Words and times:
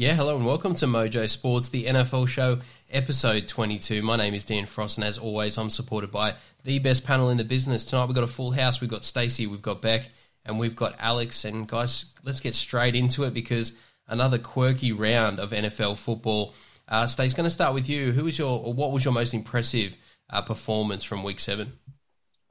Yeah, 0.00 0.14
hello 0.14 0.36
and 0.36 0.46
welcome 0.46 0.76
to 0.76 0.86
Mojo 0.86 1.28
Sports, 1.28 1.70
the 1.70 1.86
NFL 1.86 2.28
show, 2.28 2.60
episode 2.88 3.48
22. 3.48 4.00
My 4.00 4.14
name 4.14 4.32
is 4.32 4.44
Dan 4.44 4.64
Frost, 4.64 4.96
and 4.96 5.04
as 5.04 5.18
always, 5.18 5.58
I'm 5.58 5.70
supported 5.70 6.12
by 6.12 6.36
the 6.62 6.78
best 6.78 7.04
panel 7.04 7.30
in 7.30 7.36
the 7.36 7.42
business. 7.42 7.84
Tonight 7.84 8.04
we've 8.04 8.14
got 8.14 8.22
a 8.22 8.28
full 8.28 8.52
house. 8.52 8.80
We've 8.80 8.88
got 8.88 9.02
Stacey, 9.02 9.48
we've 9.48 9.60
got 9.60 9.82
Bec, 9.82 10.08
and 10.44 10.56
we've 10.56 10.76
got 10.76 10.94
Alex. 11.00 11.44
And 11.44 11.66
guys, 11.66 12.04
let's 12.22 12.38
get 12.38 12.54
straight 12.54 12.94
into 12.94 13.24
it 13.24 13.34
because 13.34 13.72
another 14.06 14.38
quirky 14.38 14.92
round 14.92 15.40
of 15.40 15.50
NFL 15.50 15.96
football. 15.96 16.54
Uh, 16.86 17.08
Stacey, 17.08 17.36
going 17.36 17.46
to 17.46 17.50
start 17.50 17.74
with 17.74 17.88
you. 17.88 18.12
Who 18.12 18.22
was 18.22 18.38
your, 18.38 18.66
or 18.66 18.72
what 18.72 18.92
was 18.92 19.04
your 19.04 19.12
most 19.12 19.34
impressive 19.34 19.98
uh, 20.30 20.42
performance 20.42 21.02
from 21.02 21.24
Week 21.24 21.40
Seven? 21.40 21.72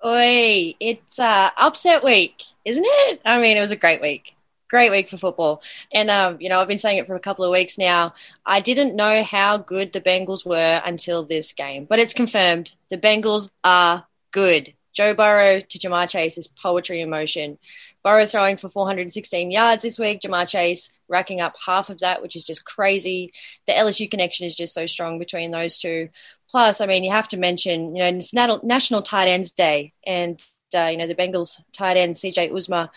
Oi, 0.06 0.76
it's 0.82 1.18
uh, 1.18 1.52
upset 1.56 2.04
week, 2.04 2.44
isn't 2.66 2.86
it? 2.86 3.22
I 3.24 3.40
mean, 3.40 3.56
it 3.56 3.62
was 3.62 3.72
a 3.72 3.78
great 3.78 4.02
week 4.02 4.34
great 4.70 4.92
week 4.92 5.10
for 5.10 5.18
football. 5.18 5.62
And, 5.94 6.10
um, 6.10 6.38
you 6.40 6.50
know, 6.50 6.60
I've 6.60 6.68
been 6.68 6.80
saying 6.80 6.98
it 6.98 7.08
for 7.08 7.16
a 7.16 7.20
couple 7.20 7.46
of 7.46 7.52
weeks 7.52 7.78
now. 7.78 8.14
I 8.46 8.60
didn't 8.60 8.96
know 8.96 9.24
how 9.24 9.58
good 9.58 9.94
the 9.94 10.02
Bengals 10.02 10.46
were 10.46 10.82
until 10.86 11.24
this 11.24 11.54
game, 11.54 11.86
but 11.86 12.00
it's 12.00 12.14
confirmed. 12.14 12.76
The 12.90 12.98
Bengals 12.98 13.50
are 13.64 14.06
good. 14.32 14.74
Joe 14.94 15.14
Burrow 15.14 15.60
to 15.60 15.80
Ja'Marr 15.80 16.10
Chase 16.10 16.40
is 16.40 16.48
poetry 16.48 17.02
in 17.02 17.10
motion. 17.10 17.60
Burrow 18.04 18.26
throwing 18.26 18.58
for 18.58 18.68
416 18.68 19.52
yards 19.52 19.84
this 19.84 20.00
week. 20.00 20.22
Ja'Marr 20.22 20.48
Chase 20.48 20.90
racking 21.08 21.40
up 21.40 21.56
half 21.64 21.90
of 21.90 22.00
that, 22.00 22.22
which 22.22 22.36
is 22.36 22.44
just 22.44 22.66
crazy. 22.66 23.32
The 23.68 23.74
LSU 23.74 24.10
connection 24.10 24.48
is 24.48 24.56
just 24.56 24.74
so 24.74 24.88
strong 24.88 25.20
between 25.20 25.52
those 25.52 25.78
two. 25.78 26.10
Plus, 26.50 26.82
I 26.82 26.86
mean, 26.86 27.04
you 27.04 27.12
have 27.12 27.28
to 27.30 27.38
mention, 27.38 27.96
you 27.96 28.00
know, 28.00 28.18
it's 28.18 28.34
National 28.34 29.02
Tight 29.02 29.28
Ends 29.28 29.52
Day, 29.52 29.94
and 30.06 30.42
uh, 30.76 30.88
you 30.92 30.98
know 30.98 31.08
the 31.08 31.16
Bengals 31.16 31.62
tight 31.72 31.98
end 31.98 32.16
CJ 32.16 32.52
Uzomah 32.52 32.90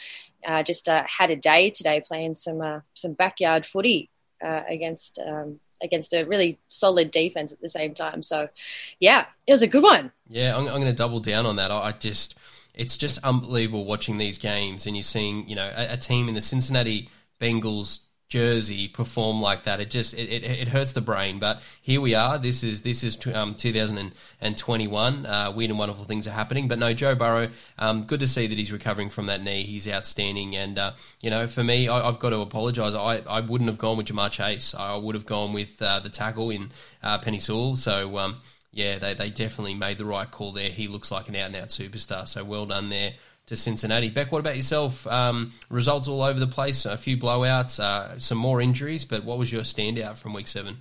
uh, 0.46 0.62
just 0.62 0.88
uh, 0.88 1.04
had 1.06 1.30
a 1.30 1.36
day 1.36 1.70
today 1.70 2.02
playing 2.06 2.36
some 2.36 2.60
uh, 2.60 2.80
some 2.94 3.12
backyard 3.12 3.66
footy 3.66 4.10
uh, 4.44 4.62
against 4.68 5.18
um, 5.18 5.60
against 5.82 6.12
a 6.12 6.24
really 6.24 6.58
solid 6.68 7.10
defense 7.10 7.52
at 7.52 7.60
the 7.60 7.68
same 7.68 7.94
time. 7.94 8.22
So, 8.22 8.48
yeah, 8.98 9.26
it 9.46 9.52
was 9.52 9.62
a 9.62 9.66
good 9.66 9.82
one. 9.82 10.12
Yeah, 10.28 10.56
I'm, 10.56 10.66
I'm 10.66 10.74
going 10.74 10.84
to 10.84 10.92
double 10.92 11.20
down 11.20 11.46
on 11.46 11.56
that. 11.56 11.70
I, 11.70 11.78
I 11.78 11.92
just 11.92 12.36
it's 12.74 12.96
just 12.96 13.18
unbelievable 13.24 13.84
watching 13.84 14.18
these 14.18 14.38
games 14.38 14.86
and 14.86 14.96
you're 14.96 15.02
seeing 15.02 15.48
you 15.48 15.56
know 15.56 15.70
a, 15.76 15.94
a 15.94 15.96
team 15.96 16.28
in 16.28 16.34
the 16.34 16.40
Cincinnati 16.40 17.08
Bengals 17.40 18.00
jersey 18.30 18.86
perform 18.88 19.42
like 19.42 19.64
that. 19.64 19.80
It 19.80 19.90
just 19.90 20.14
it, 20.14 20.30
it, 20.32 20.44
it, 20.44 20.68
hurts 20.68 20.92
the 20.92 21.00
brain. 21.00 21.38
But 21.38 21.60
here 21.82 22.00
we 22.00 22.14
are. 22.14 22.38
This 22.38 22.62
is 22.64 22.82
this 22.82 23.04
is 23.04 23.18
um, 23.34 23.56
2021. 23.56 25.26
Uh, 25.26 25.52
weird 25.54 25.70
and 25.70 25.78
wonderful 25.78 26.04
things 26.04 26.26
are 26.26 26.30
happening. 26.30 26.68
But 26.68 26.78
no, 26.78 26.94
Joe 26.94 27.14
Burrow. 27.14 27.50
Um, 27.78 28.04
good 28.04 28.20
to 28.20 28.26
see 28.26 28.46
that 28.46 28.56
he's 28.56 28.72
recovering 28.72 29.10
from 29.10 29.26
that 29.26 29.42
knee. 29.42 29.64
He's 29.64 29.86
outstanding. 29.86 30.56
And 30.56 30.78
uh, 30.78 30.92
you 31.20 31.28
know, 31.28 31.46
for 31.48 31.64
me, 31.64 31.88
I, 31.88 32.06
have 32.06 32.20
got 32.20 32.30
to 32.30 32.40
apologise. 32.40 32.94
I, 32.94 33.22
I 33.28 33.40
wouldn't 33.40 33.68
have 33.68 33.78
gone 33.78 33.98
with 33.98 34.06
Ja'Marr 34.06 34.30
Chase. 34.30 34.74
I 34.74 34.96
would 34.96 35.16
have 35.16 35.26
gone 35.26 35.52
with 35.52 35.82
uh, 35.82 35.98
the 35.98 36.08
tackle 36.08 36.50
in 36.50 36.70
uh, 37.02 37.18
Penei 37.18 37.42
Sewell. 37.42 37.76
So. 37.76 38.16
Um, 38.16 38.40
yeah, 38.72 39.00
they, 39.00 39.14
they 39.14 39.30
definitely 39.30 39.74
made 39.74 39.98
the 39.98 40.04
right 40.04 40.30
call 40.30 40.52
there. 40.52 40.70
He 40.70 40.86
looks 40.86 41.10
like 41.10 41.28
an 41.28 41.34
out 41.34 41.46
and 41.46 41.56
out 41.56 41.68
superstar. 41.70 42.28
So 42.28 42.44
well 42.44 42.66
done 42.66 42.88
there 42.88 43.14
to 43.50 43.56
Cincinnati. 43.56 44.08
Bec, 44.08 44.30
what 44.30 44.38
about 44.38 44.54
yourself? 44.54 45.04
Um, 45.08 45.52
results 45.70 46.06
all 46.06 46.22
over 46.22 46.38
the 46.38 46.46
place, 46.46 46.86
a 46.86 46.96
few 46.96 47.16
blowouts, 47.16 47.80
uh, 47.80 48.16
some 48.20 48.38
more 48.38 48.60
injuries, 48.60 49.04
but 49.04 49.24
what 49.24 49.38
was 49.38 49.52
your 49.52 49.62
standout 49.62 50.18
from 50.18 50.34
week 50.34 50.46
seven? 50.46 50.80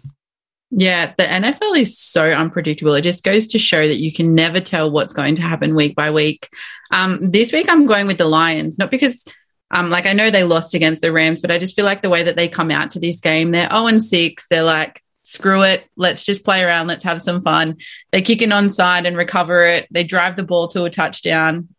Yeah, 0.70 1.12
the 1.18 1.24
NFL 1.24 1.80
is 1.80 1.98
so 1.98 2.30
unpredictable. 2.30 2.94
It 2.94 3.02
just 3.02 3.24
goes 3.24 3.48
to 3.48 3.60
show 3.60 3.88
that 3.88 3.96
you 3.96 4.14
can 4.14 4.36
never 4.36 4.60
tell 4.60 4.92
what's 4.92 5.14
going 5.14 5.36
to 5.38 5.42
happen 5.42 5.74
week 5.74 5.96
by 5.96 6.12
week. 6.12 6.48
Um, 6.92 7.32
this 7.32 7.52
week, 7.52 7.68
I'm 7.70 7.88
going 7.88 8.06
with 8.06 8.20
the 8.20 8.26
Lions, 8.26 8.78
not 8.78 8.92
because, 8.92 9.26
um, 9.72 9.90
like, 9.90 10.06
I 10.06 10.14
know 10.14 10.30
they 10.30 10.44
lost 10.44 10.76
against 10.76 11.02
the 11.02 11.12
Rams, 11.12 11.42
but 11.42 11.50
I 11.50 11.58
just 11.58 11.76
feel 11.76 11.86
like 11.86 12.04
the 12.04 12.10
way 12.12 12.22
that 12.22 12.38
they 12.38 12.48
come 12.48 12.70
out 12.70 12.92
to 12.92 13.00
this 13.00 13.20
game, 13.20 13.50
they're 13.50 13.68
0 13.68 13.88
and 13.88 14.04
6. 14.04 14.48
They're 14.48 14.62
like, 14.62 15.02
screw 15.24 15.64
it. 15.64 15.86
Let's 15.96 16.22
just 16.22 16.46
play 16.46 16.64
around. 16.64 16.86
Let's 16.86 17.04
have 17.04 17.20
some 17.20 17.42
fun. 17.42 17.78
They 18.12 18.22
kick 18.22 18.44
an 18.44 18.52
onside 18.52 19.08
and 19.08 19.18
recover 19.18 19.64
it. 19.64 19.88
They 19.90 20.04
drive 20.04 20.36
the 20.36 20.44
ball 20.44 20.68
to 20.68 20.84
a 20.84 20.92
touchdown 20.92 21.70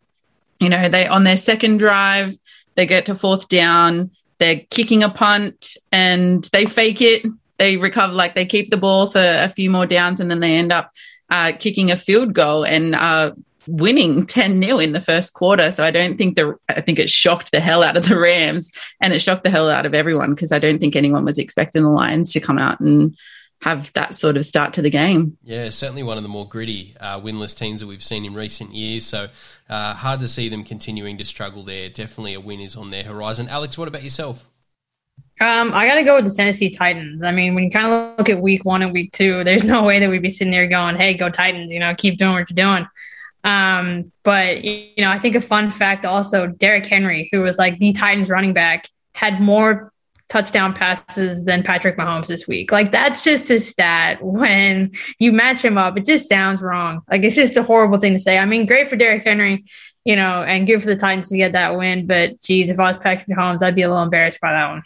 you 0.61 0.69
know, 0.69 0.87
they 0.87 1.07
on 1.07 1.23
their 1.23 1.37
second 1.37 1.77
drive, 1.77 2.37
they 2.75 2.85
get 2.85 3.07
to 3.07 3.15
fourth 3.15 3.49
down, 3.49 4.11
they're 4.37 4.61
kicking 4.69 5.03
a 5.03 5.09
punt 5.09 5.75
and 5.91 6.43
they 6.53 6.65
fake 6.65 7.01
it. 7.01 7.25
They 7.57 7.77
recover, 7.77 8.13
like 8.13 8.35
they 8.35 8.45
keep 8.45 8.69
the 8.69 8.77
ball 8.77 9.07
for 9.07 9.19
a 9.19 9.49
few 9.49 9.69
more 9.69 9.85
downs 9.85 10.19
and 10.19 10.31
then 10.31 10.39
they 10.39 10.55
end 10.55 10.71
up 10.71 10.91
uh, 11.29 11.51
kicking 11.57 11.91
a 11.91 11.97
field 11.97 12.33
goal 12.33 12.63
and 12.63 12.95
uh, 12.95 13.33
winning 13.67 14.25
10 14.25 14.61
0 14.61 14.79
in 14.79 14.93
the 14.93 15.01
first 15.01 15.33
quarter. 15.33 15.71
So 15.71 15.83
I 15.83 15.91
don't 15.91 16.17
think 16.17 16.35
the, 16.35 16.55
I 16.69 16.81
think 16.81 16.99
it 16.99 17.09
shocked 17.09 17.51
the 17.51 17.59
hell 17.59 17.83
out 17.83 17.97
of 17.97 18.07
the 18.07 18.19
Rams 18.19 18.71
and 18.99 19.13
it 19.13 19.21
shocked 19.21 19.43
the 19.43 19.49
hell 19.49 19.69
out 19.69 19.85
of 19.85 19.93
everyone 19.93 20.31
because 20.33 20.51
I 20.51 20.59
don't 20.59 20.79
think 20.79 20.95
anyone 20.95 21.25
was 21.25 21.37
expecting 21.37 21.83
the 21.83 21.89
Lions 21.89 22.33
to 22.33 22.39
come 22.39 22.59
out 22.59 22.79
and 22.79 23.17
have 23.61 23.93
that 23.93 24.15
sort 24.15 24.37
of 24.37 24.45
start 24.45 24.73
to 24.73 24.81
the 24.81 24.89
game. 24.89 25.37
Yeah, 25.43 25.69
certainly 25.69 26.03
one 26.03 26.17
of 26.17 26.23
the 26.23 26.29
more 26.29 26.47
gritty 26.47 26.95
uh, 26.99 27.19
winless 27.19 27.57
teams 27.57 27.81
that 27.81 27.87
we've 27.87 28.03
seen 28.03 28.25
in 28.25 28.33
recent 28.33 28.73
years. 28.73 29.05
So 29.05 29.27
uh, 29.69 29.93
hard 29.93 30.19
to 30.21 30.27
see 30.27 30.49
them 30.49 30.63
continuing 30.63 31.17
to 31.19 31.25
struggle 31.25 31.63
there. 31.63 31.89
Definitely 31.89 32.33
a 32.33 32.39
win 32.39 32.59
is 32.59 32.75
on 32.75 32.89
their 32.89 33.03
horizon. 33.03 33.47
Alex, 33.49 33.77
what 33.77 33.87
about 33.87 34.03
yourself? 34.03 34.47
Um, 35.39 35.73
I 35.73 35.87
got 35.87 35.95
to 35.95 36.03
go 36.03 36.15
with 36.15 36.25
the 36.25 36.31
Tennessee 36.31 36.69
Titans. 36.69 37.23
I 37.23 37.31
mean, 37.31 37.55
when 37.55 37.63
you 37.63 37.71
kind 37.71 37.87
of 37.87 38.17
look 38.17 38.29
at 38.29 38.39
week 38.39 38.65
one 38.65 38.81
and 38.81 38.91
week 38.91 39.11
two, 39.11 39.43
there's 39.43 39.65
no 39.65 39.83
way 39.83 39.99
that 39.99 40.09
we'd 40.09 40.21
be 40.21 40.29
sitting 40.29 40.51
there 40.51 40.67
going, 40.67 40.95
hey, 40.95 41.15
go 41.15 41.29
Titans, 41.29 41.71
you 41.71 41.79
know, 41.79 41.95
keep 41.95 42.17
doing 42.17 42.33
what 42.33 42.49
you're 42.49 42.55
doing. 42.55 42.87
Um, 43.43 44.11
but, 44.23 44.63
you 44.63 44.91
know, 44.99 45.09
I 45.09 45.17
think 45.17 45.35
a 45.35 45.41
fun 45.41 45.71
fact 45.71 46.05
also 46.05 46.45
Derrick 46.45 46.85
Henry, 46.85 47.29
who 47.31 47.41
was 47.41 47.57
like 47.57 47.79
the 47.79 47.93
Titans 47.93 48.29
running 48.29 48.53
back, 48.53 48.87
had 49.13 49.41
more 49.41 49.90
touchdown 50.31 50.73
passes 50.73 51.43
than 51.43 51.61
Patrick 51.61 51.97
Mahomes 51.97 52.27
this 52.27 52.47
week. 52.47 52.71
Like 52.71 52.91
that's 52.91 53.21
just 53.21 53.49
a 53.49 53.59
stat 53.59 54.23
when 54.23 54.91
you 55.19 55.33
match 55.33 55.63
him 55.63 55.77
up. 55.77 55.97
It 55.97 56.05
just 56.05 56.29
sounds 56.29 56.61
wrong. 56.61 57.01
Like 57.11 57.23
it's 57.23 57.35
just 57.35 57.57
a 57.57 57.63
horrible 57.63 57.99
thing 57.99 58.13
to 58.13 58.19
say. 58.19 58.37
I 58.37 58.45
mean, 58.45 58.65
great 58.65 58.89
for 58.89 58.95
Derrick 58.95 59.25
Henry, 59.25 59.65
you 60.05 60.15
know, 60.15 60.41
and 60.41 60.65
good 60.65 60.79
for 60.79 60.87
the 60.87 60.95
Titans 60.95 61.27
to 61.29 61.37
get 61.37 61.51
that 61.51 61.77
win. 61.77 62.07
But 62.07 62.41
geez, 62.41 62.69
if 62.69 62.79
I 62.79 62.87
was 62.87 62.95
Patrick 62.95 63.27
Mahomes, 63.27 63.61
I'd 63.61 63.75
be 63.75 63.81
a 63.81 63.89
little 63.89 64.03
embarrassed 64.03 64.39
by 64.39 64.53
that 64.53 64.69
one. 64.69 64.83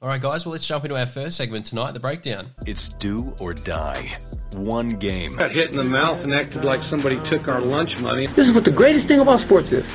All 0.00 0.08
right, 0.08 0.20
guys. 0.20 0.46
Well, 0.46 0.52
let's 0.52 0.64
jump 0.64 0.84
into 0.84 0.96
our 0.96 1.06
first 1.06 1.36
segment 1.36 1.66
tonight, 1.66 1.90
the 1.90 1.98
breakdown. 1.98 2.52
It's 2.66 2.86
do 2.86 3.34
or 3.40 3.52
die. 3.52 4.16
One 4.54 4.90
game. 4.90 5.34
Got 5.34 5.50
hit 5.50 5.70
in 5.70 5.76
the 5.76 5.82
mouth 5.82 6.22
and 6.22 6.32
acted 6.32 6.64
like 6.64 6.82
somebody 6.82 7.18
took 7.24 7.48
our 7.48 7.60
lunch 7.60 8.00
money. 8.00 8.26
This 8.28 8.46
is 8.48 8.54
what 8.54 8.64
the 8.64 8.70
greatest 8.70 9.08
thing 9.08 9.18
about 9.18 9.40
sports 9.40 9.72
is. 9.72 9.92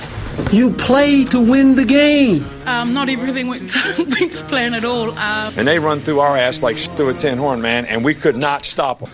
You 0.52 0.72
play 0.72 1.24
to 1.25 1.40
win 1.40 1.75
the 1.75 1.86
game. 1.86 2.46
Um, 2.66 2.91
not 2.91 3.08
everything 3.08 3.47
went 3.47 3.69
to, 3.69 4.03
went 4.19 4.34
to 4.34 4.44
plan 4.44 4.74
at 4.74 4.84
all. 4.84 5.12
Uh, 5.12 5.53
and 5.56 5.66
they 5.66 5.80
run 5.80 6.02
through 6.02 6.20
our 6.20 6.35
ass 6.35 6.62
like 6.62 6.75
through 6.75 7.08
a 7.09 7.14
tin 7.14 7.38
horn, 7.38 7.62
man, 7.62 7.85
and 7.85 8.03
we 8.03 8.14
could 8.14 8.35
not 8.35 8.66
stop 8.66 9.00
them. 9.00 9.09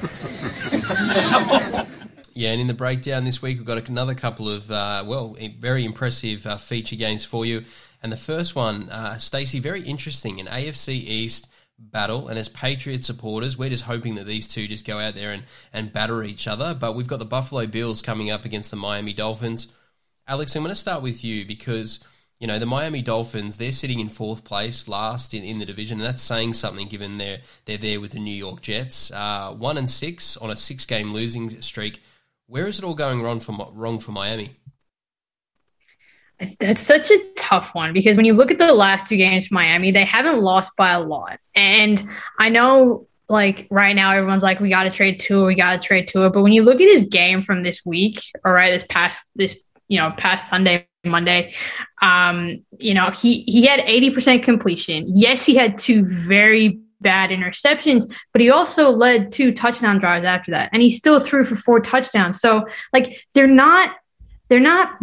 Yeah, 2.39 2.51
and 2.51 2.61
in 2.61 2.67
the 2.67 2.73
breakdown 2.73 3.25
this 3.25 3.41
week, 3.41 3.57
we've 3.57 3.65
got 3.65 3.89
another 3.89 4.15
couple 4.15 4.47
of, 4.47 4.71
uh, 4.71 5.03
well, 5.05 5.35
very 5.59 5.83
impressive 5.83 6.45
uh, 6.47 6.55
feature 6.55 6.95
games 6.95 7.25
for 7.25 7.45
you. 7.45 7.65
And 8.01 8.11
the 8.11 8.17
first 8.17 8.55
one, 8.55 8.89
uh, 8.89 9.17
Stacey, 9.17 9.59
very 9.59 9.81
interesting, 9.81 10.39
an 10.39 10.47
AFC 10.47 10.89
East 10.89 11.49
battle. 11.79 12.27
And 12.27 12.37
as 12.37 12.49
Patriot 12.49 13.03
supporters, 13.03 13.57
we're 13.57 13.69
just 13.69 13.83
hoping 13.83 14.15
that 14.15 14.25
these 14.25 14.47
two 14.47 14.67
just 14.67 14.85
go 14.85 14.99
out 14.99 15.15
there 15.15 15.31
and, 15.31 15.43
and 15.73 15.91
batter 15.91 16.23
each 16.23 16.47
other. 16.47 16.73
But 16.73 16.95
we've 16.95 17.07
got 17.07 17.19
the 17.19 17.25
Buffalo 17.25 17.65
Bills 17.67 18.01
coming 18.01 18.29
up 18.29 18.45
against 18.45 18.71
the 18.71 18.77
Miami 18.77 19.13
Dolphins. 19.13 19.67
Alex, 20.27 20.55
I'm 20.55 20.63
going 20.63 20.71
to 20.71 20.79
start 20.79 21.01
with 21.01 21.23
you 21.23 21.45
because, 21.45 21.99
you 22.39 22.47
know, 22.47 22.59
the 22.59 22.65
Miami 22.65 23.01
Dolphins, 23.01 23.57
they're 23.57 23.71
sitting 23.71 23.99
in 23.99 24.09
fourth 24.09 24.43
place, 24.43 24.87
last 24.87 25.33
in, 25.33 25.43
in 25.43 25.59
the 25.59 25.65
division. 25.65 25.99
And 25.99 26.07
that's 26.07 26.21
saying 26.21 26.53
something 26.53 26.87
given 26.87 27.17
they're, 27.17 27.39
they're 27.65 27.77
there 27.77 27.99
with 27.99 28.11
the 28.11 28.19
New 28.19 28.35
York 28.35 28.61
Jets. 28.61 29.11
Uh, 29.11 29.53
one 29.57 29.77
and 29.77 29.89
six 29.89 30.37
on 30.37 30.51
a 30.51 30.55
six 30.55 30.85
game 30.85 31.13
losing 31.13 31.61
streak. 31.61 32.01
Where 32.47 32.67
is 32.67 32.79
it 32.79 32.85
all 32.85 32.95
going 32.95 33.21
wrong 33.21 33.39
for, 33.39 33.71
wrong 33.73 33.99
for 33.99 34.11
Miami? 34.11 34.55
That's 36.59 36.81
such 36.81 37.11
a 37.11 37.19
tough 37.35 37.75
one 37.75 37.91
because 37.91 38.15
when 38.15 38.25
you 38.25 38.33
look 38.33 38.51
at 38.51 38.57
the 38.57 38.73
last 38.73 39.07
two 39.07 39.17
games 39.17 39.47
for 39.47 39.55
Miami, 39.55 39.91
they 39.91 40.05
haven't 40.05 40.39
lost 40.39 40.71
by 40.77 40.91
a 40.91 41.01
lot. 41.01 41.39
And 41.53 42.01
I 42.39 42.49
know 42.49 43.07
like 43.27 43.67
right 43.69 43.95
now 43.95 44.11
everyone's 44.11 44.43
like, 44.43 44.59
we 44.59 44.69
gotta 44.69 44.89
trade 44.89 45.19
Tua, 45.19 45.45
we 45.45 45.55
gotta 45.55 45.79
trade 45.79 46.07
Tua. 46.07 46.29
But 46.29 46.41
when 46.41 46.53
you 46.53 46.63
look 46.63 46.79
at 46.81 46.87
his 46.87 47.05
game 47.05 47.41
from 47.41 47.63
this 47.63 47.85
week, 47.85 48.21
all 48.45 48.53
right, 48.53 48.71
this 48.71 48.85
past 48.89 49.19
this, 49.35 49.59
you 49.87 49.99
know, 49.99 50.11
past 50.17 50.49
Sunday, 50.49 50.87
Monday, 51.03 51.53
um, 52.01 52.63
you 52.79 52.93
know, 52.93 53.11
he 53.11 53.43
he 53.43 53.65
had 53.65 53.81
80% 53.81 54.41
completion. 54.41 55.05
Yes, 55.07 55.45
he 55.45 55.55
had 55.55 55.77
two 55.77 56.05
very 56.05 56.79
bad 57.01 57.29
interceptions, 57.29 58.13
but 58.31 58.41
he 58.41 58.49
also 58.49 58.91
led 58.91 59.31
two 59.31 59.51
touchdown 59.51 59.99
drives 59.99 60.25
after 60.25 60.51
that. 60.51 60.69
And 60.73 60.81
he 60.81 60.89
still 60.89 61.19
threw 61.19 61.43
for 61.43 61.55
four 61.55 61.79
touchdowns. 61.79 62.39
So 62.39 62.65
like 62.93 63.25
they're 63.33 63.47
not 63.47 63.95
they're 64.47 64.59
not 64.59 64.97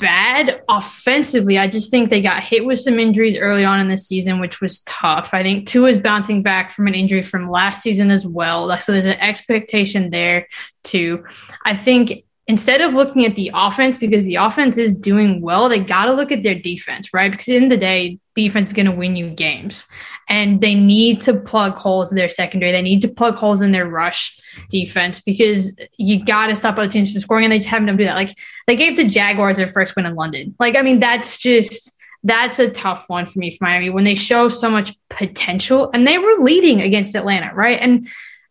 bad 0.00 0.62
offensively. 0.68 1.58
I 1.58 1.68
just 1.68 1.90
think 1.90 2.10
they 2.10 2.20
got 2.20 2.42
hit 2.42 2.64
with 2.64 2.80
some 2.80 2.98
injuries 2.98 3.36
early 3.36 3.64
on 3.64 3.78
in 3.78 3.86
the 3.86 3.98
season, 3.98 4.40
which 4.40 4.60
was 4.60 4.80
tough. 4.80 5.30
I 5.32 5.44
think 5.44 5.68
Tua 5.68 5.90
is 5.90 5.98
bouncing 5.98 6.42
back 6.42 6.72
from 6.72 6.88
an 6.88 6.94
injury 6.94 7.22
from 7.22 7.48
last 7.48 7.82
season 7.82 8.10
as 8.10 8.26
well. 8.26 8.76
So 8.78 8.90
there's 8.90 9.04
an 9.04 9.20
expectation 9.20 10.10
there 10.10 10.48
too. 10.82 11.24
I 11.64 11.76
think 11.76 12.24
instead 12.50 12.80
of 12.80 12.94
looking 12.94 13.24
at 13.24 13.36
the 13.36 13.48
offense 13.54 13.96
because 13.96 14.24
the 14.24 14.34
offense 14.34 14.76
is 14.76 14.92
doing 14.92 15.40
well, 15.40 15.68
they 15.68 15.78
got 15.78 16.06
to 16.06 16.12
look 16.12 16.32
at 16.32 16.42
their 16.42 16.56
defense, 16.56 17.14
right? 17.14 17.30
Because 17.30 17.46
in 17.46 17.68
the, 17.68 17.76
the 17.76 17.76
day, 17.76 18.18
defense 18.34 18.66
is 18.66 18.72
going 18.72 18.86
to 18.86 18.92
win 18.92 19.14
you 19.14 19.30
games. 19.30 19.86
And 20.28 20.60
they 20.60 20.74
need 20.74 21.20
to 21.22 21.34
plug 21.38 21.76
holes 21.76 22.10
in 22.10 22.16
their 22.16 22.28
secondary. 22.28 22.72
They 22.72 22.82
need 22.82 23.02
to 23.02 23.08
plug 23.08 23.36
holes 23.36 23.62
in 23.62 23.70
their 23.70 23.86
rush 23.86 24.36
defense 24.68 25.20
because 25.20 25.76
you 25.96 26.24
got 26.24 26.48
to 26.48 26.56
stop 26.56 26.76
other 26.76 26.88
teams 26.88 27.12
from 27.12 27.20
scoring. 27.20 27.44
And 27.44 27.52
they 27.52 27.58
just 27.58 27.68
haven't 27.68 27.86
done 27.86 27.96
do 27.96 28.04
that. 28.04 28.16
Like 28.16 28.36
they 28.66 28.74
gave 28.74 28.96
the 28.96 29.06
Jaguars 29.06 29.56
their 29.56 29.68
first 29.68 29.94
win 29.94 30.06
in 30.06 30.16
London. 30.16 30.56
Like, 30.58 30.74
I 30.76 30.82
mean, 30.82 30.98
that's 30.98 31.38
just 31.38 31.92
that's 32.24 32.58
a 32.58 32.68
tough 32.68 33.04
one 33.06 33.26
for 33.26 33.38
me 33.38 33.56
for 33.56 33.64
Miami 33.64 33.90
when 33.90 34.04
they 34.04 34.16
show 34.16 34.48
so 34.48 34.68
much 34.68 34.92
potential 35.08 35.88
and 35.94 36.04
they 36.04 36.18
were 36.18 36.42
leading 36.42 36.82
against 36.82 37.14
Atlanta, 37.14 37.54
right? 37.54 37.78
And 37.80 38.08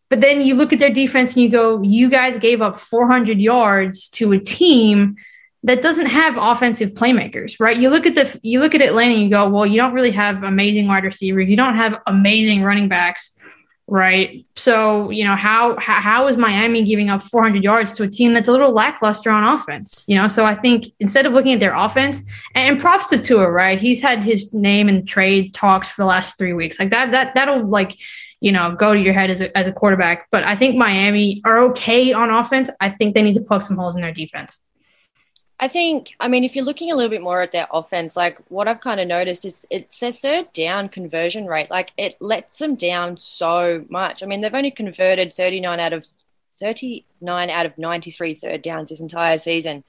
but 0.09 0.21
then 0.21 0.41
you 0.41 0.55
look 0.55 0.73
at 0.73 0.79
their 0.79 0.93
defense 0.93 1.33
and 1.33 1.43
you 1.43 1.49
go, 1.49 1.81
you 1.81 2.09
guys 2.09 2.37
gave 2.39 2.61
up 2.61 2.79
400 2.79 3.39
yards 3.39 4.09
to 4.09 4.31
a 4.33 4.39
team 4.39 5.15
that 5.63 5.81
doesn't 5.81 6.07
have 6.07 6.37
offensive 6.37 6.91
playmakers, 6.91 7.59
right? 7.59 7.77
You 7.77 7.89
look 7.89 8.05
at 8.05 8.15
the 8.15 8.39
you 8.41 8.59
look 8.59 8.73
at 8.73 8.81
Atlanta 8.81 9.13
and 9.13 9.23
you 9.23 9.29
go, 9.29 9.47
well, 9.49 9.65
you 9.65 9.77
don't 9.77 9.93
really 9.93 10.11
have 10.11 10.43
amazing 10.43 10.87
wide 10.87 11.03
receivers, 11.03 11.49
you 11.49 11.57
don't 11.57 11.75
have 11.75 11.99
amazing 12.07 12.63
running 12.63 12.87
backs, 12.87 13.37
right? 13.85 14.45
So 14.55 15.09
you 15.09 15.25
know 15.25 15.35
how 15.35 15.77
how, 15.77 16.27
is 16.27 16.37
Miami 16.37 16.85
giving 16.85 17.09
up 17.09 17.21
400 17.21 17.61
yards 17.61 17.91
to 17.93 18.03
a 18.03 18.07
team 18.07 18.33
that's 18.33 18.47
a 18.47 18.51
little 18.51 18.71
lackluster 18.71 19.29
on 19.29 19.43
offense? 19.43 20.05
You 20.07 20.15
know, 20.15 20.29
so 20.29 20.45
I 20.45 20.55
think 20.55 20.85
instead 20.99 21.25
of 21.25 21.33
looking 21.33 21.53
at 21.53 21.59
their 21.59 21.75
offense, 21.75 22.23
and 22.55 22.79
props 22.79 23.07
to 23.07 23.17
Tua, 23.17 23.51
right? 23.51 23.79
He's 23.79 24.01
had 24.01 24.23
his 24.23 24.53
name 24.53 24.87
in 24.87 25.05
trade 25.05 25.53
talks 25.53 25.89
for 25.89 26.01
the 26.01 26.07
last 26.07 26.37
three 26.37 26.53
weeks, 26.53 26.79
like 26.79 26.91
that 26.91 27.11
that 27.11 27.35
that'll 27.35 27.65
like 27.65 27.97
you 28.41 28.51
know, 28.51 28.75
go 28.75 28.93
to 28.93 28.99
your 28.99 29.13
head 29.13 29.29
as 29.29 29.41
a, 29.41 29.55
as 29.57 29.67
a 29.67 29.71
quarterback. 29.71 30.27
But 30.31 30.45
I 30.45 30.55
think 30.55 30.75
Miami 30.75 31.41
are 31.45 31.59
okay 31.65 32.13
on 32.13 32.29
offense. 32.29 32.69
I 32.79 32.89
think 32.89 33.15
they 33.15 33.21
need 33.21 33.35
to 33.35 33.41
plug 33.41 33.63
some 33.63 33.77
holes 33.77 33.95
in 33.95 34.01
their 34.01 34.13
defense. 34.13 34.61
I 35.61 35.67
think, 35.67 36.15
I 36.21 36.29
mean, 36.29 36.45
if 36.45 36.55
you're 36.55 36.63
looking 36.63 36.89
a 36.89 36.95
little 36.95 37.09
bit 37.09 37.21
more 37.21 37.41
at 37.41 37.51
their 37.51 37.67
offense, 37.71 38.15
like 38.15 38.39
what 38.47 38.69
I've 38.69 38.79
kind 38.79 39.01
of 39.01 39.07
noticed 39.09 39.43
is 39.43 39.59
it's 39.69 39.99
their 39.99 40.13
third 40.13 40.53
down 40.53 40.87
conversion 40.87 41.47
rate. 41.47 41.69
Like 41.69 41.91
it 41.97 42.15
lets 42.21 42.59
them 42.59 42.75
down 42.75 43.17
so 43.17 43.85
much. 43.89 44.23
I 44.23 44.25
mean, 44.25 44.39
they've 44.39 44.53
only 44.53 44.71
converted 44.71 45.35
39 45.35 45.79
out 45.81 45.91
of 45.91 46.07
39 46.59 47.49
out 47.49 47.65
of 47.65 47.77
93 47.77 48.35
third 48.35 48.61
downs 48.61 48.89
this 48.89 48.99
entire 48.99 49.37
season. 49.37 49.83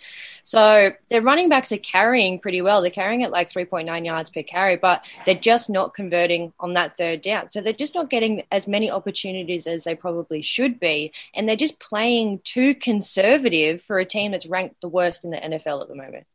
So 0.44 0.90
their 1.08 1.22
running 1.22 1.48
backs 1.48 1.72
are 1.72 1.78
carrying 1.78 2.38
pretty 2.38 2.62
well. 2.62 2.80
They're 2.80 2.90
carrying 2.90 3.22
at 3.24 3.30
like 3.30 3.48
3.9 3.48 4.04
yards 4.04 4.30
per 4.30 4.42
carry, 4.42 4.76
but 4.76 5.04
they're 5.26 5.34
just 5.34 5.68
not 5.70 5.94
converting 5.94 6.52
on 6.60 6.74
that 6.74 6.96
third 6.96 7.20
down. 7.20 7.50
So 7.50 7.60
they're 7.60 7.72
just 7.72 7.94
not 7.94 8.10
getting 8.10 8.42
as 8.50 8.66
many 8.68 8.90
opportunities 8.90 9.66
as 9.66 9.84
they 9.84 9.94
probably 9.94 10.42
should 10.42 10.80
be. 10.80 11.12
And 11.34 11.48
they're 11.48 11.56
just 11.56 11.80
playing 11.80 12.40
too 12.44 12.74
conservative 12.74 13.82
for 13.82 13.98
a 13.98 14.04
team 14.04 14.32
that's 14.32 14.46
ranked 14.46 14.80
the 14.80 14.88
worst 14.88 15.24
in 15.24 15.30
the 15.30 15.38
NFL 15.38 15.82
at 15.82 15.88
the 15.88 15.94
moment. 15.94 16.26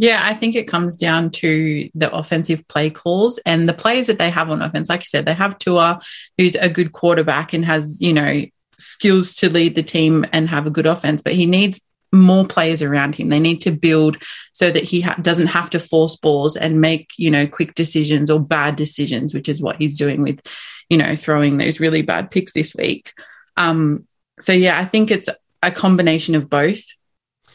Yeah, 0.00 0.22
I 0.24 0.32
think 0.32 0.54
it 0.54 0.66
comes 0.66 0.96
down 0.96 1.28
to 1.28 1.90
the 1.94 2.10
offensive 2.10 2.66
play 2.68 2.88
calls 2.88 3.38
and 3.44 3.68
the 3.68 3.74
players 3.74 4.06
that 4.06 4.16
they 4.16 4.30
have 4.30 4.48
on 4.48 4.62
offense. 4.62 4.88
Like 4.88 5.00
you 5.00 5.08
said, 5.08 5.26
they 5.26 5.34
have 5.34 5.58
Tua, 5.58 6.00
who's 6.38 6.54
a 6.54 6.70
good 6.70 6.92
quarterback 6.92 7.52
and 7.52 7.66
has, 7.66 8.00
you 8.00 8.14
know, 8.14 8.46
skills 8.80 9.34
to 9.34 9.50
lead 9.50 9.76
the 9.76 9.82
team 9.82 10.24
and 10.32 10.48
have 10.48 10.66
a 10.66 10.70
good 10.70 10.86
offense, 10.86 11.22
but 11.22 11.34
he 11.34 11.46
needs 11.46 11.80
more 12.12 12.44
players 12.44 12.82
around 12.82 13.14
him. 13.14 13.28
They 13.28 13.38
need 13.38 13.60
to 13.62 13.70
build 13.70 14.16
so 14.52 14.70
that 14.70 14.82
he 14.82 15.02
ha- 15.02 15.16
doesn't 15.20 15.48
have 15.48 15.70
to 15.70 15.80
force 15.80 16.16
balls 16.16 16.56
and 16.56 16.80
make, 16.80 17.10
you 17.16 17.30
know, 17.30 17.46
quick 17.46 17.74
decisions 17.74 18.30
or 18.30 18.40
bad 18.40 18.76
decisions, 18.76 19.32
which 19.32 19.48
is 19.48 19.62
what 19.62 19.76
he's 19.76 19.96
doing 19.96 20.22
with, 20.22 20.40
you 20.88 20.98
know, 20.98 21.14
throwing 21.14 21.58
those 21.58 21.78
really 21.78 22.02
bad 22.02 22.30
picks 22.30 22.52
this 22.52 22.74
week. 22.74 23.12
Um, 23.56 24.06
so 24.40 24.52
yeah, 24.52 24.78
I 24.78 24.84
think 24.84 25.10
it's 25.10 25.28
a 25.62 25.70
combination 25.70 26.34
of 26.34 26.50
both. 26.50 26.82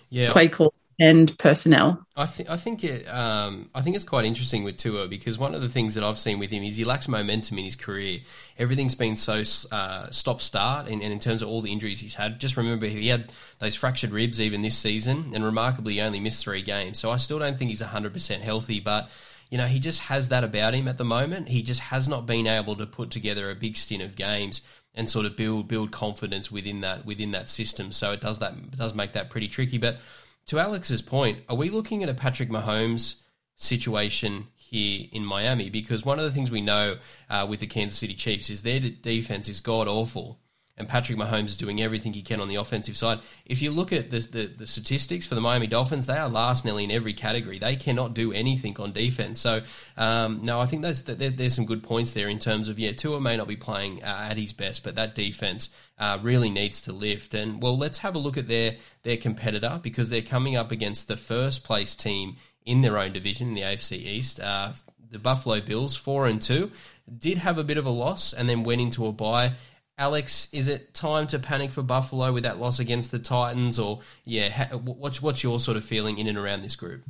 Yeah. 0.10 0.32
Play 0.32 0.48
call 0.48 0.74
and 1.00 1.38
personnel. 1.38 2.06
I 2.16 2.26
think 2.26 2.50
I 2.50 2.56
think 2.56 2.84
it 2.84 3.06
um, 3.08 3.70
I 3.76 3.82
think 3.82 3.96
it's 3.96 4.06
quite 4.06 4.26
interesting 4.26 4.64
with 4.64 4.78
Tua 4.78 5.08
because 5.08 5.38
one 5.38 5.54
of 5.54 5.62
the 5.62 5.70
things 5.70 5.96
that 5.96 6.04
I've 6.04 6.18
seen 6.18 6.40
with 6.40 6.50
him 6.52 6.64
is 6.64 6.78
he 6.78 6.86
lacks 6.86 7.08
momentum 7.08 7.58
in 7.58 7.66
his 7.66 7.76
career. 7.76 8.20
Everything's 8.58 8.96
been 8.96 9.16
so 9.16 9.44
uh, 9.72 10.10
stop 10.12 10.42
start, 10.42 10.88
and, 10.88 11.02
and, 11.02 11.12
in 11.12 11.20
terms 11.20 11.42
of 11.42 11.50
all 11.50 11.62
the 11.62 11.72
injuries 11.72 12.00
he's 12.00 12.16
had, 12.16 12.40
just 12.40 12.56
remember 12.56 12.86
he 12.86 13.10
had 13.10 13.32
those 13.60 13.76
fractured 13.76 14.12
ribs 14.12 14.40
even 14.40 14.62
this 14.62 14.78
season, 14.78 15.32
and 15.34 15.44
remarkably 15.44 16.00
only 16.02 16.20
missed 16.20 16.44
three 16.44 16.62
games. 16.62 17.00
So 17.00 17.12
I 17.12 17.18
still 17.18 17.40
don't 17.40 17.58
think 17.58 17.70
he's 17.70 17.82
hundred 17.82 18.14
percent 18.14 18.44
healthy, 18.44 18.80
but. 18.80 19.10
You 19.52 19.60
know, 19.60 19.68
he 19.68 19.80
just 19.80 20.02
has 20.02 20.30
that 20.30 20.44
about 20.44 20.74
him 20.74 20.88
at 20.88 20.98
the 20.98 21.06
moment. 21.06 21.50
He 21.50 21.62
just 21.62 21.80
has 21.80 22.10
not 22.10 22.26
been 22.26 22.48
able 22.48 22.76
to 22.78 22.88
put 22.88 23.12
together 23.12 23.52
a 23.52 23.56
big 23.56 23.78
stint 23.78 24.02
of 24.02 24.16
games 24.16 24.64
and 24.96 25.10
sort 25.10 25.28
of 25.28 25.36
build 25.36 25.68
build 25.68 25.92
confidence 25.92 26.52
within 26.52 26.82
that 26.82 27.06
within 27.06 27.32
that 27.32 27.48
system. 27.48 27.92
So 27.92 28.12
it 28.12 28.22
does 28.22 28.40
that 28.40 28.54
it 28.54 28.78
does 28.78 28.96
make 28.96 29.14
that 29.14 29.30
pretty 29.30 29.48
tricky. 29.48 29.78
But 29.78 30.00
to 30.48 30.60
Alex's 30.60 31.02
point, 31.02 31.40
are 31.50 31.56
we 31.56 31.70
looking 31.70 32.04
at 32.04 32.10
a 32.10 32.14
Patrick 32.14 32.50
Mahomes 32.50 33.22
situation 33.56 34.48
here 34.56 35.08
in 35.12 35.26
Miami? 35.26 35.70
Because 35.70 36.06
one 36.06 36.20
of 36.20 36.26
the 36.26 36.32
things 36.32 36.52
we 36.52 36.62
know 36.62 36.98
uh, 37.30 37.46
with 37.50 37.60
the 37.60 37.68
Kansas 37.68 37.98
City 37.98 38.14
Chiefs 38.14 38.50
is 38.50 38.64
their 38.64 38.80
defense 38.80 39.50
is 39.50 39.62
god 39.62 39.88
awful 39.88 40.40
and 40.78 40.88
Patrick 40.90 41.18
Mahomes 41.18 41.46
is 41.48 41.58
doing 41.58 41.82
everything 41.82 42.14
he 42.14 42.22
can 42.22 42.42
on 42.42 42.50
the 42.50 42.56
offensive 42.56 42.98
side. 42.98 43.20
If 43.46 43.62
you 43.62 43.72
look 43.72 43.94
at 43.94 44.10
the, 44.10 44.20
the, 44.20 44.46
the, 44.48 44.68
statistics 44.68 45.26
for 45.26 45.34
the 45.34 45.42
Miami 45.42 45.68
Dolphins, 45.68 46.06
they 46.06 46.18
are 46.18 46.28
last 46.28 46.66
nearly 46.66 46.84
in 46.84 46.92
every 46.92 47.14
category. 47.14 47.60
They 47.60 47.78
cannot 47.78 48.14
do 48.14 48.34
anything 48.34 48.76
on 48.80 48.92
defense. 48.92 49.40
So, 49.40 49.62
um, 49.96 50.40
no, 50.44 50.60
I 50.60 50.66
think 50.66 50.82
there, 50.82 51.30
there's 51.30 51.56
some 51.56 51.66
good 51.66 51.82
points 51.82 52.14
there 52.14 52.28
in 52.28 52.40
terms 52.40 52.68
of, 52.68 52.78
yeah, 52.78 52.92
Tua 52.92 53.22
may 53.22 53.38
not 53.38 53.48
be 53.48 53.56
playing 53.56 54.04
uh, 54.04 54.28
at 54.30 54.38
his 54.38 54.52
best, 54.52 54.84
but 54.84 54.96
that 54.96 55.16
defense 55.16 55.70
uh, 55.98 56.20
really 56.22 56.50
needs 56.50 56.82
to 56.82 56.92
lift. 56.92 57.34
And, 57.34 57.62
well, 57.62 57.78
let's 57.78 58.00
have 58.00 58.16
a 58.16 58.20
look 58.20 58.38
at 58.38 58.50
their, 58.50 58.76
their 59.04 59.18
competitor 59.18 59.80
because 59.82 60.10
they're 60.10 60.22
coming 60.22 60.58
up 60.58 60.72
against 60.72 61.08
the 61.08 61.18
first 61.18 61.64
place 61.64 61.96
team 61.96 62.36
in 62.66 62.82
their 62.82 62.98
own 62.98 63.14
division 63.14 63.54
the 63.54 63.62
AFC 63.62 63.94
East. 63.94 64.42
Uh, 64.42 64.74
the 65.10 65.20
Buffalo 65.20 65.62
Bills, 65.62 65.96
4 65.96 66.28
and 66.28 66.42
2, 66.42 66.70
did 67.18 67.38
have 67.38 67.58
a 67.58 67.64
bit 67.64 67.78
of 67.78 67.86
a 67.86 67.90
loss 67.90 68.34
and 68.34 68.50
then 68.50 68.64
went 68.64 68.82
into 68.82 69.06
a 69.06 69.14
bye 69.14 69.54
Alex, 69.98 70.50
is 70.52 70.68
it 70.68 70.94
time 70.94 71.26
to 71.28 71.40
panic 71.40 71.72
for 71.72 71.82
Buffalo 71.82 72.34
with 72.34 72.44
that 72.44 72.60
loss 72.60 72.80
against 72.80 73.12
the 73.12 73.20
Titans, 73.20 73.80
or 73.80 74.02
yeah, 74.26 74.74
what's 74.74 75.22
what's 75.22 75.42
your 75.42 75.60
sort 75.60 75.78
of 75.78 75.86
feeling 75.86 76.18
in 76.18 76.28
and 76.28 76.38
around 76.38 76.64
this 76.64 76.76
group? 76.76 77.04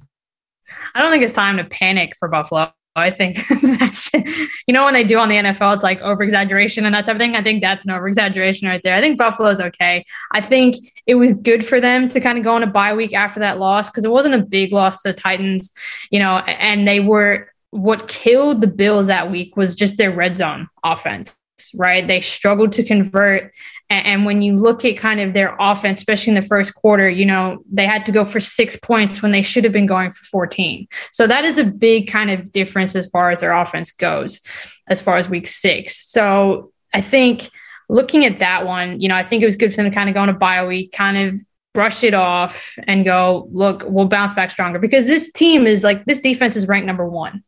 I 0.94 1.02
don't 1.02 1.12
think 1.12 1.24
it's 1.24 1.34
time 1.34 1.58
to 1.58 1.64
panic 1.64 2.16
for 2.18 2.28
Buffalo. 2.28 2.72
I 2.96 3.10
think 3.10 3.40
that's 3.80 4.14
you 4.14 4.74
know 4.74 4.86
when 4.86 4.94
they 4.94 5.04
do 5.04 5.18
on 5.18 5.30
the 5.30 5.36
NFL, 5.36 5.74
it's 5.74 5.84
like 5.84 6.00
over 6.02 6.22
exaggeration 6.22 6.86
and 6.86 6.94
that 6.94 7.08
type 7.08 7.16
of 7.16 7.20
thing. 7.20 7.36
I 7.36 7.42
think 7.42 7.64
that's 7.64 7.86
an 7.86 7.92
over 7.92 8.08
exaggeration 8.08 8.68
right 8.68 8.82
there. 8.84 8.94
I 8.94 9.02
think 9.02 9.18
Buffalo's 9.18 9.60
okay. 9.60 10.06
I 10.32 10.40
think 10.40 10.76
it 11.08 11.16
was 11.16 11.34
good 11.34 11.66
for 11.66 11.82
them 11.82 12.08
to 12.10 12.22
kind 12.22 12.38
of 12.38 12.44
go 12.44 12.52
on 12.52 12.62
a 12.62 12.68
bye 12.68 12.94
week 12.94 13.14
after 13.14 13.40
that 13.40 13.58
loss 13.58 13.90
because 13.90 14.06
it 14.06 14.12
wasn't 14.12 14.36
a 14.36 14.46
big 14.46 14.72
loss 14.72 15.02
to 15.02 15.10
the 15.10 15.14
Titans, 15.14 15.72
you 16.12 16.20
know, 16.20 16.38
and 16.38 16.88
they 16.88 17.00
were 17.00 17.52
what 17.72 18.08
killed 18.08 18.62
the 18.62 18.68
Bills 18.68 19.08
that 19.08 19.32
week 19.32 19.58
was 19.58 19.76
just 19.76 19.98
their 19.98 20.12
red 20.12 20.36
zone 20.36 20.68
offense 20.84 21.36
right? 21.74 22.08
They 22.08 22.22
struggled 22.22 22.74
to 22.74 22.84
convert. 22.84 23.54
And 23.90 24.26
when 24.26 24.42
you 24.42 24.56
look 24.56 24.84
at 24.84 24.98
kind 24.98 25.20
of 25.20 25.34
their 25.34 25.56
offense, 25.60 26.02
especially 26.02 26.32
in 26.32 26.42
the 26.42 26.48
first 26.48 26.74
quarter, 26.74 27.08
you 27.08 27.26
know, 27.26 27.64
they 27.72 27.86
had 27.86 28.06
to 28.08 28.12
go 28.12 28.26
for 28.26 28.40
six 28.40 28.76
points 28.76 29.22
when 29.22 29.32
they 29.32 29.44
should 29.44 29.64
have 29.64 29.74
been 29.74 29.86
going 29.86 30.12
for 30.12 30.26
14. 30.26 30.88
So 31.12 31.28
that 31.28 31.46
is 31.46 31.58
a 31.58 31.66
big 31.66 32.08
kind 32.08 32.32
of 32.32 32.52
difference 32.52 32.96
as 32.96 33.08
far 33.08 33.30
as 33.30 33.42
their 33.42 33.54
offense 33.54 33.92
goes, 33.92 34.42
as 34.88 35.02
far 35.02 35.18
as 35.18 35.30
week 35.30 35.48
six. 35.48 36.10
So 36.10 36.72
I 36.94 37.02
think 37.02 37.50
looking 37.88 38.26
at 38.26 38.40
that 38.40 38.66
one, 38.66 39.00
you 39.00 39.08
know, 39.08 39.16
I 39.16 39.24
think 39.24 39.44
it 39.44 39.46
was 39.46 39.56
good 39.56 39.72
for 39.72 39.78
them 39.78 39.92
to 39.92 39.96
kind 39.96 40.10
of 40.10 40.16
go 40.16 40.22
on 40.22 40.30
a 40.30 40.34
bye 40.34 40.66
week, 40.66 40.92
kind 40.92 41.18
of 41.18 41.36
brush 41.74 42.04
it 42.04 42.14
off 42.14 42.76
and 42.88 43.06
go, 43.06 43.48
look, 43.52 43.84
we'll 43.86 44.06
bounce 44.06 44.34
back 44.34 44.50
stronger 44.50 44.80
because 44.80 45.06
this 45.06 45.32
team 45.32 45.68
is 45.68 45.84
like, 45.84 46.06
this 46.06 46.20
defense 46.20 46.56
is 46.56 46.68
ranked 46.68 46.88
number 46.88 47.08
one 47.08 47.44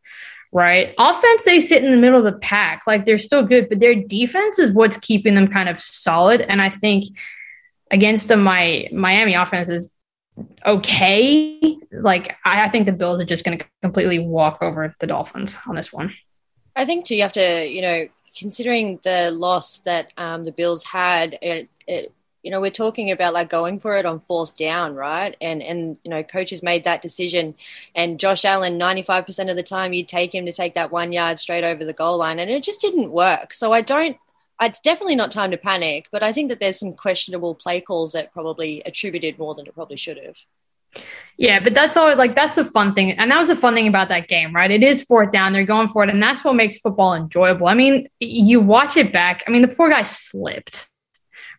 right? 0.52 0.94
Offense, 0.98 1.46
they 1.46 1.60
sit 1.60 1.84
in 1.84 1.92
the 1.92 1.98
middle 1.98 2.18
of 2.18 2.24
the 2.24 2.40
pack. 2.40 2.84
Like 2.88 3.06
they're 3.06 3.18
still 3.18 3.44
good, 3.44 3.70
but 3.70 3.80
their 3.80 3.96
defense 3.96 4.60
is 4.60 4.72
what's 4.72 4.98
keeping 4.98 5.36
them 5.36 5.48
kind 5.48 5.70
of 5.70 5.80
solid. 5.80 6.42
And 6.42 6.62
I 6.62 6.70
think 6.70 7.06
against 7.92 8.28
the 8.28 8.38
my 8.38 8.90
Miami 8.92 9.34
offense 9.34 9.70
is 9.70 9.96
okay. 10.66 11.78
Like 11.92 12.36
I, 12.46 12.66
I 12.66 12.70
think 12.70 12.86
the 12.86 12.92
Bills 12.92 13.20
are 13.20 13.26
just 13.26 13.44
going 13.44 13.58
to 13.58 13.66
completely 13.82 14.20
walk 14.20 14.62
over 14.62 14.96
the 15.00 15.08
Dolphins 15.08 15.58
on 15.68 15.76
this 15.76 15.92
one. 15.92 16.14
I 16.76 16.86
think 16.86 17.06
too, 17.06 17.16
you 17.16 17.24
have 17.24 17.32
to, 17.34 17.68
you 17.68 17.82
know, 17.82 18.08
considering 18.38 19.00
the 19.04 19.32
loss 19.32 19.80
that 19.80 20.14
um, 20.18 20.46
the 20.46 20.52
Bills 20.52 20.86
had, 20.86 21.38
it, 21.42 21.70
it 21.88 22.14
you 22.48 22.52
know, 22.52 22.62
we're 22.62 22.72
talking 22.72 23.12
about 23.12 23.34
like 23.34 23.50
going 23.50 23.78
for 23.78 23.98
it 23.98 24.06
on 24.06 24.22
fourth 24.22 24.56
down, 24.56 24.96
right? 24.96 25.36
And 25.42 25.62
and 25.62 25.98
you 26.06 26.10
know, 26.10 26.24
coaches 26.24 26.64
made 26.64 26.86
that 26.86 27.02
decision. 27.02 27.56
And 27.94 28.22
Josh 28.22 28.46
Allen, 28.46 28.78
ninety 28.78 29.02
five 29.02 29.26
percent 29.26 29.50
of 29.50 29.58
the 29.58 29.64
time, 29.64 29.92
you'd 29.92 30.08
take 30.08 30.34
him 30.34 30.46
to 30.46 30.54
take 30.54 30.76
that 30.76 30.90
one 30.90 31.12
yard 31.12 31.42
straight 31.42 31.66
over 31.66 31.84
the 31.84 31.92
goal 31.92 32.20
line, 32.20 32.40
and 32.40 32.50
it 32.50 32.64
just 32.64 32.80
didn't 32.80 33.12
work. 33.12 33.54
So 33.54 33.74
I 33.74 33.82
don't. 33.82 34.16
It's 34.62 34.80
definitely 34.80 35.18
not 35.18 35.34
time 35.34 35.52
to 35.52 35.58
panic, 35.58 36.08
but 36.10 36.24
I 36.24 36.32
think 36.32 36.48
that 36.48 36.62
there's 36.62 36.80
some 36.80 36.94
questionable 36.94 37.54
play 37.54 37.82
calls 37.82 38.14
that 38.14 38.32
probably 38.32 38.82
attributed 38.86 39.38
more 39.38 39.54
than 39.54 39.68
it 39.68 39.76
probably 39.76 39.98
should 39.98 40.18
have. 40.18 40.38
Yeah, 41.36 41.60
but 41.60 41.74
that's 41.74 41.98
all 41.98 42.16
like 42.16 42.34
that's 42.34 42.56
the 42.56 42.64
fun 42.64 42.94
thing. 42.94 43.12
And 43.12 43.30
that 43.30 43.40
was 43.40 43.50
the 43.50 43.58
fun 43.58 43.76
thing 43.76 43.90
about 43.90 44.08
that 44.08 44.30
game, 44.30 44.56
right? 44.56 44.72
It 44.72 44.84
is 44.84 45.04
fourth 45.04 45.34
down. 45.34 45.52
They're 45.52 45.66
going 45.66 45.90
for 45.90 46.06
it. 46.06 46.10
And 46.10 46.24
that's 46.24 46.46
what 46.46 46.56
makes 46.56 46.78
football 46.78 47.14
enjoyable. 47.14 47.68
I 47.68 47.74
mean, 47.74 48.08
you 48.22 48.62
watch 48.62 48.96
it 48.96 49.12
back. 49.12 49.44
I 49.46 49.52
mean, 49.52 49.64
the 49.64 49.68
poor 49.68 49.90
guy 49.90 50.04
slipped 50.04 50.88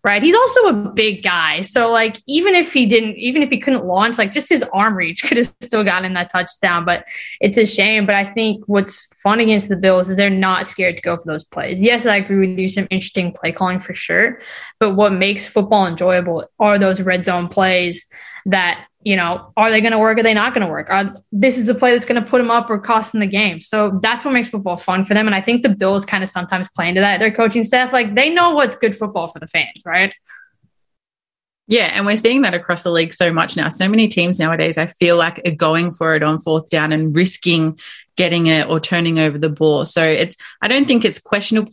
right? 0.05 0.23
He's 0.23 0.35
also 0.35 0.69
a 0.69 0.73
big 0.73 1.23
guy. 1.23 1.63
So 1.63 1.91
like 1.91 2.23
even 2.27 2.55
if 2.55 2.73
he 2.73 2.87
didn't 2.87 3.17
even 3.17 3.43
if 3.43 3.51
he 3.51 3.59
couldn't 3.59 3.85
launch, 3.85 4.19
like 4.19 4.33
just 4.33 4.49
his 4.49 4.65
arm 4.73 4.97
reach 4.97 5.23
could 5.25 5.37
have 5.37 5.53
still 5.61 5.85
gotten 5.85 6.15
that 6.15 6.31
touchdown. 6.31 6.85
But 6.85 7.05
it's 7.41 7.59
a 7.59 7.67
shame. 7.67 8.07
But 8.07 8.15
I 8.15 8.25
think 8.25 8.65
what's 8.67 9.07
fun 9.17 9.41
against 9.41 9.69
the 9.69 9.77
Bills 9.77 10.11
is 10.11 10.17
they're 10.17 10.31
not 10.31 10.67
scared 10.67 10.97
to 10.97 11.03
go 11.03 11.17
for 11.17 11.25
those 11.27 11.45
plays. 11.45 11.81
Yes, 11.81 12.07
I 12.07 12.17
agree 12.17 12.49
with 12.49 12.59
you, 12.59 12.69
some 12.69 12.89
interesting 12.91 13.33
play 13.33 13.53
calling 13.53 13.81
for 13.81 13.93
sure. 13.93 14.41
But 14.79 14.95
what 14.95 15.13
makes 15.13 15.47
football 15.47 15.87
enjoyable 15.87 16.45
are 16.59 16.79
those 16.79 17.01
red 17.01 17.25
zone 17.25 17.49
plays 17.49 18.07
that 18.47 18.88
you 19.03 19.17
know, 19.17 19.53
are 19.57 19.71
they 19.71 19.81
going 19.81 19.93
to 19.93 19.99
work? 19.99 20.19
Are 20.19 20.23
they 20.23 20.35
not 20.35 20.55
going 20.55 20.67
to 20.67 20.71
work? 20.71 20.91
Are, 20.91 21.15
this 21.31 21.57
is 21.57 21.67
the 21.67 21.75
play 21.75 21.93
that's 21.93 22.05
going 22.05 22.23
to 22.23 22.29
put 22.29 22.39
them 22.39 22.51
up 22.51 22.69
or 22.69 22.79
cost 22.79 23.13
them 23.13 23.21
the 23.21 23.27
game. 23.27 23.61
So 23.61 23.99
that's 24.03 24.25
what 24.25 24.33
makes 24.33 24.49
football 24.49 24.77
fun 24.77 25.05
for 25.05 25.15
them. 25.15 25.27
And 25.27 25.35
I 25.35 25.41
think 25.41 25.63
the 25.63 25.69
Bills 25.69 26.05
kind 26.05 26.23
of 26.23 26.29
sometimes 26.29 26.69
play 26.69 26.89
into 26.89 27.01
that. 27.01 27.19
Their 27.19 27.31
coaching 27.31 27.63
staff, 27.63 27.93
like 27.93 28.15
they 28.15 28.31
know 28.31 28.55
what's 28.55 28.77
good 28.77 28.97
football 28.97 29.29
for 29.29 29.39
the 29.39 29.47
fans, 29.47 29.83
right? 29.87 30.13
Yeah, 31.69 31.91
and 31.93 32.07
we're 32.07 32.17
seeing 32.17 32.43
that 32.43 32.55
across 32.55 32.83
the 32.83 32.91
league 32.91 33.13
so 33.13 33.31
much 33.31 33.55
now. 33.55 33.69
So 33.69 33.89
many 33.89 34.09
teams 34.09 34.41
nowadays, 34.41 34.79
I 34.79 34.87
feel 34.87 35.19
like, 35.19 35.47
are 35.47 35.51
going 35.51 35.93
for 35.93 36.15
it 36.15 36.23
on 36.23 36.39
fourth 36.39 36.71
down 36.71 36.93
and 36.93 37.15
risking 37.15 37.79
getting 38.17 38.47
it 38.47 38.69
or 38.69 38.81
turning 38.81 39.19
over 39.19 39.39
the 39.39 39.51
ball. 39.51 39.85
So 39.85 40.03
it's, 40.03 40.37
I 40.63 40.69
don't 40.69 40.87
think 40.87 41.05
it's 41.05 41.21
questionable 41.21 41.71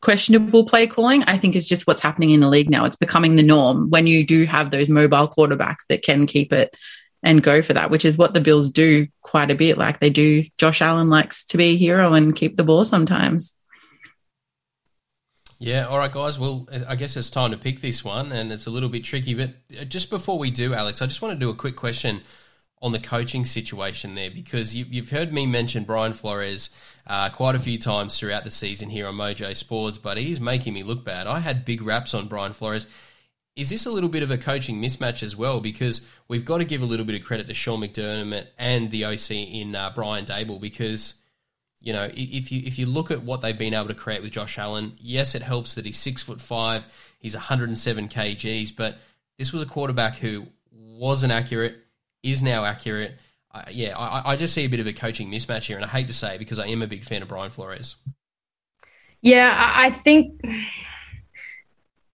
questionable 0.00 0.64
play 0.64 0.86
calling, 0.86 1.22
I 1.24 1.38
think 1.38 1.56
is 1.56 1.68
just 1.68 1.86
what's 1.86 2.02
happening 2.02 2.30
in 2.30 2.40
the 2.40 2.48
league 2.48 2.70
now. 2.70 2.84
It's 2.84 2.96
becoming 2.96 3.36
the 3.36 3.42
norm 3.42 3.90
when 3.90 4.06
you 4.06 4.24
do 4.24 4.44
have 4.44 4.70
those 4.70 4.88
mobile 4.88 5.28
quarterbacks 5.28 5.86
that 5.88 6.02
can 6.02 6.26
keep 6.26 6.52
it 6.52 6.76
and 7.22 7.42
go 7.42 7.62
for 7.62 7.72
that, 7.72 7.90
which 7.90 8.04
is 8.04 8.16
what 8.16 8.34
the 8.34 8.40
Bills 8.40 8.70
do 8.70 9.06
quite 9.22 9.50
a 9.50 9.54
bit. 9.54 9.78
Like 9.78 9.98
they 9.98 10.10
do, 10.10 10.44
Josh 10.58 10.80
Allen 10.80 11.10
likes 11.10 11.44
to 11.46 11.56
be 11.56 11.70
a 11.70 11.76
hero 11.76 12.14
and 12.14 12.36
keep 12.36 12.56
the 12.56 12.64
ball 12.64 12.84
sometimes. 12.84 13.54
Yeah, 15.58 15.86
all 15.86 15.96
right, 15.96 16.12
guys. 16.12 16.38
Well, 16.38 16.68
I 16.86 16.96
guess 16.96 17.16
it's 17.16 17.30
time 17.30 17.50
to 17.50 17.56
pick 17.56 17.80
this 17.80 18.04
one, 18.04 18.30
and 18.30 18.52
it's 18.52 18.66
a 18.66 18.70
little 18.70 18.90
bit 18.90 19.04
tricky. 19.04 19.32
But 19.32 19.88
just 19.88 20.10
before 20.10 20.38
we 20.38 20.50
do, 20.50 20.74
Alex, 20.74 21.00
I 21.00 21.06
just 21.06 21.22
want 21.22 21.32
to 21.32 21.40
do 21.40 21.48
a 21.48 21.54
quick 21.54 21.76
question 21.76 22.20
on 22.82 22.92
the 22.92 22.98
coaching 22.98 23.44
situation 23.44 24.14
there 24.14 24.30
because 24.30 24.74
you, 24.74 24.84
have 25.00 25.10
heard 25.10 25.32
me 25.32 25.46
mention 25.46 25.84
Brian 25.84 26.12
Flores 26.12 26.70
uh, 27.06 27.30
quite 27.30 27.54
a 27.54 27.58
few 27.58 27.78
times 27.78 28.18
throughout 28.18 28.44
the 28.44 28.50
season 28.50 28.90
here 28.90 29.06
on 29.06 29.14
Mojo 29.14 29.56
Sports, 29.56 29.98
but 29.98 30.18
he's 30.18 30.40
making 30.40 30.74
me 30.74 30.82
look 30.82 31.04
bad. 31.04 31.26
I 31.26 31.40
had 31.40 31.64
big 31.64 31.80
raps 31.80 32.12
on 32.12 32.28
Brian 32.28 32.52
Flores. 32.52 32.86
Is 33.54 33.70
this 33.70 33.86
a 33.86 33.90
little 33.90 34.10
bit 34.10 34.22
of 34.22 34.30
a 34.30 34.36
coaching 34.36 34.82
mismatch 34.82 35.22
as 35.22 35.34
well? 35.34 35.60
Because 35.60 36.06
we've 36.28 36.44
got 36.44 36.58
to 36.58 36.66
give 36.66 36.82
a 36.82 36.86
little 36.86 37.06
bit 37.06 37.18
of 37.18 37.26
credit 37.26 37.46
to 37.46 37.54
Sean 37.54 37.80
McDermott 37.80 38.48
and 38.58 38.90
the 38.90 39.06
OC 39.06 39.30
in 39.30 39.74
uh, 39.74 39.90
Brian 39.94 40.26
Daboll 40.26 40.60
because 40.60 41.14
you 41.80 41.94
know 41.94 42.10
if 42.12 42.52
you 42.52 42.62
if 42.66 42.78
you 42.78 42.84
look 42.84 43.10
at 43.10 43.22
what 43.22 43.40
they've 43.40 43.56
been 43.56 43.72
able 43.72 43.88
to 43.88 43.94
create 43.94 44.20
with 44.20 44.32
Josh 44.32 44.58
Allen, 44.58 44.92
yes, 44.98 45.34
it 45.34 45.40
helps 45.40 45.74
that 45.74 45.86
he's 45.86 45.96
six 45.96 46.20
foot 46.22 46.42
five, 46.42 46.86
he's 47.18 47.34
107 47.34 48.08
kgs, 48.10 48.76
but 48.76 48.98
this 49.38 49.54
was 49.54 49.62
a 49.62 49.66
quarterback 49.66 50.16
who 50.16 50.48
wasn't 50.70 51.32
accurate 51.32 51.85
is 52.30 52.42
now 52.42 52.64
accurate. 52.64 53.18
Uh, 53.52 53.62
yeah, 53.70 53.96
I, 53.96 54.32
I, 54.32 54.36
just 54.36 54.52
see 54.52 54.64
a 54.64 54.68
bit 54.68 54.80
of 54.80 54.86
a 54.86 54.92
coaching 54.92 55.30
mismatch 55.30 55.64
here, 55.64 55.76
and 55.76 55.84
I 55.84 55.88
hate 55.88 56.08
to 56.08 56.12
say 56.12 56.36
because 56.36 56.58
I 56.58 56.66
am 56.66 56.82
a 56.82 56.86
big 56.86 57.04
fan 57.04 57.22
of 57.22 57.28
Brian 57.28 57.50
Flores. 57.50 57.96
Yeah, 59.22 59.54
I 59.56 59.90
think. 59.90 60.40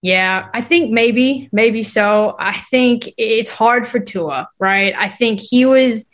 Yeah, 0.01 0.49
I 0.53 0.61
think 0.61 0.91
maybe, 0.91 1.49
maybe 1.53 1.83
so. 1.83 2.37
I 2.39 2.59
think 2.59 3.13
it's 3.17 3.51
hard 3.51 3.87
for 3.87 4.01
Tua, 4.01 4.49
right? 4.59 4.95
I 4.97 5.09
think 5.09 5.41
he 5.41 5.65
was 5.65 6.07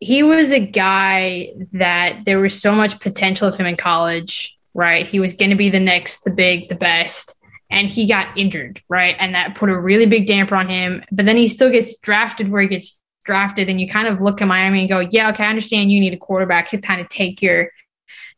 he 0.00 0.22
was 0.22 0.50
a 0.50 0.60
guy 0.60 1.52
that 1.72 2.24
there 2.24 2.38
was 2.38 2.60
so 2.60 2.72
much 2.72 3.00
potential 3.00 3.48
of 3.48 3.56
him 3.56 3.66
in 3.66 3.76
college, 3.76 4.58
right? 4.74 5.06
He 5.06 5.20
was 5.20 5.34
going 5.34 5.50
to 5.50 5.56
be 5.56 5.70
the 5.70 5.80
next, 5.80 6.24
the 6.24 6.30
big, 6.30 6.68
the 6.68 6.74
best 6.74 7.34
and 7.70 7.88
he 7.88 8.06
got 8.06 8.38
injured, 8.38 8.80
right? 8.88 9.16
And 9.18 9.34
that 9.34 9.56
put 9.56 9.68
a 9.68 9.78
really 9.78 10.06
big 10.06 10.26
damper 10.26 10.54
on 10.54 10.68
him. 10.68 11.02
But 11.10 11.26
then 11.26 11.36
he 11.36 11.48
still 11.48 11.70
gets 11.70 11.98
drafted 11.98 12.48
where 12.48 12.62
he 12.62 12.68
gets 12.68 12.96
drafted, 13.24 13.68
and 13.68 13.80
you 13.80 13.88
kind 13.88 14.08
of 14.08 14.20
look 14.20 14.40
at 14.40 14.48
Miami 14.48 14.80
and 14.80 14.88
go, 14.88 15.00
"Yeah, 15.00 15.30
okay, 15.30 15.44
I 15.44 15.48
understand 15.48 15.92
you 15.92 16.00
need 16.00 16.12
a 16.12 16.18
quarterback 16.18 16.70
to 16.70 16.78
kind 16.78 17.00
of 17.00 17.08
take 17.08 17.42
your 17.42 17.70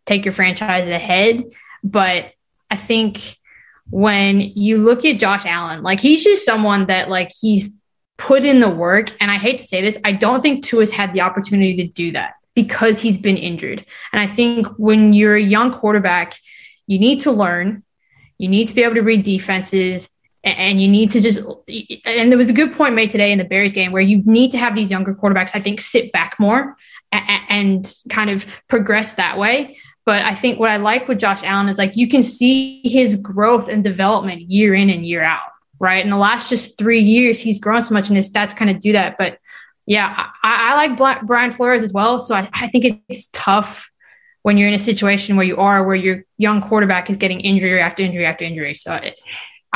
take 0.05 0.25
your 0.25 0.33
franchise 0.33 0.87
ahead." 0.87 1.45
But 1.83 2.33
I 2.71 2.77
think 2.77 3.37
when 3.91 4.41
you 4.41 4.79
look 4.79 5.05
at 5.05 5.19
Josh 5.19 5.45
Allen, 5.47 5.83
like 5.83 6.01
he's 6.01 6.25
just 6.25 6.45
someone 6.45 6.87
that 6.87 7.09
like 7.09 7.31
he's 7.39 7.71
put 8.17 8.45
in 8.45 8.61
the 8.61 8.71
work, 8.71 9.15
and 9.21 9.31
I 9.31 9.37
hate 9.37 9.59
to 9.59 9.65
say 9.65 9.81
this, 9.81 9.99
I 10.05 10.13
don't 10.13 10.41
think 10.41 10.65
Tua's 10.65 10.93
had 10.93 11.13
the 11.13 11.21
opportunity 11.21 11.77
to 11.77 11.87
do 11.87 12.13
that 12.13 12.35
because 12.55 13.01
he's 13.01 13.19
been 13.19 13.37
injured. 13.37 13.85
And 14.13 14.21
I 14.21 14.27
think 14.27 14.67
when 14.79 15.13
you're 15.13 15.37
a 15.37 15.43
young 15.43 15.73
quarterback, 15.73 16.39
you 16.87 16.99
need 16.99 17.21
to 17.23 17.33
learn 17.33 17.83
you 18.39 18.49
need 18.49 18.69
to 18.69 18.75
be 18.75 18.83
able 18.83 18.95
to 18.95 19.03
read 19.03 19.25
defenses 19.25 20.09
and 20.47 20.81
you 20.81 20.89
need 20.89 21.11
to 21.11 21.21
just 21.21 21.41
and 22.05 22.31
there 22.31 22.39
was 22.39 22.49
a 22.49 22.53
good 22.53 22.73
point 22.75 22.95
made 22.95 23.11
today 23.11 23.33
in 23.33 23.39
the 23.39 23.45
Bears 23.45 23.73
game 23.73 23.93
where 23.93 24.03
you 24.03 24.23
need 24.25 24.53
to 24.53 24.59
have 24.59 24.75
these 24.75 24.91
younger 24.91 25.15
quarterbacks 25.15 25.51
I 25.55 25.61
think 25.61 25.81
sit 25.81 26.13
back 26.13 26.37
more 26.39 26.77
and 27.13 27.93
kind 28.11 28.31
of 28.31 28.47
progress 28.69 29.15
that 29.15 29.39
way. 29.39 29.79
But 30.05 30.25
I 30.25 30.35
think 30.35 30.61
what 30.61 30.71
I 30.71 30.77
like 30.77 31.09
with 31.09 31.19
Josh 31.19 31.43
Allen 31.43 31.69
is 31.69 31.79
like 31.79 31.97
you 31.97 32.09
can 32.09 32.23
see 32.23 32.81
his 32.85 33.17
growth 33.17 33.69
and 33.69 33.83
development 33.83 34.43
year 34.43 34.75
in 34.75 34.91
and 34.91 35.05
year 35.05 35.23
out 35.23 35.51
right? 35.79 36.03
In 36.03 36.11
the 36.11 36.17
last 36.17 36.49
just 36.49 36.79
3 36.79 37.01
years 37.01 37.39
he's 37.39 37.59
grown 37.59 37.83
so 37.83 37.93
much 37.93 38.09
and 38.09 38.17
his 38.17 38.31
stats 38.31 38.57
kind 38.57 38.71
of 38.71 38.81
do 38.81 38.93
that. 38.93 39.19
But 39.19 39.39
yeah 39.85 40.29
I, 40.43 40.73
I 40.73 40.97
like 40.97 41.27
Brian 41.27 41.53
Flores 41.53 41.83
as 41.83 41.93
well. 41.93 42.19
So 42.19 42.35
I, 42.35 42.49
I 42.53 42.69
think 42.69 43.03
it's 43.09 43.29
tough 43.33 43.91
when 44.43 44.57
you're 44.57 44.69
in 44.69 44.75
a 44.75 44.79
situation 44.79 45.37
where 45.37 45.45
you 45.45 45.57
are 45.57 45.85
where 45.85 45.97
your 45.97 46.25
young 46.39 46.63
quarterback 46.63 47.11
is 47.11 47.17
getting 47.17 47.41
injury 47.41 47.81
after 47.81 48.05
injury 48.05 48.25
after 48.25 48.45
injury. 48.45 48.75
So 48.75 48.95
it, 48.95 49.19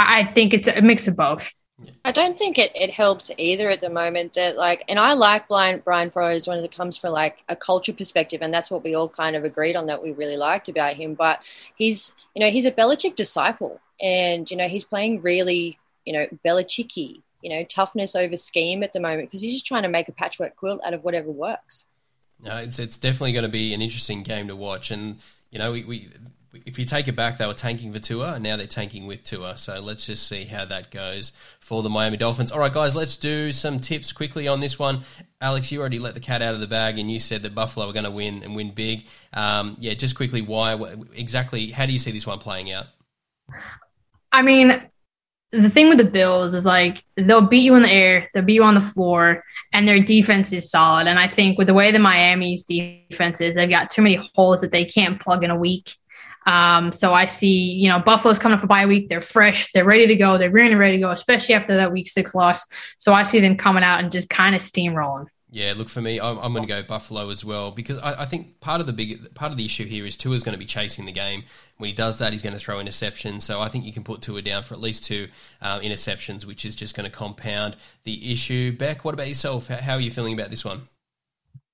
I 0.08 0.32
think 0.32 0.54
it's 0.54 0.68
a 0.68 0.80
mix 0.80 1.08
of 1.08 1.16
both. 1.16 1.52
I 2.04 2.12
don't 2.12 2.38
think 2.38 2.58
it, 2.58 2.72
it 2.74 2.90
helps 2.90 3.30
either 3.36 3.68
at 3.68 3.80
the 3.80 3.90
moment 3.90 4.34
that 4.34 4.56
like 4.56 4.84
and 4.88 4.98
I 4.98 5.14
like 5.14 5.48
Brian 5.48 5.80
Brian 5.84 6.10
Flores 6.10 6.46
when 6.46 6.58
it 6.58 6.74
comes 6.74 6.96
from 6.96 7.12
like 7.12 7.38
a 7.48 7.56
culture 7.56 7.92
perspective 7.92 8.42
and 8.42 8.52
that's 8.52 8.70
what 8.70 8.84
we 8.84 8.94
all 8.94 9.08
kind 9.08 9.36
of 9.36 9.44
agreed 9.44 9.76
on 9.76 9.86
that 9.86 10.02
we 10.02 10.12
really 10.12 10.36
liked 10.36 10.68
about 10.68 10.96
him. 10.96 11.14
But 11.14 11.40
he's 11.76 12.14
you 12.34 12.40
know, 12.40 12.50
he's 12.50 12.66
a 12.66 12.72
Belichick 12.72 13.16
disciple 13.16 13.80
and 14.00 14.50
you 14.50 14.56
know, 14.56 14.68
he's 14.68 14.84
playing 14.84 15.22
really, 15.22 15.78
you 16.04 16.12
know, 16.12 16.26
Belichicky, 16.44 17.22
you 17.42 17.50
know, 17.50 17.64
toughness 17.64 18.14
over 18.14 18.36
scheme 18.36 18.82
at 18.82 18.92
the 18.92 19.00
moment 19.00 19.28
because 19.28 19.42
he's 19.42 19.54
just 19.54 19.66
trying 19.66 19.82
to 19.82 19.88
make 19.88 20.08
a 20.08 20.12
patchwork 20.12 20.56
quilt 20.56 20.80
out 20.84 20.94
of 20.94 21.04
whatever 21.04 21.30
works. 21.30 21.86
No, 22.42 22.56
it's 22.56 22.78
it's 22.78 22.96
definitely 22.96 23.32
going 23.32 23.44
to 23.44 23.50
be 23.50 23.74
an 23.74 23.82
interesting 23.82 24.22
game 24.22 24.48
to 24.48 24.56
watch, 24.56 24.90
and 24.90 25.18
you 25.50 25.58
know, 25.58 25.72
we, 25.72 25.84
we 25.84 26.08
if 26.66 26.78
you 26.78 26.84
take 26.84 27.06
it 27.06 27.14
back, 27.14 27.38
they 27.38 27.46
were 27.46 27.54
tanking 27.54 27.92
for 27.92 27.98
Tua, 27.98 28.34
and 28.34 28.42
now 28.42 28.56
they're 28.56 28.66
tanking 28.66 29.06
with 29.06 29.22
Tua. 29.22 29.56
So 29.56 29.80
let's 29.80 30.06
just 30.06 30.28
see 30.28 30.44
how 30.44 30.64
that 30.64 30.90
goes 30.90 31.32
for 31.60 31.82
the 31.82 31.90
Miami 31.90 32.16
Dolphins. 32.16 32.50
All 32.50 32.58
right, 32.58 32.72
guys, 32.72 32.96
let's 32.96 33.16
do 33.16 33.52
some 33.52 33.78
tips 33.78 34.12
quickly 34.12 34.48
on 34.48 34.60
this 34.60 34.78
one. 34.78 35.02
Alex, 35.40 35.70
you 35.70 35.80
already 35.80 35.98
let 35.98 36.14
the 36.14 36.20
cat 36.20 36.42
out 36.42 36.54
of 36.54 36.60
the 36.60 36.66
bag, 36.66 36.98
and 36.98 37.10
you 37.10 37.18
said 37.18 37.42
that 37.42 37.54
Buffalo 37.54 37.86
were 37.86 37.92
going 37.92 38.04
to 38.04 38.10
win 38.10 38.42
and 38.42 38.56
win 38.56 38.72
big. 38.72 39.06
Um, 39.32 39.76
yeah, 39.78 39.94
just 39.94 40.16
quickly, 40.16 40.42
why 40.42 40.74
exactly? 41.14 41.70
How 41.70 41.86
do 41.86 41.92
you 41.92 41.98
see 41.98 42.10
this 42.10 42.26
one 42.26 42.38
playing 42.38 42.72
out? 42.72 42.86
I 44.32 44.42
mean, 44.42 44.82
the 45.52 45.70
thing 45.70 45.88
with 45.88 45.98
the 45.98 46.04
Bills 46.04 46.54
is 46.54 46.64
like 46.64 47.04
they'll 47.16 47.40
beat 47.40 47.62
you 47.62 47.74
in 47.74 47.82
the 47.82 47.90
air, 47.90 48.28
they'll 48.32 48.44
beat 48.44 48.54
you 48.54 48.64
on 48.64 48.74
the 48.74 48.80
floor, 48.80 49.44
and 49.72 49.86
their 49.86 49.98
defense 49.98 50.52
is 50.52 50.70
solid. 50.70 51.06
And 51.06 51.18
I 51.18 51.26
think 51.26 51.58
with 51.58 51.66
the 51.66 51.74
way 51.74 51.90
the 51.90 51.98
Miami's 51.98 52.64
defense 52.64 53.40
is, 53.40 53.54
they've 53.54 53.68
got 53.68 53.90
too 53.90 54.02
many 54.02 54.20
holes 54.34 54.60
that 54.60 54.70
they 54.70 54.84
can't 54.84 55.20
plug 55.20 55.42
in 55.42 55.50
a 55.50 55.56
week. 55.56 55.96
Um, 56.46 56.92
so 56.92 57.12
I 57.12 57.26
see, 57.26 57.72
you 57.72 57.88
know, 57.88 57.98
Buffalo's 57.98 58.38
coming 58.38 58.54
up 58.54 58.60
for 58.60 58.66
bye 58.66 58.86
week. 58.86 59.08
They're 59.08 59.20
fresh, 59.20 59.72
they're 59.72 59.84
ready 59.84 60.06
to 60.06 60.16
go, 60.16 60.38
they're 60.38 60.50
really 60.50 60.74
ready 60.74 60.96
to 60.96 61.02
go, 61.02 61.10
especially 61.10 61.54
after 61.54 61.76
that 61.76 61.92
week 61.92 62.08
six 62.08 62.34
loss. 62.34 62.64
So 62.98 63.12
I 63.12 63.24
see 63.24 63.40
them 63.40 63.56
coming 63.56 63.84
out 63.84 64.00
and 64.00 64.10
just 64.10 64.30
kind 64.30 64.54
of 64.54 64.62
steamrolling. 64.62 65.26
Yeah, 65.52 65.74
look 65.76 65.88
for 65.88 66.00
me. 66.00 66.20
I'm, 66.20 66.38
I'm 66.38 66.52
going 66.52 66.66
to 66.66 66.72
go 66.72 66.80
Buffalo 66.82 67.28
as 67.30 67.44
well 67.44 67.72
because 67.72 67.98
I, 67.98 68.22
I, 68.22 68.24
think 68.24 68.60
part 68.60 68.80
of 68.80 68.86
the 68.86 68.92
big 68.92 69.34
part 69.34 69.50
of 69.50 69.58
the 69.58 69.64
issue 69.64 69.84
here 69.84 70.06
is 70.06 70.16
Tua's 70.16 70.44
going 70.44 70.52
to 70.52 70.58
be 70.58 70.64
chasing 70.64 71.06
the 71.06 71.12
game. 71.12 71.42
When 71.76 71.88
he 71.88 71.92
does 71.92 72.20
that, 72.20 72.32
he's 72.32 72.42
going 72.42 72.52
to 72.52 72.60
throw 72.60 72.76
interceptions. 72.76 73.42
So 73.42 73.60
I 73.60 73.68
think 73.68 73.84
you 73.84 73.92
can 73.92 74.04
put 74.04 74.22
Tua 74.22 74.42
down 74.42 74.62
for 74.62 74.74
at 74.74 74.80
least 74.80 75.04
two 75.04 75.26
uh, 75.60 75.80
interceptions, 75.80 76.44
which 76.44 76.64
is 76.64 76.76
just 76.76 76.94
going 76.94 77.10
to 77.10 77.14
compound 77.14 77.74
the 78.04 78.32
issue. 78.32 78.76
Bec, 78.76 79.04
what 79.04 79.12
about 79.12 79.26
yourself? 79.26 79.66
How 79.66 79.94
are 79.94 80.00
you 80.00 80.12
feeling 80.12 80.34
about 80.34 80.50
this 80.50 80.64
one? 80.64 80.88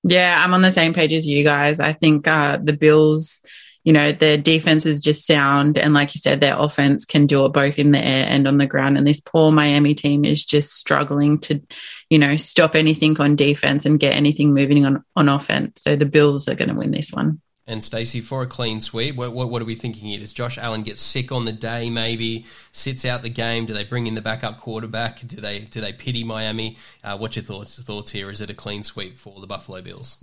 Yeah, 0.03 0.43
I'm 0.43 0.55
on 0.55 0.63
the 0.63 0.71
same 0.71 0.95
page 0.95 1.13
as 1.13 1.27
you 1.27 1.43
guys. 1.43 1.79
I 1.79 1.93
think 1.93 2.27
uh, 2.27 2.57
the 2.57 2.73
Bills 2.73 3.41
you 3.87 3.93
know, 3.93 4.11
their 4.11 4.37
defense 4.37 4.85
is 4.85 4.99
just 4.99 5.25
sound. 5.25 5.77
And 5.77 5.93
like 5.93 6.13
you 6.13 6.19
said, 6.19 6.41
their 6.41 6.57
offense 6.59 7.05
can 7.05 7.25
do 7.25 7.45
it 7.45 7.53
both 7.53 7.79
in 7.79 7.93
the 7.93 8.05
air 8.05 8.25
and 8.27 8.45
on 8.45 8.57
the 8.57 8.67
ground. 8.67 8.97
And 8.97 9.07
this 9.07 9.21
poor 9.21 9.49
Miami 9.49 9.93
team 9.93 10.25
is 10.25 10.43
just 10.43 10.73
struggling 10.73 11.39
to, 11.39 11.61
you 12.09 12.19
know, 12.19 12.35
stop 12.35 12.75
anything 12.75 13.17
on 13.21 13.37
defense 13.37 13.85
and 13.85 13.97
get 13.97 14.13
anything 14.13 14.53
moving 14.53 14.85
on, 14.85 15.05
on 15.15 15.29
offense. 15.29 15.83
So 15.83 15.95
the 15.95 16.05
Bills 16.05 16.49
are 16.49 16.55
going 16.55 16.67
to 16.67 16.75
win 16.75 16.91
this 16.91 17.13
one. 17.13 17.39
And 17.65 17.81
Stacey, 17.81 18.19
for 18.19 18.41
a 18.41 18.45
clean 18.45 18.81
sweep, 18.81 19.15
what, 19.15 19.31
what, 19.31 19.49
what, 19.49 19.61
are 19.61 19.65
we 19.65 19.75
thinking 19.75 20.09
here? 20.09 20.19
Does 20.19 20.33
Josh 20.33 20.57
Allen 20.57 20.83
get 20.83 20.99
sick 20.99 21.31
on 21.31 21.45
the 21.45 21.53
day? 21.53 21.89
Maybe 21.89 22.45
sits 22.73 23.05
out 23.05 23.21
the 23.21 23.29
game. 23.29 23.67
Do 23.67 23.73
they 23.73 23.85
bring 23.85 24.05
in 24.05 24.15
the 24.15 24.21
backup 24.21 24.59
quarterback? 24.59 25.25
Do 25.25 25.39
they 25.39 25.59
do 25.59 25.79
they 25.79 25.93
pity 25.93 26.25
Miami? 26.25 26.75
Uh, 27.05 27.17
what's 27.17 27.37
your 27.37 27.43
thoughts 27.43 27.81
thoughts 27.81 28.11
here? 28.11 28.29
Is 28.29 28.41
it 28.41 28.49
a 28.49 28.53
clean 28.53 28.83
sweep 28.83 29.17
for 29.17 29.39
the 29.39 29.47
Buffalo 29.47 29.81
Bills? 29.81 30.17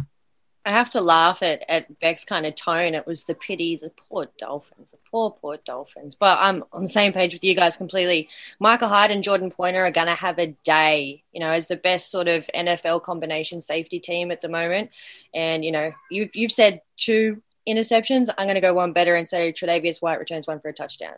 I 0.66 0.71
have 0.71 0.90
to 0.90 1.00
laugh 1.00 1.42
at, 1.42 1.62
at 1.68 2.00
Bec's 2.00 2.25
kind 2.25 2.47
of 2.47 2.54
tone. 2.54 2.94
It 2.94 3.06
was 3.06 3.25
the 3.25 3.35
pity, 3.35 3.76
the 3.76 3.90
poor 3.90 4.28
Dolphins, 4.38 4.92
the 4.92 4.99
poor, 5.11 5.30
poor 5.30 5.59
Dolphins. 5.59 6.14
But 6.14 6.38
I'm 6.40 6.64
on 6.73 6.85
the 6.85 6.88
same 6.88 7.12
page 7.12 7.35
with 7.35 7.44
you 7.44 7.54
guys 7.54 7.76
completely. 7.76 8.28
Micah 8.59 8.88
Hyde 8.88 9.11
and 9.11 9.23
Jordan 9.23 9.50
Poyer 9.50 9.87
are 9.87 9.90
going 9.90 10.06
to 10.06 10.14
have 10.14 10.38
a 10.38 10.56
day, 10.64 11.23
you 11.33 11.40
know, 11.40 11.50
as 11.50 11.68
the 11.68 11.76
best 11.76 12.11
sort 12.11 12.28
of 12.28 12.49
NFL 12.54 13.02
combination 13.02 13.61
safety 13.61 14.00
team 14.00 14.30
at 14.30 14.40
the 14.40 14.49
moment. 14.49 14.90
And, 15.35 15.64
you 15.64 15.73
know, 15.73 15.92
you've, 16.11 16.35
you've 16.35 16.52
said 16.52 16.80
two 16.97 17.42
interceptions. 17.68 18.30
I'm 18.38 18.47
going 18.47 18.54
to 18.54 18.61
go 18.62 18.73
one 18.73 18.94
better 18.94 19.14
and 19.14 19.28
say 19.28 19.52
Tre'Davious 19.52 20.00
White 20.00 20.18
returns 20.18 20.47
one 20.47 20.61
for 20.61 20.68
a 20.68 20.73
touchdown. 20.73 21.16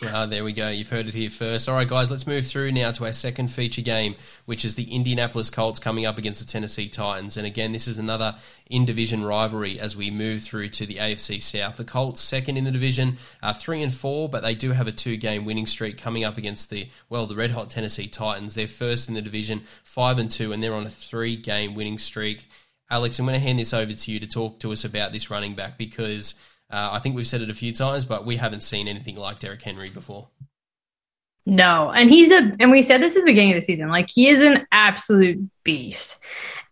Uh, 0.00 0.26
there 0.26 0.44
we 0.44 0.52
go. 0.52 0.68
You've 0.68 0.90
heard 0.90 1.08
it 1.08 1.14
here 1.14 1.28
first. 1.28 1.68
All 1.68 1.74
right, 1.74 1.88
guys, 1.88 2.08
let's 2.08 2.26
move 2.26 2.46
through 2.46 2.70
now 2.70 2.92
to 2.92 3.06
our 3.06 3.12
second 3.12 3.48
feature 3.48 3.82
game, 3.82 4.14
which 4.46 4.64
is 4.64 4.76
the 4.76 4.94
Indianapolis 4.94 5.50
Colts 5.50 5.80
coming 5.80 6.06
up 6.06 6.18
against 6.18 6.40
the 6.40 6.46
Tennessee 6.46 6.88
Titans. 6.88 7.36
And 7.36 7.44
again, 7.44 7.72
this 7.72 7.88
is 7.88 7.98
another 7.98 8.36
in 8.70 8.84
division 8.84 9.24
rivalry 9.24 9.80
as 9.80 9.96
we 9.96 10.12
move 10.12 10.42
through 10.42 10.68
to 10.70 10.86
the 10.86 10.96
AFC 10.96 11.42
South. 11.42 11.78
The 11.78 11.84
Colts, 11.84 12.20
second 12.20 12.56
in 12.56 12.64
the 12.64 12.70
division, 12.70 13.18
are 13.42 13.52
three 13.52 13.82
and 13.82 13.92
four, 13.92 14.28
but 14.28 14.44
they 14.44 14.54
do 14.54 14.70
have 14.70 14.86
a 14.86 14.92
two 14.92 15.16
game 15.16 15.44
winning 15.44 15.66
streak 15.66 15.98
coming 15.98 16.22
up 16.22 16.38
against 16.38 16.70
the, 16.70 16.88
well, 17.08 17.26
the 17.26 17.34
red 17.34 17.50
hot 17.50 17.68
Tennessee 17.68 18.06
Titans. 18.06 18.54
They're 18.54 18.68
first 18.68 19.08
in 19.08 19.16
the 19.16 19.22
division, 19.22 19.62
five 19.82 20.18
and 20.18 20.30
two, 20.30 20.52
and 20.52 20.62
they're 20.62 20.74
on 20.74 20.86
a 20.86 20.90
three 20.90 21.34
game 21.34 21.74
winning 21.74 21.98
streak. 21.98 22.48
Alex, 22.88 23.18
I'm 23.18 23.26
going 23.26 23.34
to 23.38 23.44
hand 23.44 23.58
this 23.58 23.74
over 23.74 23.92
to 23.92 24.12
you 24.12 24.20
to 24.20 24.28
talk 24.28 24.60
to 24.60 24.72
us 24.72 24.84
about 24.84 25.10
this 25.12 25.28
running 25.28 25.54
back 25.54 25.76
because 25.76 26.34
uh, 26.70 26.90
I 26.92 26.98
think 26.98 27.16
we've 27.16 27.26
said 27.26 27.40
it 27.40 27.50
a 27.50 27.54
few 27.54 27.72
times, 27.72 28.04
but 28.04 28.26
we 28.26 28.36
haven't 28.36 28.62
seen 28.62 28.88
anything 28.88 29.16
like 29.16 29.38
Derrick 29.38 29.62
Henry 29.62 29.88
before. 29.88 30.28
No, 31.46 31.90
and 31.90 32.10
he's 32.10 32.30
a, 32.30 32.54
and 32.60 32.70
we 32.70 32.82
said 32.82 33.00
this 33.02 33.16
at 33.16 33.20
the 33.20 33.30
beginning 33.30 33.52
of 33.52 33.56
the 33.56 33.62
season, 33.62 33.88
like 33.88 34.10
he 34.10 34.28
is 34.28 34.42
an 34.42 34.66
absolute 34.70 35.50
beast. 35.64 36.18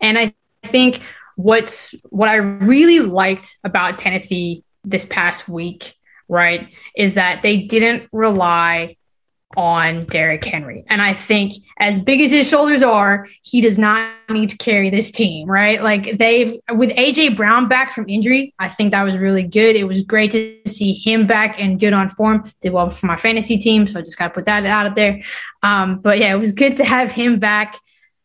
And 0.03 0.19
I 0.19 0.35
think 0.63 1.01
what's 1.37 1.95
what 2.11 2.29
I 2.29 2.37
really 2.37 3.01
liked 3.01 3.57
about 3.65 3.99
Tennessee 3.99 4.65
this 4.85 5.07
past 5.07 5.49
week, 5.49 5.95
right, 6.29 6.69
is 6.95 7.15
that 7.15 7.41
they 7.43 7.63
didn't 7.63 8.09
rely 8.13 8.96
on 9.57 10.05
Derrick 10.07 10.45
Henry. 10.45 10.85
And 10.89 11.01
I 11.01 11.15
think 11.15 11.55
as 11.79 12.01
big 12.01 12.21
as 12.21 12.31
his 12.31 12.49
shoulders 12.49 12.83
are, 12.83 13.29
he 13.43 13.61
does 13.61 13.79
not 13.79 14.11
need 14.29 14.51
to 14.51 14.57
carry 14.57 14.91
this 14.91 15.11
team, 15.11 15.49
right? 15.49 15.83
Like 15.83 16.19
they've 16.19 16.59
with 16.71 16.91
AJ 16.91 17.37
Brown 17.37 17.69
back 17.69 17.93
from 17.93 18.09
injury, 18.09 18.55
I 18.59 18.69
think 18.69 18.91
that 18.91 19.03
was 19.03 19.17
really 19.17 19.45
good. 19.45 19.77
It 19.77 19.85
was 19.85 20.03
great 20.03 20.33
to 20.33 20.61
see 20.67 20.95
him 20.95 21.27
back 21.27 21.57
and 21.59 21.79
good 21.79 21.93
on 21.93 22.09
form. 22.09 22.51
Did 22.61 22.73
well 22.73 22.91
for 22.91 23.07
my 23.07 23.17
fantasy 23.17 23.59
team, 23.59 23.87
so 23.87 24.01
I 24.01 24.03
just 24.03 24.19
got 24.19 24.29
to 24.29 24.35
put 24.35 24.47
that 24.47 24.67
out 24.67 24.95
there. 24.95 25.23
Um, 25.63 26.01
but 26.01 26.19
yeah, 26.19 26.35
it 26.35 26.39
was 26.39 26.53
good 26.53 26.77
to 26.79 26.85
have 26.85 27.13
him 27.13 27.39
back, 27.39 27.79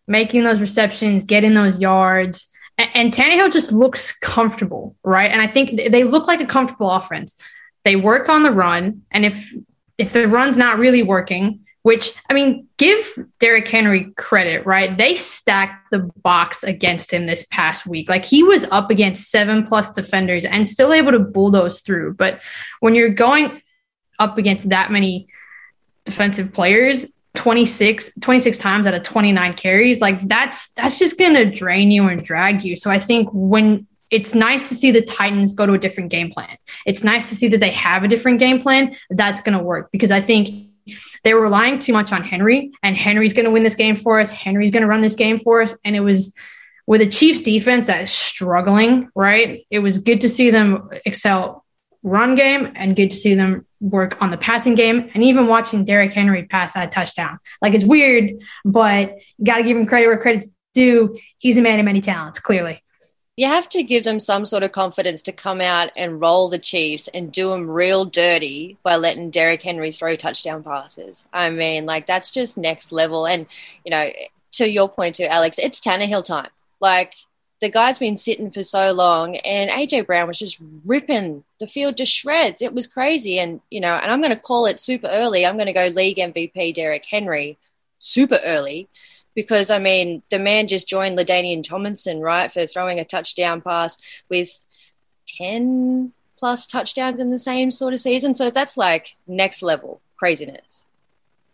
making 0.07 0.43
those 0.43 0.59
receptions, 0.59 1.25
getting 1.25 1.53
those 1.53 1.79
yards. 1.79 2.47
And, 2.77 2.89
and 2.93 3.13
Tannehill 3.13 3.53
just 3.53 3.71
looks 3.71 4.11
comfortable, 4.11 4.95
right? 5.03 5.31
And 5.31 5.41
I 5.41 5.47
think 5.47 5.91
they 5.91 6.03
look 6.03 6.27
like 6.27 6.41
a 6.41 6.45
comfortable 6.45 6.89
offense. 6.89 7.35
They 7.83 7.95
work 7.95 8.27
on 8.27 8.43
the 8.43 8.51
run, 8.51 9.03
and 9.11 9.25
if 9.25 9.51
if 10.01 10.13
the 10.13 10.27
run's 10.27 10.57
not 10.57 10.79
really 10.79 11.03
working, 11.03 11.59
which 11.83 12.13
I 12.27 12.33
mean, 12.33 12.67
give 12.77 12.99
Derrick 13.39 13.67
Henry 13.67 14.11
credit, 14.17 14.65
right? 14.65 14.97
They 14.97 15.13
stacked 15.13 15.91
the 15.91 16.09
box 16.23 16.63
against 16.63 17.13
him 17.13 17.27
this 17.27 17.45
past 17.51 17.85
week. 17.85 18.09
Like 18.09 18.25
he 18.25 18.41
was 18.41 18.65
up 18.71 18.89
against 18.89 19.29
seven 19.29 19.63
plus 19.63 19.91
defenders 19.91 20.43
and 20.43 20.67
still 20.67 20.91
able 20.91 21.11
to 21.11 21.19
bulldoze 21.19 21.81
through. 21.81 22.15
But 22.15 22.41
when 22.79 22.95
you're 22.95 23.09
going 23.09 23.61
up 24.17 24.39
against 24.39 24.69
that 24.69 24.91
many 24.91 25.27
defensive 26.03 26.51
players, 26.51 27.05
26, 27.35 28.11
26 28.19 28.57
times 28.57 28.87
out 28.87 28.95
of 28.95 29.03
29 29.03 29.53
carries, 29.53 30.01
like 30.01 30.19
that's 30.27 30.69
that's 30.71 30.97
just 30.97 31.19
gonna 31.19 31.45
drain 31.45 31.91
you 31.91 32.07
and 32.07 32.23
drag 32.23 32.63
you. 32.63 32.75
So 32.75 32.89
I 32.89 32.97
think 32.97 33.29
when 33.31 33.85
it's 34.11 34.35
nice 34.35 34.67
to 34.69 34.75
see 34.75 34.91
the 34.91 35.01
Titans 35.01 35.53
go 35.53 35.65
to 35.65 35.73
a 35.73 35.77
different 35.77 36.11
game 36.11 36.29
plan. 36.29 36.57
It's 36.85 37.03
nice 37.03 37.29
to 37.29 37.35
see 37.35 37.47
that 37.47 37.61
they 37.61 37.71
have 37.71 38.03
a 38.03 38.07
different 38.07 38.39
game 38.39 38.61
plan 38.61 38.95
that's 39.09 39.41
going 39.41 39.57
to 39.57 39.63
work 39.63 39.89
because 39.91 40.11
I 40.11 40.19
think 40.19 40.67
they 41.23 41.33
were 41.33 41.41
relying 41.41 41.79
too 41.79 41.93
much 41.93 42.11
on 42.11 42.23
Henry, 42.23 42.71
and 42.83 42.97
Henry's 42.97 43.33
going 43.33 43.45
to 43.45 43.51
win 43.51 43.63
this 43.63 43.75
game 43.75 43.95
for 43.95 44.19
us. 44.19 44.31
Henry's 44.31 44.71
going 44.71 44.81
to 44.81 44.87
run 44.87 45.01
this 45.01 45.15
game 45.15 45.39
for 45.39 45.61
us. 45.61 45.77
And 45.85 45.95
it 45.95 46.01
was 46.01 46.35
with 46.87 47.01
a 47.01 47.05
Chiefs 47.05 47.41
defense 47.41 47.87
that 47.87 48.03
is 48.03 48.11
struggling, 48.11 49.09
right? 49.15 49.65
It 49.69 49.79
was 49.79 49.99
good 49.99 50.21
to 50.21 50.29
see 50.29 50.49
them 50.49 50.89
excel 51.05 51.63
run 52.03 52.33
game 52.33 52.71
and 52.75 52.95
good 52.95 53.11
to 53.11 53.17
see 53.17 53.35
them 53.35 53.65
work 53.79 54.19
on 54.19 54.31
the 54.31 54.37
passing 54.37 54.73
game 54.73 55.11
and 55.13 55.23
even 55.23 55.45
watching 55.45 55.85
Derrick 55.85 56.13
Henry 56.13 56.45
pass 56.45 56.73
that 56.73 56.91
touchdown. 56.91 57.37
Like 57.61 57.75
it's 57.75 57.83
weird, 57.83 58.41
but 58.65 59.17
you 59.37 59.45
got 59.45 59.57
to 59.57 59.63
give 59.63 59.77
him 59.77 59.85
credit 59.85 60.07
where 60.07 60.17
credit's 60.17 60.47
due. 60.73 61.17
He's 61.37 61.57
a 61.57 61.61
man 61.61 61.79
of 61.79 61.85
many 61.85 62.01
talents, 62.01 62.39
clearly 62.39 62.81
you 63.37 63.47
have 63.47 63.69
to 63.69 63.83
give 63.83 64.03
them 64.03 64.19
some 64.19 64.45
sort 64.45 64.63
of 64.63 64.71
confidence 64.71 65.21
to 65.23 65.31
come 65.31 65.61
out 65.61 65.89
and 65.95 66.19
roll 66.19 66.49
the 66.49 66.59
Chiefs 66.59 67.07
and 67.13 67.31
do 67.31 67.49
them 67.49 67.69
real 67.69 68.03
dirty 68.05 68.77
by 68.83 68.97
letting 68.97 69.29
Derrick 69.29 69.61
Henry 69.61 69.91
throw 69.91 70.15
touchdown 70.15 70.63
passes. 70.63 71.25
I 71.31 71.49
mean, 71.49 71.85
like 71.85 72.07
that's 72.07 72.31
just 72.31 72.57
next 72.57 72.91
level. 72.91 73.25
And 73.25 73.47
you 73.85 73.91
know, 73.91 74.09
to 74.53 74.69
your 74.69 74.89
point 74.89 75.15
too, 75.15 75.23
Alex, 75.23 75.57
it's 75.59 75.79
Tannehill 75.79 76.25
time. 76.25 76.49
Like 76.81 77.13
the 77.61 77.69
guy's 77.69 77.99
been 77.99 78.17
sitting 78.17 78.51
for 78.51 78.63
so 78.63 78.91
long, 78.91 79.37
and 79.37 79.69
AJ 79.69 80.07
Brown 80.07 80.27
was 80.27 80.39
just 80.39 80.59
ripping 80.85 81.43
the 81.59 81.67
field 81.67 81.97
to 81.97 82.05
shreds. 82.05 82.61
It 82.61 82.73
was 82.73 82.87
crazy, 82.87 83.39
and 83.39 83.61
you 83.69 83.79
know, 83.79 83.93
and 83.93 84.11
I'm 84.11 84.21
going 84.21 84.33
to 84.33 84.39
call 84.39 84.65
it 84.65 84.79
super 84.79 85.07
early. 85.07 85.45
I'm 85.45 85.55
going 85.55 85.67
to 85.67 85.73
go 85.73 85.87
league 85.87 86.17
MVP 86.17 86.73
Derrick 86.73 87.05
Henry 87.05 87.57
super 87.99 88.39
early 88.43 88.89
because 89.35 89.69
I 89.69 89.79
mean 89.79 90.23
the 90.29 90.39
man 90.39 90.67
just 90.67 90.87
joined 90.87 91.17
LaDainian 91.17 91.63
Tomlinson 91.63 92.19
right 92.19 92.51
for 92.51 92.65
throwing 92.65 92.99
a 92.99 93.05
touchdown 93.05 93.61
pass 93.61 93.97
with 94.29 94.65
ten 95.27 96.13
plus 96.37 96.65
touchdowns 96.65 97.19
in 97.19 97.29
the 97.29 97.39
same 97.39 97.71
sort 97.71 97.93
of 97.93 97.99
season. 97.99 98.33
So 98.33 98.49
that's 98.49 98.75
like 98.75 99.15
next 99.27 99.61
level 99.61 100.01
craziness. 100.17 100.85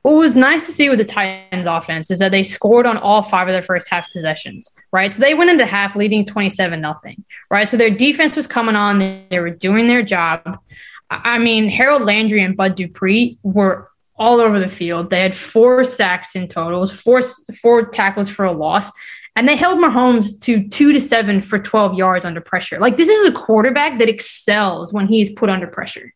What 0.08 0.16
was 0.16 0.38
nice 0.38 0.66
to 0.68 0.72
see 0.72 0.90
with 0.90 1.00
the 1.00 1.06
Titans 1.06 1.68
offense 1.68 2.10
is 2.10 2.20
that 2.20 2.32
they 2.32 2.44
scored 2.44 2.86
on 2.86 2.98
all 2.98 3.22
five 3.22 3.50
of 3.50 3.54
their 3.54 3.62
first 3.62 3.90
half 3.90 4.10
possessions, 4.14 4.72
right? 4.94 5.12
So 5.12 5.22
they 5.22 5.34
went 5.34 5.50
into 5.50 5.66
half 5.66 5.98
leading 5.98 6.24
27 6.24 6.80
nothing, 6.80 7.26
right? 7.52 7.68
So 7.68 7.76
their 7.76 7.90
defense 7.90 8.38
was 8.38 8.48
coming 8.48 8.78
on, 8.78 9.00
they 9.30 9.40
were 9.40 9.50
doing 9.50 9.88
their 9.88 10.04
job. 10.04 10.60
I 11.10 11.40
mean, 11.40 11.68
Harold 11.68 12.04
Landry 12.04 12.42
and 12.42 12.56
Bud 12.56 12.76
Dupree 12.76 13.38
were 13.44 13.90
all 14.18 14.40
over 14.40 14.60
the 14.60 14.68
field. 14.68 15.10
They 15.10 15.22
had 15.22 15.36
four 15.36 15.84
sacks 15.84 16.36
in 16.36 16.48
totals, 16.48 16.92
four 16.92 17.22
four 17.62 17.88
tackles 17.88 18.30
for 18.30 18.46
a 18.46 18.52
loss, 18.52 18.92
and 19.36 19.48
they 19.48 19.56
held 19.56 19.80
Mahomes 19.80 20.40
to 20.42 20.68
two 20.68 20.94
to 20.94 21.00
seven 21.00 21.42
for 21.42 21.60
12 21.60 21.94
yards 21.94 22.26
under 22.26 22.42
pressure. 22.42 22.80
Like 22.80 22.98
this 22.98 23.10
is 23.10 23.28
a 23.28 23.32
quarterback 23.32 24.00
that 24.00 24.10
excels 24.10 24.92
when 24.92 25.08
he 25.08 25.22
is 25.22 25.30
put 25.30 25.50
under 25.50 25.68
pressure. 25.68 26.14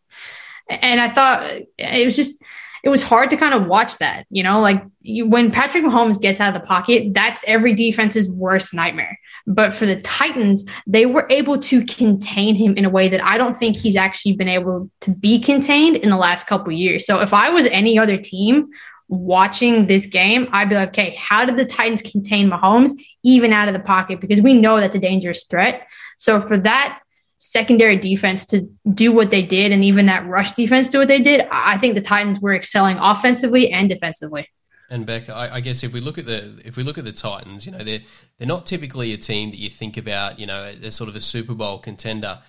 And 0.70 1.00
I 1.00 1.10
thought 1.10 1.44
uh, 1.44 1.60
it 1.78 2.06
was 2.06 2.16
just 2.16 2.42
it 2.84 2.90
was 2.90 3.04
hard 3.04 3.30
to 3.30 3.38
kind 3.38 3.54
of 3.54 3.68
watch 3.68 4.00
that, 4.00 4.26
you 4.32 4.42
know, 4.42 4.60
like 4.60 4.84
you, 5.02 5.28
when 5.28 5.52
Patrick 5.52 5.84
Mahomes 5.84 6.20
gets 6.20 6.40
out 6.40 6.56
of 6.56 6.60
the 6.60 6.66
pocket, 6.66 7.14
that's 7.14 7.44
every 7.46 7.76
defense's 7.76 8.28
worst 8.28 8.74
nightmare. 8.74 9.20
But 9.48 9.74
for 9.74 9.86
the 9.86 10.02
Titans, 10.02 10.66
they 10.86 11.06
were 11.06 11.28
able 11.30 11.58
to 11.60 11.86
contain 11.86 12.56
him 12.56 12.78
in 12.78 12.86
a 12.86 12.90
way 12.90 13.10
that 13.10 13.24
I 13.24 13.38
don't 13.38 13.56
think 13.56 13.76
he's 13.76 13.96
actually 13.96 14.34
been 14.34 14.48
able 14.48 14.90
to 15.02 15.12
be 15.12 15.40
contained 15.40 15.98
in 15.98 16.10
the 16.10 16.18
last 16.18 16.48
couple 16.48 16.72
years. 16.72 17.06
So 17.06 17.20
if 17.22 17.34
I 17.34 17.50
was 17.50 17.66
any 17.68 17.98
other 17.98 18.18
team 18.18 18.70
watching 19.08 19.88
this 19.88 20.06
game, 20.06 20.48
I'd 20.52 20.70
be 20.70 20.76
like, 20.76 20.90
okay, 20.90 21.16
how 21.20 21.46
did 21.46 21.58
the 21.58 21.66
Titans 21.66 22.02
contain 22.02 22.50
Mahomes 22.50 22.92
even 23.24 23.52
out 23.52 23.68
of 23.68 23.74
the 23.74 23.82
pocket? 23.82 24.22
Because 24.22 24.42
we 24.42 24.54
know 24.54 24.80
that's 24.80 24.96
a 24.96 25.00
dangerous 25.00 25.44
threat. 25.44 25.88
So 26.18 26.40
for 26.40 26.58
that 26.60 27.00
secondary 27.38 27.98
defense 27.98 28.46
to 28.46 28.70
do 28.94 29.12
what 29.12 29.32
they 29.32 29.42
did 29.42 29.72
and 29.72 29.84
even 29.84 30.06
that 30.06 30.28
rush 30.28 30.52
defense 30.52 30.90
do 30.90 31.00
what 31.00 31.08
they 31.08 31.20
did, 31.20 31.46
I 31.52 31.78
think 31.78 31.96
the 31.96 32.02
Titans 32.02 32.40
were 32.40 32.54
excelling 32.54 32.98
offensively 32.98 33.72
and 33.72 33.90
defensively. 33.90 34.48
And 34.92 35.06
Bec, 35.06 35.30
I, 35.30 35.56
I, 35.56 35.60
guess 35.62 35.86
if 35.86 35.94
we 35.94 36.02
look 36.02 36.18
at 36.18 36.26
the 36.26 36.62
if 36.66 36.76
we 36.76 36.84
look 36.84 36.98
at 36.98 37.06
the 37.06 37.14
Titans, 37.14 37.66
you 37.66 37.72
know 37.72 37.82
they're 37.82 38.02
they're 38.38 38.48
not 38.48 38.66
typically 38.66 39.14
a 39.14 39.18
team 39.18 39.52
that 39.52 39.58
you 39.58 39.70
think 39.70 39.96
about. 39.96 40.38
You 40.38 40.46
know, 40.48 40.76
they're 40.76 40.92
sort 40.92 41.10
of 41.10 41.16
a 41.16 41.22
Super 41.22 41.54
Bowl 41.54 41.80
contender, 41.80 42.40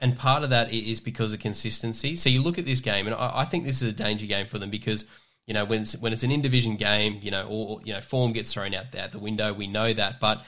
and 0.00 0.18
part 0.18 0.42
of 0.42 0.50
that 0.50 0.72
is 0.72 1.00
because 1.00 1.32
of 1.32 1.38
consistency. 1.38 2.16
So 2.16 2.28
you 2.28 2.42
look 2.42 2.58
at 2.58 2.64
this 2.64 2.80
game, 2.80 3.06
and 3.06 3.14
I, 3.14 3.42
I 3.42 3.44
think 3.44 3.64
this 3.64 3.80
is 3.80 3.88
a 3.88 3.92
danger 3.92 4.26
game 4.26 4.46
for 4.46 4.58
them 4.58 4.70
because 4.70 5.06
you 5.46 5.54
know 5.54 5.64
when 5.64 5.82
it's, 5.82 5.96
when 5.96 6.12
it's 6.12 6.24
an 6.24 6.32
in 6.32 6.42
division 6.42 6.74
game, 6.74 7.20
you 7.22 7.30
know, 7.30 7.46
or 7.48 7.78
you 7.84 7.92
know, 7.92 8.00
form 8.00 8.32
gets 8.32 8.52
thrown 8.52 8.74
out 8.74 8.90
there 8.90 9.06
the 9.06 9.20
window. 9.20 9.54
We 9.54 9.68
know 9.68 9.92
that, 9.92 10.18
but 10.18 10.44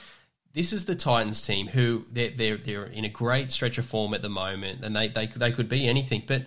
this 0.53 0.73
is 0.73 0.87
the 0.87 0.97
Titans 0.97 1.47
team 1.47 1.69
who 1.69 2.07
they're 2.11 2.31
they're 2.31 2.57
they're 2.57 2.87
in 2.87 3.05
a 3.05 3.09
great 3.09 3.53
stretch 3.53 3.79
of 3.79 3.85
form 3.87 4.15
at 4.15 4.23
the 4.23 4.29
moment, 4.29 4.85
and 4.85 4.97
they 4.97 5.07
they 5.07 5.27
they 5.29 5.53
could 5.53 5.69
be 5.69 5.87
anything, 5.87 6.25
but 6.27 6.47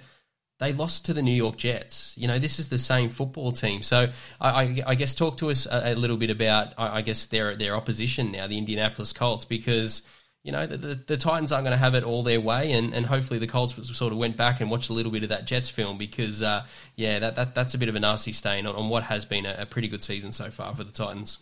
they 0.59 0.73
lost 0.73 1.05
to 1.05 1.13
the 1.13 1.21
New 1.21 1.33
York 1.33 1.57
Jets. 1.57 2.13
You 2.17 2.27
know, 2.27 2.37
this 2.37 2.59
is 2.59 2.67
the 2.67 2.77
same 2.77 3.09
football 3.09 3.51
team. 3.51 3.81
So 3.81 4.09
I, 4.39 4.49
I, 4.49 4.83
I 4.87 4.95
guess 4.95 5.15
talk 5.15 5.37
to 5.37 5.49
us 5.49 5.65
a, 5.65 5.93
a 5.93 5.95
little 5.95 6.17
bit 6.17 6.29
about, 6.29 6.73
I, 6.77 6.97
I, 6.97 7.01
guess, 7.01 7.25
their 7.25 7.55
their 7.55 7.75
opposition 7.75 8.31
now, 8.31 8.47
the 8.47 8.57
Indianapolis 8.57 9.13
Colts, 9.13 9.45
because 9.45 10.03
you 10.43 10.53
know, 10.53 10.65
the, 10.65 10.77
the, 10.77 10.95
the 10.95 11.17
Titans 11.17 11.51
aren't 11.51 11.65
going 11.65 11.73
to 11.73 11.77
have 11.77 11.95
it 11.95 12.03
all 12.03 12.23
their 12.23 12.39
way, 12.39 12.71
and, 12.71 12.93
and 12.93 13.05
hopefully 13.05 13.39
the 13.39 13.47
Colts 13.47 13.75
sort 13.97 14.13
of 14.13 14.17
went 14.17 14.37
back 14.37 14.61
and 14.61 14.71
watched 14.71 14.89
a 14.89 14.93
little 14.93 15.11
bit 15.11 15.23
of 15.23 15.29
that 15.29 15.45
Jets 15.45 15.69
film 15.69 15.97
because, 15.97 16.41
uh, 16.41 16.65
yeah, 16.95 17.19
that, 17.19 17.35
that 17.35 17.55
that's 17.55 17.73
a 17.73 17.77
bit 17.77 17.89
of 17.89 17.95
a 17.95 17.99
nasty 17.99 18.31
stain 18.31 18.65
on, 18.65 18.75
on 18.75 18.89
what 18.89 19.03
has 19.03 19.25
been 19.25 19.45
a, 19.45 19.55
a 19.59 19.65
pretty 19.65 19.89
good 19.89 20.01
season 20.01 20.31
so 20.31 20.49
far 20.49 20.73
for 20.73 20.85
the 20.85 20.91
Titans. 20.91 21.39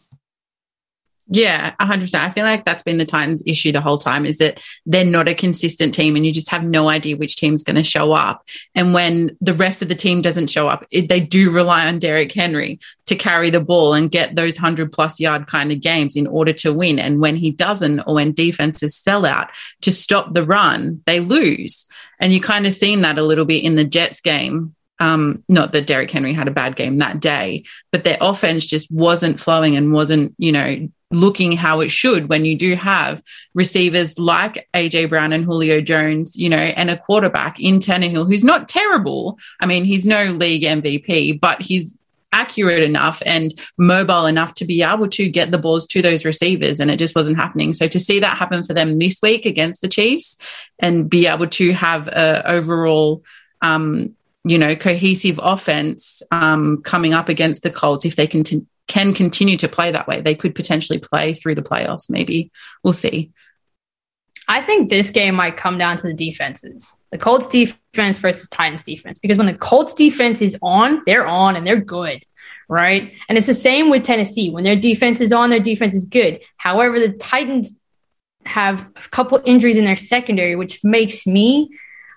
Yeah, 1.30 1.76
100%. 1.82 2.16
I 2.16 2.30
feel 2.30 2.46
like 2.46 2.64
that's 2.64 2.84
been 2.84 2.98
the 2.98 3.06
Titans' 3.06 3.44
issue 3.46 3.74
the 3.74 3.82
whole 3.82 3.98
time 3.98 4.26
is 4.26 4.38
that 4.38 4.64
they're 4.86 5.04
not 5.04 5.28
a 5.28 5.36
consistent 5.36 5.94
team 5.94 6.16
and 6.16 6.26
you 6.26 6.32
just 6.32 6.50
have 6.50 6.64
no 6.64 6.88
idea 6.88 7.18
which 7.18 7.36
team's 7.36 7.66
going 7.66 7.76
to 7.76 7.84
show 7.84 8.14
up. 8.14 8.48
And 8.76 8.94
when 8.94 9.36
the 9.42 9.54
rest 9.54 9.82
of 9.82 9.90
the 9.90 9.96
team 9.96 10.22
doesn't 10.22 10.50
show 10.50 10.70
up, 10.70 10.86
it, 10.90 11.10
they 11.10 11.20
do 11.20 11.52
rely 11.52 11.86
on 11.86 12.00
Derrick 12.00 12.32
Henry 12.32 12.80
to 13.08 13.16
carry 13.16 13.50
the 13.50 13.60
ball 13.60 13.94
and 13.94 14.10
get 14.10 14.36
those 14.36 14.56
100 14.56 14.92
plus 14.92 15.20
yard 15.20 15.48
kind 15.48 15.74
of 15.74 15.82
games 15.82 16.16
in 16.16 16.28
order 16.28 16.54
to 16.54 16.74
win. 16.74 16.98
And 16.98 17.20
when 17.20 17.36
he 17.36 17.52
doesn't, 17.52 18.02
or 18.02 18.16
when 18.16 18.32
defenses 18.32 18.96
sell 18.96 19.26
out 19.26 19.50
to 19.82 19.92
stop 19.92 20.34
the 20.34 20.46
run, 20.46 21.02
they 21.06 21.20
lose. 21.20 21.86
And 22.22 22.32
you 22.32 22.40
kind 22.40 22.66
of 22.66 22.74
seen 22.74 23.02
that 23.02 23.20
a 23.20 23.24
little 23.24 23.46
bit 23.46 23.64
in 23.64 23.76
the 23.76 23.84
Jets 23.84 24.22
game 24.22 24.76
um, 25.00 25.44
not 25.50 25.72
that 25.72 25.88
Derrick 25.88 26.12
Henry 26.12 26.34
had 26.34 26.48
a 26.48 26.52
bad 26.52 26.76
game 26.76 26.98
that 26.98 27.20
day, 27.20 27.64
but 27.92 28.04
their 28.04 28.18
offense 28.22 28.66
just 28.66 28.92
wasn't 28.92 29.40
flowing 29.40 29.76
and 29.76 29.94
wasn't, 29.94 30.34
you 30.38 30.52
know, 30.52 30.90
looking 31.10 31.54
how 31.54 31.80
it 31.80 31.90
should 31.90 32.28
when 32.28 32.44
you 32.44 32.58
do 32.58 32.76
have 32.76 33.24
receivers 33.54 34.20
like 34.20 34.68
AJ 34.74 35.10
Brown 35.10 35.32
and 35.32 35.46
Julio 35.46 35.80
Jones, 35.80 36.36
you 36.36 36.50
know, 36.50 36.58
and 36.58 36.90
a 36.90 36.98
quarterback 36.98 37.60
in 37.60 37.80
Tannehill 37.80 38.28
who's 38.28 38.44
not 38.44 38.68
terrible. 38.68 39.38
I 39.62 39.68
mean, 39.68 39.86
he's 39.86 40.06
no 40.06 40.24
league 40.24 40.64
MVP, 40.64 41.40
but 41.40 41.62
he's 41.62 41.98
accurate 42.34 42.84
enough 42.84 43.24
and 43.26 43.54
mobile 43.78 44.26
enough 44.26 44.54
to 44.56 44.66
be 44.66 44.84
able 44.84 45.08
to 45.08 45.30
get 45.30 45.50
the 45.50 45.58
balls 45.58 45.88
to 45.88 46.02
those 46.02 46.26
receivers 46.26 46.80
and 46.80 46.92
it 46.92 46.98
just 46.98 47.16
wasn't 47.16 47.38
happening 47.38 47.74
so 47.74 47.88
to 47.88 48.02
see 48.02 48.20
that 48.20 48.38
happen 48.38 48.66
for 48.66 48.74
them 48.74 49.00
this 49.00 49.18
week 49.24 49.46
against 49.46 49.80
the 49.80 49.88
chiefs 49.88 50.38
and 50.78 51.10
be 51.10 51.26
able 51.26 51.48
to 51.48 51.72
have 51.72 52.10
a 52.10 52.44
overall 52.52 53.24
um, 53.62 54.14
you 54.48 54.58
know 54.58 54.76
cohesive 54.76 55.40
offense 55.42 56.22
um, 56.32 56.82
coming 56.84 57.14
up 57.14 57.30
against 57.30 57.64
the 57.64 57.72
colts 57.72 58.06
if 58.06 58.16
they 58.16 58.28
can 58.28 58.44
t- 58.44 58.66
can 58.88 59.14
continue 59.14 59.58
to 59.58 59.68
play 59.68 59.92
that 59.92 60.08
way. 60.08 60.22
They 60.22 60.36
could 60.36 60.56
potentially 60.56 61.00
play 61.00 61.34
through 61.34 61.56
the 61.56 61.62
playoffs, 61.62 62.10
maybe. 62.10 62.52
We'll 62.84 62.94
see. 62.94 63.32
I 64.48 64.62
think 64.62 64.90
this 64.90 65.10
game 65.10 65.36
might 65.36 65.58
come 65.58 65.78
down 65.78 65.98
to 65.98 66.04
the 66.04 66.14
defenses. 66.14 66.96
The 67.12 67.18
Colts 67.18 67.50
defense 67.50 68.18
versus 68.18 68.48
Titans 68.48 68.84
defense. 68.84 69.20
Because 69.20 69.38
when 69.38 69.48
the 69.48 69.54
Colts 69.54 69.94
defense 69.94 70.42
is 70.42 70.58
on, 70.62 71.02
they're 71.06 71.28
on 71.28 71.58
and 71.58 71.68
they're 71.68 71.82
good. 71.82 72.24
Right. 72.70 73.14
And 73.28 73.38
it's 73.38 73.48
the 73.48 73.54
same 73.54 73.90
with 73.90 74.04
Tennessee. 74.04 74.50
When 74.50 74.64
their 74.64 74.76
defense 74.76 75.20
is 75.20 75.34
on, 75.34 75.50
their 75.50 75.60
defense 75.60 75.94
is 75.94 76.06
good. 76.06 76.44
However, 76.56 77.00
the 77.00 77.12
Titans 77.12 77.78
have 78.46 78.88
a 78.96 79.10
couple 79.10 79.42
injuries 79.46 79.78
in 79.78 79.86
their 79.86 79.98
secondary, 79.98 80.56
which 80.56 80.82
makes 80.84 81.28
me 81.28 81.70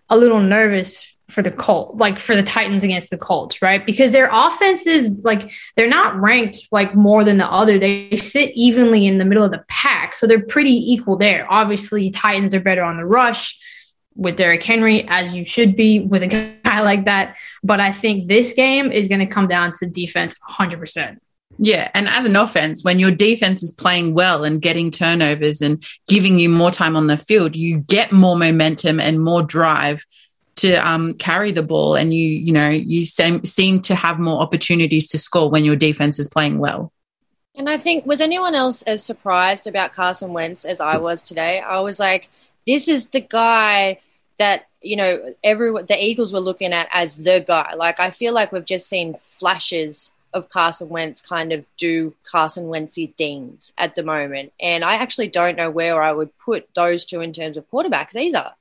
a 0.09 0.17
little 0.17 0.41
nervous 0.41 1.17
for 1.31 1.43
the 1.43 1.51
Colt, 1.51 1.97
like 1.97 2.19
for 2.19 2.37
the 2.37 2.43
Titans 2.43 2.83
against 2.83 3.11
the 3.11 3.19
Colts, 3.19 3.63
right? 3.63 3.85
Because 3.85 4.13
their 4.13 4.29
offense 4.33 4.87
is 4.87 5.11
like 5.23 5.53
they're 5.77 5.89
not 5.89 6.17
ranked 6.21 6.69
like 6.71 6.95
more 6.95 7.25
than 7.25 7.39
the 7.39 7.47
other. 7.47 7.79
They 7.79 8.17
sit 8.17 8.51
evenly 8.55 9.07
in 9.07 9.19
the 9.19 9.25
middle 9.25 9.45
of 9.45 9.51
the 9.51 9.65
pack, 9.69 10.15
so 10.15 10.27
they're 10.27 10.45
pretty 10.45 10.93
equal 10.93 11.17
there. 11.17 11.47
Obviously, 11.51 12.11
Titans 12.11 12.55
are 12.55 12.61
better 12.61 12.83
on 12.83 12.97
the 12.97 13.07
rush 13.07 13.59
with 14.15 14.37
Derrick 14.37 14.63
Henry, 14.63 15.07
as 15.09 15.35
you 15.35 15.45
should 15.45 15.77
be 15.77 16.01
with 16.01 16.23
a 16.23 16.27
guy 16.27 16.55
like 16.83 17.07
that. 17.07 17.37
But 17.63 17.81
I 17.81 17.93
think 17.93 18.27
this 18.27 18.53
game 18.53 18.93
is 18.93 19.09
going 19.09 19.21
to 19.21 19.27
come 19.27 19.47
down 19.47 19.73
to 19.81 19.87
defense 19.87 20.35
100%. 20.49 21.19
Yeah. 21.59 21.91
And 21.95 22.09
as 22.09 22.25
an 22.25 22.37
offense, 22.37 22.83
when 22.85 22.99
your 22.99 23.11
defense 23.11 23.63
is 23.63 23.71
playing 23.71 24.15
well 24.15 24.45
and 24.45 24.63
getting 24.63 24.91
turnovers 24.91 25.61
and 25.61 25.85
giving 26.09 26.39
you 26.39 26.49
more 26.49 26.71
time 26.71 26.97
on 26.97 27.07
the 27.07 27.19
field, 27.19 27.55
you 27.55 27.81
get 27.81 28.13
more 28.13 28.37
momentum 28.37 28.99
and 28.99 29.23
more 29.23 29.43
drive 29.43 30.05
to 30.57 30.75
um, 30.75 31.15
carry 31.15 31.53
the 31.53 31.63
ball 31.63 31.95
and 31.95 32.13
you 32.13 32.29
you 32.29 32.53
know 32.53 32.69
you 32.69 33.05
seem, 33.07 33.45
seem 33.45 33.81
to 33.81 33.95
have 33.95 34.19
more 34.19 34.41
opportunities 34.41 35.07
to 35.09 35.19
score 35.19 35.51
when 35.51 35.65
your 35.65 35.77
defense 35.77 36.19
is 36.19 36.29
playing 36.29 36.59
well 36.59 36.93
and 37.55 37.69
i 37.69 37.77
think 37.77 38.05
was 38.07 38.21
anyone 38.21 38.55
else 38.55 38.83
as 38.83 39.03
surprised 39.03 39.67
about 39.67 39.95
carson 39.95 40.33
wentz 40.33 40.65
as 40.65 40.81
i 40.81 40.97
was 40.97 41.23
today 41.23 41.61
i 41.61 41.81
was 41.81 41.99
like 41.99 42.29
this 42.67 42.89
is 42.89 43.09
the 43.09 43.21
guy 43.21 43.99
that 44.39 44.67
you 44.83 44.97
know 44.97 45.35
everyone 45.45 45.87
the 45.87 46.03
eagles 46.03 46.33
were 46.33 46.41
looking 46.41 46.73
at 46.73 46.89
as 46.93 47.19
the 47.19 47.45
guy 47.47 47.75
like 47.77 48.01
i 48.01 48.11
feel 48.11 48.35
like 48.35 48.53
we've 48.53 48.65
just 48.65 48.89
seen 48.89 49.15
flashes 49.15 50.13
of 50.33 50.49
Carson 50.49 50.89
Wentz 50.89 51.21
kind 51.21 51.53
of 51.53 51.65
do 51.77 52.15
Carson 52.23 52.65
Wentzy 52.65 53.15
things 53.17 53.73
at 53.79 53.95
the 53.95 54.03
moment. 54.03 54.53
And 54.61 54.85
I 54.85 54.95
actually 54.95 55.29
don't 55.29 55.57
know 55.57 55.71
where 55.71 56.03
I 56.03 56.13
would 56.13 56.37
put 56.39 56.69
those 56.75 57.05
two 57.05 57.21
in 57.21 57.33
terms 57.33 57.57
of 57.57 57.69
quarterbacks 57.71 58.15
either. 58.15 58.53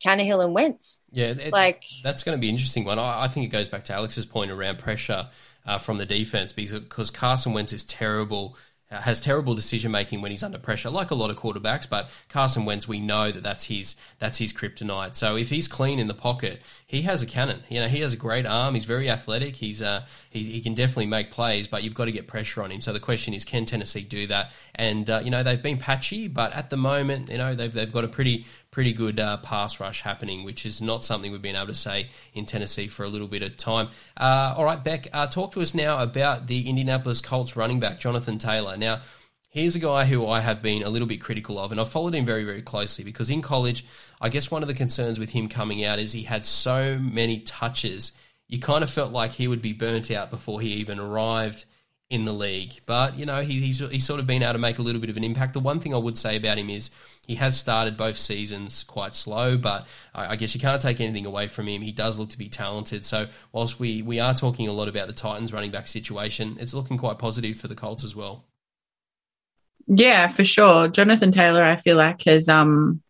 Tannehill 0.00 0.44
and 0.44 0.54
Wentz. 0.54 1.00
Yeah, 1.10 1.26
it, 1.26 1.52
like 1.52 1.84
that's 2.02 2.22
going 2.22 2.36
to 2.36 2.40
be 2.40 2.48
an 2.48 2.54
interesting 2.54 2.84
one. 2.84 2.98
I, 2.98 3.24
I, 3.24 3.28
think 3.28 3.46
it 3.46 3.50
goes 3.50 3.68
back 3.68 3.84
to 3.84 3.94
Alex's 3.94 4.26
point 4.26 4.50
around 4.50 4.78
pressure 4.78 5.28
uh, 5.66 5.78
from 5.78 5.98
the 5.98 6.06
defense 6.06 6.52
because 6.52 6.80
because 6.80 7.10
Carson 7.10 7.52
Wentz 7.52 7.72
is 7.72 7.84
terrible. 7.84 8.56
Uh, 8.90 9.02
has 9.02 9.20
terrible 9.20 9.54
decision 9.54 9.92
making 9.92 10.22
when 10.22 10.30
he's 10.30 10.42
under 10.42 10.56
pressure, 10.56 10.88
like 10.88 11.10
a 11.10 11.14
lot 11.14 11.28
of 11.28 11.36
quarterbacks. 11.36 11.86
But 11.86 12.08
Carson 12.30 12.64
Wentz, 12.64 12.88
we 12.88 12.98
know 12.98 13.30
that 13.30 13.42
that's 13.42 13.64
his 13.64 13.96
that's 14.18 14.38
his 14.38 14.50
kryptonite. 14.50 15.14
So 15.14 15.36
if 15.36 15.50
he's 15.50 15.68
clean 15.68 15.98
in 15.98 16.08
the 16.08 16.14
pocket, 16.14 16.62
he 16.86 17.02
has 17.02 17.22
a 17.22 17.26
cannon. 17.26 17.64
You 17.68 17.80
know, 17.80 17.88
he 17.88 18.00
has 18.00 18.14
a 18.14 18.16
great 18.16 18.46
arm. 18.46 18.74
He's 18.74 18.86
very 18.86 19.10
athletic. 19.10 19.56
He's 19.56 19.82
uh, 19.82 20.06
he, 20.30 20.42
he 20.42 20.62
can 20.62 20.72
definitely 20.72 21.04
make 21.04 21.30
plays, 21.30 21.68
but 21.68 21.82
you've 21.84 21.94
got 21.94 22.06
to 22.06 22.12
get 22.12 22.28
pressure 22.28 22.62
on 22.62 22.70
him. 22.70 22.80
So 22.80 22.94
the 22.94 23.00
question 23.00 23.34
is, 23.34 23.44
can 23.44 23.66
Tennessee 23.66 24.04
do 24.04 24.26
that? 24.28 24.52
And 24.74 25.10
uh, 25.10 25.20
you 25.22 25.30
know, 25.30 25.42
they've 25.42 25.62
been 25.62 25.76
patchy, 25.76 26.26
but 26.26 26.54
at 26.54 26.70
the 26.70 26.78
moment, 26.78 27.28
you 27.28 27.36
know, 27.36 27.54
they've 27.54 27.72
they've 27.72 27.92
got 27.92 28.04
a 28.04 28.08
pretty 28.08 28.46
pretty 28.78 28.92
good 28.92 29.18
uh, 29.18 29.36
pass 29.38 29.80
rush 29.80 30.02
happening, 30.02 30.44
which 30.44 30.64
is 30.64 30.80
not 30.80 31.02
something 31.02 31.32
we've 31.32 31.42
been 31.42 31.56
able 31.56 31.66
to 31.66 31.74
say 31.74 32.08
in 32.32 32.46
Tennessee 32.46 32.86
for 32.86 33.02
a 33.02 33.08
little 33.08 33.26
bit 33.26 33.42
of 33.42 33.56
time. 33.56 33.88
Uh, 34.16 34.54
all 34.56 34.64
right, 34.64 34.84
Bec, 34.84 35.08
uh, 35.12 35.26
talk 35.26 35.50
to 35.50 35.60
us 35.60 35.74
now 35.74 36.00
about 36.00 36.46
the 36.46 36.68
Indianapolis 36.68 37.20
Colts 37.20 37.56
running 37.56 37.80
back, 37.80 37.98
Jonathan 37.98 38.38
Taylor. 38.38 38.76
Now, 38.76 39.00
here's 39.48 39.74
a 39.74 39.80
guy 39.80 40.04
who 40.04 40.28
I 40.28 40.38
have 40.38 40.62
been 40.62 40.84
a 40.84 40.90
little 40.90 41.08
bit 41.08 41.20
critical 41.20 41.58
of, 41.58 41.72
and 41.72 41.80
I've 41.80 41.88
followed 41.88 42.14
him 42.14 42.24
very, 42.24 42.44
very 42.44 42.62
closely 42.62 43.02
because 43.02 43.30
in 43.30 43.42
college, 43.42 43.84
I 44.20 44.28
guess 44.28 44.48
one 44.48 44.62
of 44.62 44.68
the 44.68 44.74
concerns 44.74 45.18
with 45.18 45.30
him 45.30 45.48
coming 45.48 45.82
out 45.82 45.98
is 45.98 46.12
he 46.12 46.22
had 46.22 46.44
so 46.44 47.00
many 47.00 47.40
touches. 47.40 48.12
You 48.46 48.60
kind 48.60 48.84
of 48.84 48.90
felt 48.90 49.10
like 49.10 49.32
he 49.32 49.48
would 49.48 49.60
be 49.60 49.72
burnt 49.72 50.08
out 50.12 50.30
before 50.30 50.60
he 50.60 50.74
even 50.74 51.00
arrived 51.00 51.64
in 52.10 52.24
the 52.24 52.32
league. 52.32 52.72
But, 52.86 53.18
you 53.18 53.26
know, 53.26 53.42
he's, 53.42 53.78
he's 53.78 54.04
sort 54.04 54.18
of 54.18 54.26
been 54.26 54.42
able 54.42 54.54
to 54.54 54.58
make 54.58 54.78
a 54.78 54.82
little 54.82 55.00
bit 55.00 55.10
of 55.10 55.16
an 55.16 55.24
impact. 55.24 55.52
The 55.52 55.60
one 55.60 55.78
thing 55.78 55.92
I 55.92 55.98
would 55.98 56.16
say 56.16 56.36
about 56.36 56.56
him 56.58 56.70
is 56.70 56.90
he 57.26 57.34
has 57.34 57.58
started 57.58 57.96
both 57.98 58.16
seasons 58.16 58.82
quite 58.82 59.14
slow, 59.14 59.58
but 59.58 59.86
I, 60.14 60.32
I 60.32 60.36
guess 60.36 60.54
you 60.54 60.60
can't 60.60 60.80
take 60.80 61.00
anything 61.00 61.26
away 61.26 61.48
from 61.48 61.68
him. 61.68 61.82
He 61.82 61.92
does 61.92 62.18
look 62.18 62.30
to 62.30 62.38
be 62.38 62.48
talented. 62.48 63.04
So, 63.04 63.26
whilst 63.52 63.78
we, 63.78 64.00
we 64.00 64.20
are 64.20 64.32
talking 64.32 64.68
a 64.68 64.72
lot 64.72 64.88
about 64.88 65.06
the 65.06 65.12
Titans 65.12 65.52
running 65.52 65.70
back 65.70 65.86
situation, 65.86 66.56
it's 66.58 66.72
looking 66.72 66.96
quite 66.96 67.18
positive 67.18 67.56
for 67.56 67.68
the 67.68 67.74
Colts 67.74 68.04
as 68.04 68.16
well. 68.16 68.46
Yeah, 69.86 70.28
for 70.28 70.44
sure. 70.44 70.88
Jonathan 70.88 71.32
Taylor, 71.32 71.62
I 71.62 71.76
feel 71.76 71.96
like, 71.96 72.22
has 72.24 72.48
um, 72.48 73.02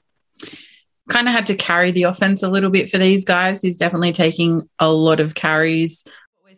kind 1.09 1.29
of 1.29 1.35
had 1.35 1.47
to 1.47 1.55
carry 1.55 1.93
the 1.93 2.05
offense 2.05 2.43
a 2.43 2.49
little 2.49 2.71
bit 2.71 2.91
for 2.91 2.99
these 2.99 3.25
guys. 3.25 3.63
He's 3.63 3.77
definitely 3.77 4.13
taking 4.13 4.69
a 4.81 4.91
lot 4.91 5.21
of 5.21 5.35
carries 5.35 6.05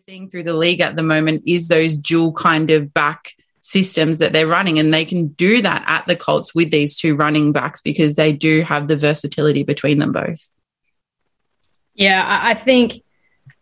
seeing 0.05 0.29
through 0.29 0.43
the 0.43 0.53
league 0.53 0.81
at 0.81 0.95
the 0.95 1.03
moment 1.03 1.43
is 1.45 1.67
those 1.67 1.99
dual 1.99 2.31
kind 2.33 2.71
of 2.71 2.91
back 2.91 3.33
systems 3.59 4.17
that 4.17 4.33
they're 4.33 4.47
running. 4.47 4.79
And 4.79 4.91
they 4.91 5.05
can 5.05 5.27
do 5.27 5.61
that 5.61 5.83
at 5.85 6.07
the 6.07 6.15
Colts 6.15 6.55
with 6.55 6.71
these 6.71 6.95
two 6.95 7.15
running 7.15 7.51
backs 7.51 7.81
because 7.81 8.15
they 8.15 8.33
do 8.33 8.63
have 8.63 8.87
the 8.87 8.97
versatility 8.97 9.63
between 9.63 9.99
them 9.99 10.11
both. 10.11 10.49
Yeah, 11.93 12.39
I 12.43 12.55
think 12.55 13.03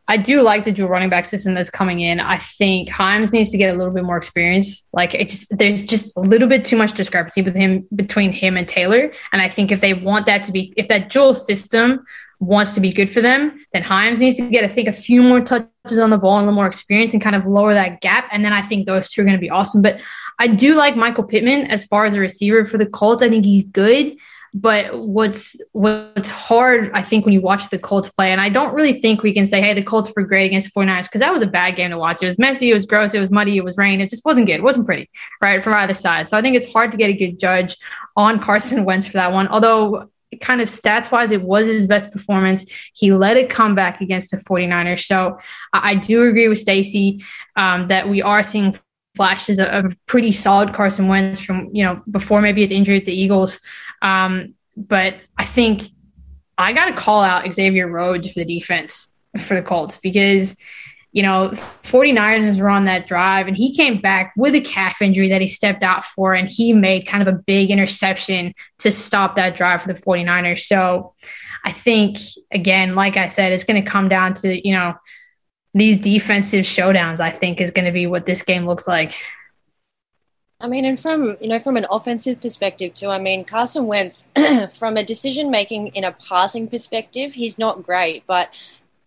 I 0.07 0.15
do 0.15 0.41
like 0.41 0.63
the 0.63 0.71
dual 0.71 0.87
running 0.87 1.09
back 1.09 1.25
system 1.25 1.55
that's 1.55 1.69
coming 1.69 1.99
in. 1.99 2.21
I 2.21 2.37
think 2.37 2.87
Hines 2.89 3.33
needs 3.33 3.51
to 3.51 3.57
get 3.57 3.73
a 3.73 3.77
little 3.77 3.93
bit 3.93 4.05
more 4.05 4.17
experience. 4.17 4.87
Like 4.93 5.13
it 5.13 5.27
just 5.29 5.57
there's 5.57 5.83
just 5.83 6.15
a 6.15 6.21
little 6.21 6.47
bit 6.47 6.63
too 6.63 6.77
much 6.77 6.93
discrepancy 6.93 7.41
with 7.41 7.55
him 7.55 7.85
between 7.93 8.31
him 8.31 8.55
and 8.55 8.67
Taylor. 8.67 9.11
And 9.33 9.41
I 9.41 9.49
think 9.49 9.71
if 9.71 9.81
they 9.81 9.93
want 9.93 10.25
that 10.27 10.43
to 10.43 10.51
be 10.53 10.73
if 10.77 10.87
that 10.87 11.09
dual 11.09 11.33
system 11.33 12.05
wants 12.39 12.73
to 12.75 12.81
be 12.81 12.93
good 12.93 13.09
for 13.09 13.21
them, 13.21 13.59
then 13.73 13.83
Hines 13.83 14.21
needs 14.21 14.37
to 14.37 14.49
get, 14.49 14.63
I 14.63 14.67
think, 14.67 14.87
a 14.87 14.93
few 14.93 15.21
more 15.21 15.41
touches 15.41 15.99
on 15.99 16.09
the 16.09 16.17
ball 16.17 16.37
and 16.37 16.43
a 16.43 16.45
little 16.45 16.55
more 16.55 16.67
experience 16.67 17.13
and 17.13 17.21
kind 17.21 17.35
of 17.35 17.45
lower 17.45 17.73
that 17.73 18.01
gap. 18.01 18.29
And 18.31 18.45
then 18.45 18.53
I 18.53 18.61
think 18.61 18.85
those 18.85 19.09
two 19.09 19.21
are 19.21 19.25
going 19.25 19.35
to 19.35 19.41
be 19.41 19.49
awesome. 19.49 19.81
But 19.81 20.01
I 20.39 20.47
do 20.47 20.75
like 20.75 20.95
Michael 20.95 21.25
Pittman 21.25 21.67
as 21.69 21.85
far 21.85 22.05
as 22.05 22.13
a 22.13 22.19
receiver 22.19 22.65
for 22.65 22.77
the 22.77 22.85
Colts. 22.85 23.21
I 23.21 23.29
think 23.29 23.43
he's 23.45 23.63
good. 23.63 24.15
But 24.51 24.97
what's 24.97 25.61
what's 25.73 26.31
hard, 26.31 26.89
I 26.95 27.03
think, 27.03 27.23
when 27.23 27.33
you 27.33 27.41
watch 27.41 27.69
the 27.69 27.77
Colts 27.77 28.09
play, 28.09 28.31
and 28.31 28.41
I 28.41 28.49
don't 28.49 28.73
really 28.73 28.93
think 28.93 29.21
we 29.21 29.31
can 29.31 29.45
say, 29.45 29.61
hey, 29.61 29.75
the 29.75 29.83
Colts 29.83 30.11
were 30.15 30.23
great 30.23 30.47
against 30.47 30.73
the 30.73 30.79
49ers, 30.79 31.03
because 31.03 31.21
that 31.21 31.31
was 31.31 31.43
a 31.43 31.47
bad 31.47 31.75
game 31.75 31.91
to 31.91 31.99
watch. 31.99 32.23
It 32.23 32.25
was 32.25 32.39
messy, 32.39 32.71
it 32.71 32.73
was 32.73 32.87
gross, 32.87 33.13
it 33.13 33.19
was 33.19 33.29
muddy, 33.29 33.57
it 33.57 33.63
was 33.63 33.77
rain. 33.77 34.01
It 34.01 34.09
just 34.09 34.25
wasn't 34.25 34.47
good. 34.47 34.55
It 34.55 34.63
wasn't 34.63 34.87
pretty, 34.87 35.07
right, 35.39 35.63
from 35.63 35.73
either 35.73 35.93
side. 35.93 36.29
So 36.29 36.37
I 36.37 36.41
think 36.41 36.55
it's 36.55 36.71
hard 36.71 36.91
to 36.93 36.97
get 36.97 37.11
a 37.11 37.13
good 37.13 37.39
judge 37.39 37.77
on 38.17 38.41
Carson 38.43 38.85
Wentz 38.85 39.05
for 39.05 39.13
that 39.13 39.33
one. 39.33 39.47
Although 39.49 40.09
kind 40.41 40.61
of 40.61 40.67
stats 40.67 41.11
wise, 41.11 41.31
it 41.31 41.41
was 41.41 41.67
his 41.67 41.87
best 41.87 42.11
performance. 42.11 42.65
He 42.93 43.11
led 43.13 43.37
a 43.37 43.47
comeback 43.47 44.01
against 44.01 44.31
the 44.31 44.37
49ers. 44.37 45.05
So 45.05 45.39
I, 45.73 45.95
do 45.95 46.27
agree 46.27 46.47
with 46.47 46.59
Stacey 46.59 47.23
um, 47.55 47.87
that 47.87 48.07
we 48.07 48.21
are 48.21 48.43
seeing 48.43 48.75
flashes 49.15 49.59
of 49.59 49.85
a 49.85 49.95
pretty 50.05 50.31
solid 50.31 50.73
Carson 50.73 51.07
Wentz 51.07 51.41
from 51.41 51.69
you 51.73 51.83
know 51.83 52.01
before 52.09 52.41
maybe 52.41 52.61
his 52.61 52.71
injury 52.71 52.97
at 52.97 53.05
the 53.05 53.13
Eagles. 53.13 53.59
Um, 54.01 54.53
but 54.77 55.15
I 55.37 55.45
think 55.45 55.89
I 56.57 56.73
got 56.73 56.85
to 56.85 56.93
call 56.93 57.21
out 57.21 57.51
Xavier 57.51 57.87
Rhodes 57.87 58.31
for 58.31 58.39
the 58.39 58.45
defense 58.45 59.13
for 59.37 59.55
the 59.55 59.61
Colts 59.61 59.97
because 59.97 60.55
you 61.11 61.23
know, 61.23 61.49
49ers 61.49 62.59
were 62.59 62.69
on 62.69 62.85
that 62.85 63.07
drive 63.07 63.47
and 63.47 63.57
he 63.57 63.75
came 63.75 63.99
back 63.99 64.33
with 64.37 64.53
a 64.53 64.61
calf 64.61 65.01
injury 65.01 65.29
that 65.29 65.41
he 65.41 65.47
stepped 65.47 65.81
out 65.81 66.05
for 66.05 66.35
and 66.35 66.47
he 66.49 66.71
made 66.71 67.07
kind 67.07 67.27
of 67.27 67.27
a 67.27 67.37
big 67.37 67.71
interception 67.71 68.53
to 68.79 68.91
stop 68.91 69.35
that 69.35 69.57
drive 69.57 69.81
for 69.81 69.91
the 69.91 69.99
49ers. 69.99 70.59
So 70.59 71.13
I 71.65 71.71
think, 71.71 72.19
again, 72.51 72.93
like 72.93 73.17
I 73.17 73.27
said, 73.27 73.53
it's 73.53 73.63
going 73.63 73.83
to 73.83 73.89
come 73.89 74.07
down 74.07 74.35
to, 74.35 74.67
you 74.67 74.73
know, 74.73 74.93
these 75.73 75.97
defensive 75.97 76.65
showdowns, 76.65 77.19
I 77.19 77.31
think, 77.31 77.59
is 77.59 77.71
going 77.71 77.85
to 77.85 77.91
be 77.91 78.07
what 78.07 78.25
this 78.25 78.43
game 78.43 78.65
looks 78.65 78.87
like. 78.87 79.15
I 80.61 80.67
mean, 80.67 80.83
and 80.83 80.99
from 80.99 81.37
you 81.39 81.47
know, 81.47 81.59
from 81.59 81.77
an 81.77 81.85
offensive 81.89 82.41
perspective 82.41 82.93
too. 82.93 83.07
I 83.07 83.17
mean, 83.17 83.45
Carson 83.45 83.87
Wentz, 83.87 84.27
from 84.73 84.97
a 84.97 85.03
decision 85.03 85.49
making 85.49 85.87
in 85.87 86.03
a 86.03 86.11
passing 86.11 86.67
perspective, 86.67 87.33
he's 87.33 87.57
not 87.57 87.83
great. 87.83 88.23
But 88.27 88.53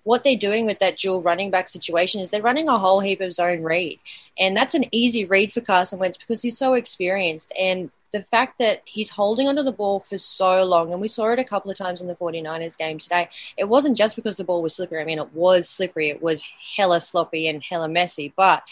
what 0.04 0.24
they're 0.24 0.36
doing 0.36 0.66
with 0.66 0.78
that 0.80 0.98
dual 0.98 1.22
running 1.22 1.50
back 1.50 1.68
situation 1.68 2.20
is 2.20 2.30
they're 2.30 2.42
running 2.42 2.68
a 2.68 2.78
whole 2.78 3.00
heap 3.00 3.20
of 3.20 3.32
zone 3.32 3.62
read, 3.62 3.98
and 4.38 4.56
that's 4.56 4.74
an 4.74 4.84
easy 4.92 5.24
read 5.24 5.52
for 5.52 5.60
Carson 5.60 5.98
Wentz 5.98 6.18
because 6.18 6.42
he's 6.42 6.58
so 6.58 6.74
experienced. 6.74 7.52
And 7.58 7.90
the 8.12 8.22
fact 8.22 8.58
that 8.58 8.82
he's 8.84 9.10
holding 9.10 9.48
onto 9.48 9.62
the 9.62 9.72
ball 9.72 10.00
for 10.00 10.18
so 10.18 10.64
long, 10.64 10.92
and 10.92 11.00
we 11.00 11.08
saw 11.08 11.30
it 11.30 11.38
a 11.38 11.44
couple 11.44 11.70
of 11.70 11.76
times 11.76 12.00
in 12.00 12.06
the 12.06 12.14
49ers 12.14 12.76
game 12.76 12.98
today, 12.98 13.28
it 13.56 13.64
wasn't 13.64 13.96
just 13.96 14.16
because 14.16 14.36
the 14.36 14.44
ball 14.44 14.62
was 14.62 14.74
slippery. 14.74 15.00
I 15.00 15.04
mean, 15.04 15.18
it 15.18 15.32
was 15.32 15.68
slippery, 15.68 16.10
it 16.10 16.22
was 16.22 16.46
hella 16.76 17.00
sloppy 17.00 17.48
and 17.48 17.62
hella 17.62 17.88
messy, 17.88 18.32
but 18.36 18.62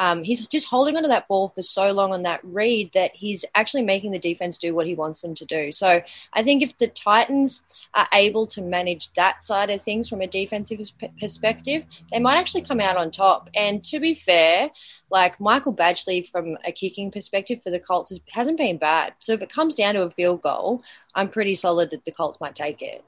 um, 0.00 0.24
he's 0.24 0.46
just 0.46 0.66
holding 0.66 0.96
onto 0.96 1.10
that 1.10 1.28
ball 1.28 1.50
for 1.50 1.62
so 1.62 1.92
long 1.92 2.14
on 2.14 2.22
that 2.22 2.40
read 2.42 2.90
that 2.94 3.10
he's 3.14 3.44
actually 3.54 3.82
making 3.82 4.12
the 4.12 4.18
defense 4.18 4.56
do 4.56 4.74
what 4.74 4.86
he 4.86 4.94
wants 4.94 5.20
them 5.20 5.34
to 5.34 5.44
do. 5.44 5.72
So 5.72 6.00
I 6.32 6.42
think 6.42 6.62
if 6.62 6.78
the 6.78 6.88
Titans 6.88 7.62
are 7.92 8.08
able 8.14 8.46
to 8.46 8.62
manage 8.62 9.12
that 9.12 9.44
side 9.44 9.68
of 9.68 9.82
things 9.82 10.08
from 10.08 10.22
a 10.22 10.26
defensive 10.26 10.90
perspective, 11.20 11.84
they 12.10 12.18
might 12.18 12.38
actually 12.38 12.62
come 12.62 12.80
out 12.80 12.96
on 12.96 13.10
top. 13.10 13.50
And 13.54 13.84
to 13.84 14.00
be 14.00 14.14
fair, 14.14 14.70
like 15.10 15.38
Michael 15.38 15.74
Badgley 15.74 16.26
from 16.26 16.56
a 16.66 16.72
kicking 16.72 17.10
perspective 17.10 17.62
for 17.62 17.68
the 17.68 17.78
Colts 17.78 18.18
hasn't 18.30 18.56
been 18.56 18.78
bad. 18.78 19.12
So 19.18 19.34
if 19.34 19.42
it 19.42 19.52
comes 19.52 19.74
down 19.74 19.96
to 19.96 20.02
a 20.02 20.10
field 20.10 20.40
goal, 20.40 20.82
I'm 21.14 21.28
pretty 21.28 21.54
solid 21.54 21.90
that 21.90 22.06
the 22.06 22.12
Colts 22.12 22.40
might 22.40 22.54
take 22.54 22.80
it. 22.80 23.04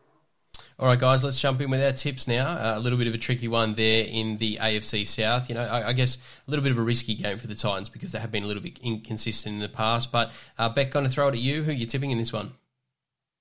All 0.79 0.89
right, 0.89 0.99
guys, 0.99 1.23
let's 1.23 1.41
jump 1.41 1.61
in 1.61 1.71
with 1.71 1.83
our 1.83 1.93
tips 1.93 2.27
now. 2.27 2.49
Uh, 2.49 2.75
a 2.77 2.81
little 2.81 2.99
bit 2.99 3.07
of 3.07 3.15
a 3.15 3.19
tricky 3.19 3.47
one 3.47 3.75
there 3.75 4.05
in 4.05 4.39
the 4.39 4.57
AFC 4.57 5.07
South. 5.07 5.49
You 5.49 5.55
know, 5.55 5.63
I, 5.63 5.89
I, 5.89 5.93
guess 5.93 6.17
a 6.17 6.51
little 6.51 6.63
bit 6.63 6.73
of 6.73 6.79
a 6.79 6.83
risky 6.83 7.15
game 7.15 7.39
for 7.39 7.47
the 7.47 7.55
Titans 7.55 7.89
because 7.89 8.13
they 8.13 8.19
have 8.19 8.33
been 8.33 8.45
a 8.45 8.47
little 8.47 8.63
bit 8.63 8.79
inconsistent 8.83 9.55
in 9.55 9.61
the 9.61 9.69
past. 9.69 10.11
But 10.11 10.33
uh, 10.59 10.69
Bec, 10.71 10.91
going 10.91 11.05
to 11.05 11.11
throw 11.11 11.29
it 11.29 11.35
at 11.35 11.41
you. 11.41 11.63
Who 11.63 11.71
are 11.71 11.75
you 11.75 11.87
tipping 11.87 12.11
in 12.11 12.19
this 12.19 12.33
one? 12.33 12.53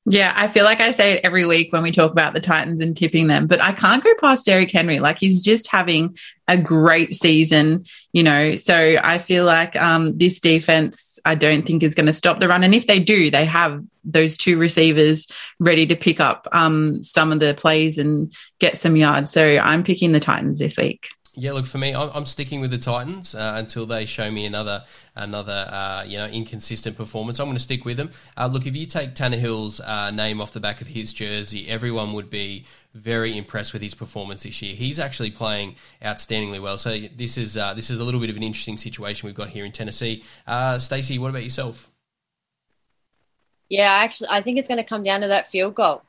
Yeah, 0.05 0.33
I 0.35 0.47
feel 0.47 0.65
like 0.65 0.81
I 0.81 0.91
say 0.91 1.13
it 1.13 1.21
every 1.23 1.45
week 1.45 1.71
when 1.71 1.83
we 1.83 1.91
talk 1.91 2.11
about 2.11 2.33
the 2.33 2.39
Titans 2.39 2.81
and 2.81 2.97
tipping 2.97 3.27
them, 3.27 3.45
but 3.45 3.61
I 3.61 3.71
can't 3.71 4.03
go 4.03 4.11
past 4.19 4.47
Derrick 4.47 4.71
Henry. 4.71 4.99
Like 4.99 5.19
he's 5.19 5.43
just 5.43 5.69
having 5.69 6.17
a 6.47 6.57
great 6.57 7.13
season, 7.13 7.85
you 8.11 8.23
know. 8.23 8.55
So 8.55 8.75
I 8.75 9.19
feel 9.19 9.45
like 9.45 9.75
um, 9.75 10.17
this 10.17 10.39
defense, 10.39 11.19
I 11.23 11.35
don't 11.35 11.67
think 11.67 11.83
is 11.83 11.93
going 11.93 12.07
to 12.07 12.13
stop 12.13 12.39
the 12.39 12.47
run. 12.47 12.63
And 12.63 12.73
if 12.73 12.87
they 12.87 12.99
do, 12.99 13.29
they 13.29 13.45
have 13.45 13.83
those 14.03 14.37
two 14.37 14.57
receivers 14.57 15.27
ready 15.59 15.85
to 15.85 15.95
pick 15.95 16.19
up 16.19 16.47
um, 16.51 17.03
some 17.03 17.31
of 17.31 17.39
the 17.39 17.53
plays 17.53 17.99
and 17.99 18.33
get 18.57 18.79
some 18.79 18.95
yards. 18.95 19.31
So 19.31 19.59
I'm 19.59 19.83
picking 19.83 20.13
the 20.13 20.19
Titans 20.19 20.57
this 20.57 20.77
week. 20.77 21.09
Yeah, 21.34 21.54
look 21.54 21.65
for 21.65 21.78
me, 21.78 21.96
I'm, 21.96 22.26
sticking 22.26 22.60
with 22.60 22.72
the 22.72 22.78
Titans 22.78 23.34
uh, 23.34 23.54
until 23.56 23.86
they 23.86 24.06
show 24.06 24.30
me 24.30 24.46
another 24.46 24.84
another 25.15 25.65
uh, 25.72 26.04
you 26.06 26.17
know 26.17 26.28
inconsistent 26.28 26.98
performance. 26.98 27.39
I'm 27.39 27.46
going 27.46 27.56
to 27.56 27.63
stick 27.63 27.86
with 27.86 27.96
them. 27.96 28.12
Uh, 28.36 28.48
look, 28.48 28.65
if 28.65 28.76
you 28.76 28.86
take 28.86 29.15
Tannehill's 29.15 29.80
uh, 29.80 30.12
name 30.12 30.41
off 30.41 30.52
the 30.52 30.60
back 30.60 30.82
of 30.82 30.88
his 30.88 31.13
jersey, 31.13 31.70
everyone 31.70 32.12
would 32.13 32.30
be 32.30 32.65
very 32.94 33.38
impressed 33.38 33.72
with 33.72 33.82
his 33.82 33.96
performance 33.96 34.44
this 34.44 34.62
year. 34.62 34.76
He's 34.76 35.00
actually 35.00 35.32
playing 35.32 35.76
outstandingly 36.04 36.62
well. 36.62 36.78
So 36.78 36.98
this 37.15 37.38
is 37.38 37.56
uh, 37.56 37.76
this 37.76 37.89
is 37.89 38.00
a 38.00 38.04
little 38.04 38.20
bit 38.20 38.30
of 38.30 38.36
an 38.36 38.44
interesting 38.44 38.76
situation 38.76 39.26
we've 39.26 39.34
got 39.34 39.50
here 39.50 39.63
in 39.63 39.72
Tennessee. 39.72 40.26
Uh, 40.46 40.80
Stacey, 40.80 41.17
what 41.17 41.30
about 41.30 41.44
yourself? 41.44 41.89
Yeah, 43.70 43.89
actually, 43.89 44.28
I 44.32 44.41
think 44.41 44.60
it's 44.60 44.67
going 44.67 44.80
to 44.80 44.84
come 44.84 45.04
down 45.04 45.22
to 45.22 45.30
that 45.30 45.48
field 45.48 45.76
goal, 45.76 46.04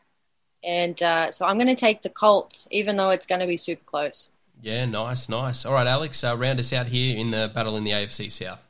and 0.65 0.99
so 0.99 1.47
I'm 1.47 1.59
going 1.59 1.69
to 1.69 1.77
take 1.77 2.03
the 2.03 2.11
Colts, 2.11 2.67
even 2.73 2.97
though 2.97 3.11
it's 3.11 3.25
going 3.25 3.41
to 3.41 3.47
be 3.47 3.57
super 3.57 3.85
close. 3.85 4.29
Yeah, 4.62 4.85
nice, 4.85 5.29
nice. 5.29 5.66
All 5.66 5.75
right, 5.75 5.88
Alex, 5.88 6.22
uh, 6.22 6.37
round 6.37 6.61
us 6.61 6.72
out 6.72 6.87
here 6.87 7.18
in 7.18 7.33
the 7.33 7.51
battle 7.53 7.77
in 7.77 7.83
the 7.83 7.90
AFC 7.90 8.31
South. 8.31 8.64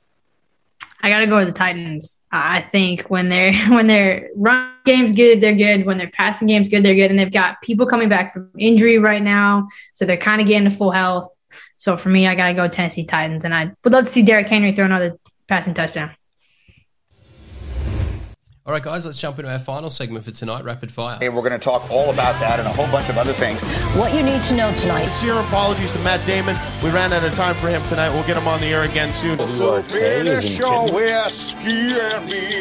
I 1.02 1.10
got 1.10 1.18
to 1.18 1.26
go 1.26 1.36
with 1.36 1.48
the 1.48 1.52
Titans. 1.52 2.20
I 2.30 2.62
think 2.62 3.10
when 3.10 3.28
they're 3.28 3.52
when 3.68 3.88
their 3.88 4.30
run 4.34 4.72
game's 4.86 5.12
good, 5.12 5.42
they're 5.42 5.54
good. 5.54 5.84
When 5.84 5.98
their 5.98 6.10
passing 6.10 6.48
game's 6.48 6.70
good, 6.70 6.82
they're 6.82 6.94
good. 6.94 7.10
And 7.10 7.18
they've 7.18 7.30
got 7.30 7.60
people 7.60 7.84
coming 7.84 8.08
back 8.08 8.32
from 8.32 8.50
injury 8.58 8.98
right 8.98 9.22
now, 9.22 9.68
so 9.92 10.06
they're 10.06 10.16
kind 10.16 10.40
of 10.40 10.46
getting 10.46 10.68
to 10.68 10.74
full 10.74 10.92
health. 10.92 11.28
So 11.76 11.98
for 11.98 12.08
me, 12.08 12.26
I 12.26 12.34
got 12.34 12.48
to 12.48 12.54
go 12.54 12.68
Tennessee 12.68 13.04
Titans, 13.04 13.44
and 13.44 13.54
I 13.54 13.70
would 13.84 13.92
love 13.92 14.06
to 14.06 14.10
see 14.10 14.22
Derrick 14.22 14.48
Henry 14.48 14.72
throw 14.72 14.86
another 14.86 15.18
passing 15.46 15.74
touchdown. 15.74 16.16
All 18.64 18.72
right, 18.72 18.80
guys, 18.82 19.04
let's 19.04 19.18
jump 19.20 19.40
into 19.40 19.50
our 19.50 19.58
final 19.58 19.90
segment 19.90 20.24
for 20.24 20.30
tonight, 20.30 20.62
Rapid 20.62 20.92
Fire. 20.92 21.18
Hey, 21.18 21.28
we're 21.30 21.40
going 21.40 21.50
to 21.50 21.58
talk 21.58 21.90
all 21.90 22.10
about 22.10 22.38
that 22.38 22.60
and 22.60 22.68
a 22.68 22.70
whole 22.70 22.86
bunch 22.92 23.08
of 23.08 23.18
other 23.18 23.32
things. 23.32 23.60
What 23.96 24.14
you 24.14 24.22
need 24.22 24.40
to 24.44 24.54
know 24.54 24.72
tonight. 24.74 25.06
Sincere 25.06 25.40
apologies 25.40 25.90
to 25.90 25.98
Matt 25.98 26.24
Damon. 26.28 26.56
We 26.80 26.90
ran 26.90 27.12
out 27.12 27.24
of 27.24 27.34
time 27.34 27.56
for 27.56 27.66
him 27.66 27.82
tonight. 27.88 28.10
We'll 28.10 28.24
get 28.24 28.36
him 28.36 28.46
on 28.46 28.60
the 28.60 28.66
air 28.66 28.84
again 28.84 29.12
soon. 29.14 29.36
So 29.48 29.82
finish 29.82 30.56
your 30.60 30.92
whiskey 30.92 31.92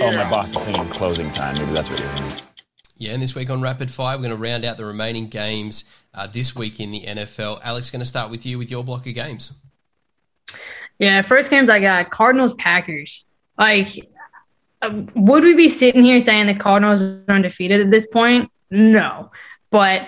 Oh, 0.02 0.12
my 0.16 0.28
boss 0.28 0.56
is 0.56 0.64
singing 0.64 0.90
closing 0.90 1.32
time. 1.34 1.54
Maybe 1.60 1.72
that's 1.72 1.88
what 1.92 2.00
you're 2.00 2.10
hearing. 2.14 2.34
Yeah, 2.98 3.12
and 3.12 3.22
this 3.22 3.36
week 3.36 3.52
on 3.52 3.62
Rapid 3.62 3.92
Fire, 3.92 4.18
we're 4.18 4.24
going 4.24 4.36
to 4.36 4.42
round 4.42 4.66
out 4.66 4.78
the 4.78 4.86
remaining 4.86 5.28
games 5.28 5.84
uh, 6.16 6.26
this 6.26 6.56
week 6.56 6.80
in 6.80 6.90
the 6.90 7.04
NFL. 7.04 7.62
Alex, 7.64 7.92
going 7.92 8.00
to 8.00 8.08
start 8.08 8.32
with 8.32 8.44
you 8.44 8.58
with 8.58 8.72
your 8.72 8.84
block 8.84 9.06
of 9.06 9.14
games. 9.14 9.54
Yeah, 10.98 11.22
first 11.22 11.52
games 11.52 11.70
I 11.70 11.80
got 11.80 12.10
Cardinals 12.10 12.56
Packers. 12.56 13.24
Like 13.56 14.11
would 15.16 15.44
we 15.44 15.56
be 15.56 15.70
sitting 15.70 16.04
here 16.04 16.20
saying 16.20 16.48
the 16.48 16.56
Cardinals 16.56 17.02
are 17.02 17.24
undefeated 17.28 17.82
at 17.82 17.92
this 17.92 18.08
point? 18.08 18.52
No. 18.70 19.32
But 19.70 20.08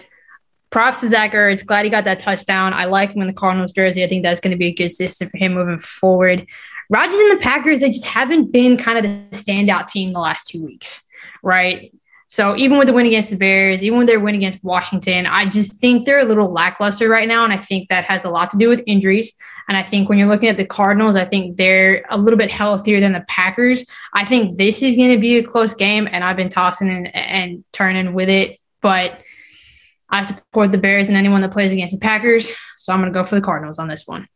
props 0.69 1.01
to 1.01 1.09
Zach 1.09 1.33
Ertz. 1.33 1.65
Glad 1.65 1.86
he 1.86 1.91
got 1.91 2.05
that 2.05 2.19
touchdown. 2.19 2.73
I 2.73 2.86
like 2.86 3.12
him 3.12 3.21
in 3.21 3.27
the 3.27 3.33
Cardinals 3.33 3.71
jersey. 3.71 4.03
I 4.03 4.07
think 4.07 4.23
that's 4.23 4.39
going 4.39 4.51
to 4.51 4.57
be 4.57 4.67
a 4.67 4.73
good 4.73 4.89
system 4.89 5.29
for 5.29 5.38
him 5.38 5.53
moving 5.53 5.77
forward. 5.77 6.47
Rodgers 6.89 7.19
and 7.19 7.39
the 7.39 7.43
Packers, 7.43 7.79
they 7.79 7.91
just 7.91 8.05
haven't 8.05 8.51
been 8.51 8.77
kind 8.77 8.97
of 8.97 9.03
the 9.03 9.38
standout 9.38 9.88
team 9.88 10.12
the 10.12 10.19
last 10.19 10.47
two 10.47 10.63
weeks, 10.63 11.03
right? 11.41 11.93
So 12.27 12.57
even 12.57 12.79
with 12.79 12.88
the 12.88 12.93
win 12.93 13.05
against 13.05 13.29
the 13.29 13.36
Bears, 13.36 13.83
even 13.83 13.99
with 13.99 14.07
their 14.07 14.19
win 14.19 14.33
against 14.33 14.63
Washington, 14.63 15.27
I 15.27 15.47
just 15.47 15.75
think 15.75 16.05
they're 16.05 16.19
a 16.19 16.25
little 16.25 16.51
lackluster 16.51 17.07
right 17.07 17.27
now. 17.27 17.43
And 17.43 17.53
I 17.53 17.57
think 17.57 17.89
that 17.89 18.05
has 18.05 18.25
a 18.25 18.29
lot 18.29 18.49
to 18.49 18.57
do 18.57 18.69
with 18.69 18.81
injuries. 18.88 19.33
And 19.67 19.78
I 19.78 19.84
think 19.84 20.10
when 20.10 20.17
you're 20.17 20.28
looking 20.28 20.49
at 20.49 20.58
the 20.58 20.65
Cardinals, 20.65 21.15
I 21.15 21.26
think 21.26 21.58
they're 21.58 22.06
a 22.10 22.17
little 22.17 22.38
bit 22.38 22.52
healthier 22.52 22.99
than 22.99 23.13
the 23.13 23.26
Packers. 23.28 23.86
I 24.13 24.26
think 24.26 24.58
this 24.58 24.82
is 24.82 24.95
going 24.95 25.13
to 25.13 25.19
be 25.19 25.38
a 25.38 25.43
close 25.43 25.73
game, 25.73 26.08
and 26.12 26.23
I've 26.23 26.36
been 26.38 26.49
tossing 26.49 26.89
and, 26.89 27.15
and 27.15 27.63
turning 27.71 28.13
with 28.13 28.30
it. 28.30 28.60
But 28.82 29.21
I 30.10 30.21
support 30.21 30.71
the 30.71 30.78
Bears 30.78 31.08
and 31.08 31.17
anyone 31.17 31.41
that 31.41 31.52
plays 31.52 31.71
against 31.71 31.93
the 31.93 31.99
Packers. 31.99 32.49
So 32.78 32.93
I'm 32.93 32.99
going 32.99 33.12
to 33.12 33.17
go 33.17 33.26
for 33.26 33.36
the 33.36 33.41
Cardinals 33.41 33.80
on 33.80 33.88
this 33.88 34.06
one. 34.06 34.28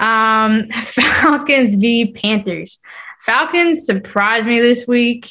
Um, 0.00 0.68
Falcons 0.70 1.74
v. 1.76 2.12
Panthers. 2.12 2.78
Falcons 3.20 3.86
surprised 3.86 4.46
me 4.46 4.60
this 4.60 4.86
week. 4.86 5.30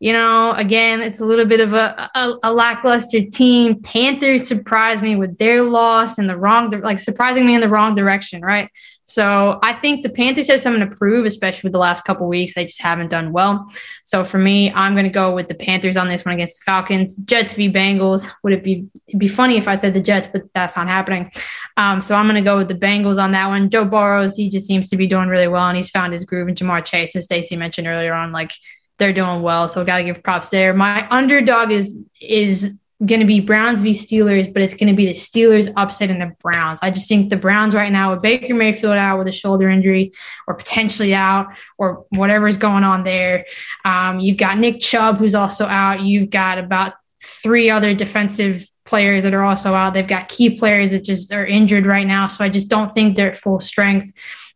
You 0.00 0.12
know, 0.12 0.52
again, 0.52 1.00
it's 1.00 1.20
a 1.20 1.24
little 1.24 1.44
bit 1.44 1.60
of 1.60 1.72
a, 1.72 2.10
a, 2.14 2.34
a, 2.44 2.52
lackluster 2.52 3.22
team. 3.22 3.82
Panthers 3.82 4.46
surprised 4.46 5.02
me 5.02 5.16
with 5.16 5.38
their 5.38 5.62
loss 5.62 6.18
in 6.18 6.28
the 6.28 6.36
wrong, 6.36 6.70
like 6.70 7.00
surprising 7.00 7.44
me 7.44 7.54
in 7.54 7.60
the 7.60 7.68
wrong 7.68 7.96
direction, 7.96 8.40
right? 8.40 8.70
So 9.08 9.58
I 9.62 9.72
think 9.72 10.02
the 10.02 10.10
Panthers 10.10 10.48
have 10.48 10.60
something 10.60 10.86
to 10.86 10.94
prove, 10.94 11.24
especially 11.24 11.68
with 11.68 11.72
the 11.72 11.78
last 11.78 12.04
couple 12.04 12.28
weeks. 12.28 12.54
They 12.54 12.66
just 12.66 12.82
haven't 12.82 13.08
done 13.08 13.32
well. 13.32 13.66
So 14.04 14.22
for 14.22 14.36
me, 14.36 14.70
I'm 14.70 14.92
going 14.92 15.06
to 15.06 15.10
go 15.10 15.34
with 15.34 15.48
the 15.48 15.54
Panthers 15.54 15.96
on 15.96 16.08
this 16.08 16.26
one 16.26 16.34
against 16.34 16.60
the 16.60 16.64
Falcons. 16.64 17.16
Jets 17.16 17.54
v 17.54 17.72
Bengals. 17.72 18.30
Would 18.44 18.52
it 18.52 18.62
be 18.62 18.86
be 19.16 19.26
funny 19.26 19.56
if 19.56 19.66
I 19.66 19.78
said 19.78 19.94
the 19.94 20.00
Jets, 20.00 20.26
but 20.26 20.42
that's 20.54 20.76
not 20.76 20.88
happening. 20.88 21.32
Um, 21.78 22.02
so 22.02 22.14
I'm 22.14 22.26
going 22.26 22.42
to 22.42 22.46
go 22.46 22.58
with 22.58 22.68
the 22.68 22.74
Bengals 22.74 23.20
on 23.20 23.32
that 23.32 23.46
one. 23.46 23.70
Joe 23.70 23.86
Burrows, 23.86 24.36
he 24.36 24.50
just 24.50 24.66
seems 24.66 24.90
to 24.90 24.96
be 24.96 25.06
doing 25.06 25.30
really 25.30 25.48
well, 25.48 25.66
and 25.66 25.76
he's 25.76 25.88
found 25.88 26.12
his 26.12 26.26
groove. 26.26 26.46
And 26.46 26.56
Ja'Marr 26.56 26.84
Chase, 26.84 27.16
as 27.16 27.24
Stacey 27.24 27.56
mentioned 27.56 27.86
earlier 27.86 28.12
on, 28.12 28.30
like 28.30 28.52
they're 28.98 29.12
doing 29.12 29.42
well. 29.42 29.68
So 29.68 29.84
got 29.84 29.98
to 29.98 30.04
give 30.04 30.22
props 30.22 30.50
there. 30.50 30.74
My 30.74 31.08
underdog 31.10 31.70
is 31.70 31.96
is 32.20 32.76
going 33.06 33.20
to 33.20 33.26
be 33.26 33.38
Browns 33.38 33.80
v 33.80 33.90
Steelers, 33.92 34.52
but 34.52 34.60
it's 34.60 34.74
going 34.74 34.88
to 34.88 34.96
be 34.96 35.06
the 35.06 35.12
Steelers 35.12 35.72
upsetting 35.76 36.18
the 36.18 36.32
Browns. 36.42 36.80
I 36.82 36.90
just 36.90 37.08
think 37.08 37.30
the 37.30 37.36
Browns 37.36 37.72
right 37.72 37.92
now 37.92 38.12
with 38.12 38.22
Baker 38.22 38.54
Mayfield 38.54 38.96
out 38.96 39.18
with 39.18 39.28
a 39.28 39.32
shoulder 39.32 39.70
injury 39.70 40.12
or 40.48 40.54
potentially 40.54 41.14
out 41.14 41.46
or 41.78 42.06
whatever's 42.10 42.56
going 42.56 42.82
on 42.82 43.04
there. 43.04 43.46
Um, 43.84 44.18
you've 44.18 44.36
got 44.36 44.58
Nick 44.58 44.80
Chubb 44.80 45.18
who's 45.18 45.36
also 45.36 45.64
out. 45.66 46.00
You've 46.00 46.30
got 46.30 46.58
about 46.58 46.94
three 47.22 47.70
other 47.70 47.94
defensive 47.94 48.64
players 48.84 49.22
that 49.22 49.34
are 49.34 49.44
also 49.44 49.74
out. 49.74 49.94
They've 49.94 50.06
got 50.06 50.28
key 50.28 50.58
players 50.58 50.90
that 50.90 51.04
just 51.04 51.32
are 51.32 51.46
injured 51.46 51.86
right 51.86 52.06
now. 52.06 52.26
So 52.26 52.44
I 52.44 52.48
just 52.48 52.68
don't 52.68 52.92
think 52.92 53.16
they're 53.16 53.30
at 53.30 53.36
full 53.36 53.60
strength. 53.60 54.12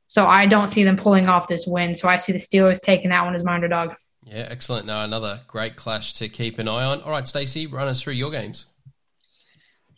So 0.07 0.26
I 0.26 0.46
don't 0.46 0.68
see 0.68 0.83
them 0.83 0.96
pulling 0.96 1.28
off 1.28 1.48
this 1.48 1.66
win. 1.66 1.94
So 1.94 2.09
I 2.09 2.16
see 2.16 2.33
the 2.33 2.38
Steelers 2.38 2.81
taking 2.81 3.11
that 3.11 3.24
one 3.24 3.35
as 3.35 3.44
my 3.44 3.55
underdog. 3.55 3.92
Yeah, 4.24 4.46
excellent. 4.50 4.87
Now 4.87 5.04
another 5.04 5.40
great 5.46 5.76
clash 5.76 6.14
to 6.14 6.28
keep 6.28 6.58
an 6.58 6.68
eye 6.68 6.85
on. 6.85 7.02
All 7.02 7.11
right, 7.11 7.26
Stacey, 7.26 7.66
run 7.66 7.88
us 7.88 8.02
through 8.02 8.14
your 8.14 8.30
games. 8.30 8.66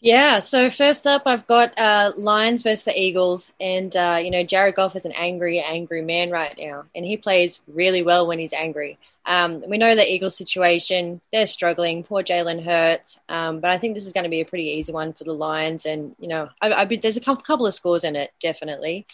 Yeah, 0.00 0.40
so 0.40 0.68
first 0.68 1.06
up, 1.06 1.22
I've 1.24 1.46
got 1.46 1.72
uh, 1.78 2.12
Lions 2.18 2.62
versus 2.62 2.84
the 2.84 3.00
Eagles. 3.00 3.54
And, 3.58 3.96
uh, 3.96 4.20
you 4.22 4.30
know, 4.30 4.42
Jared 4.42 4.74
Goff 4.74 4.96
is 4.96 5.06
an 5.06 5.12
angry, 5.12 5.60
angry 5.60 6.02
man 6.02 6.30
right 6.30 6.54
now. 6.58 6.84
And 6.94 7.06
he 7.06 7.16
plays 7.16 7.62
really 7.66 8.02
well 8.02 8.26
when 8.26 8.38
he's 8.38 8.52
angry. 8.52 8.98
Um, 9.24 9.64
we 9.66 9.78
know 9.78 9.94
the 9.94 10.06
Eagles 10.06 10.36
situation, 10.36 11.22
they're 11.32 11.46
struggling. 11.46 12.04
Poor 12.04 12.22
Jalen 12.22 12.62
Hurts. 12.62 13.18
Um, 13.30 13.60
but 13.60 13.70
I 13.70 13.78
think 13.78 13.94
this 13.94 14.04
is 14.04 14.12
going 14.12 14.24
to 14.24 14.30
be 14.30 14.42
a 14.42 14.44
pretty 14.44 14.64
easy 14.64 14.92
one 14.92 15.14
for 15.14 15.24
the 15.24 15.32
Lions. 15.32 15.86
And, 15.86 16.14
you 16.18 16.28
know, 16.28 16.50
I, 16.60 16.70
I, 16.70 16.84
there's 16.84 17.16
a 17.16 17.20
couple 17.20 17.66
of 17.66 17.72
scores 17.72 18.04
in 18.04 18.14
it, 18.14 18.30
definitely. 18.40 19.06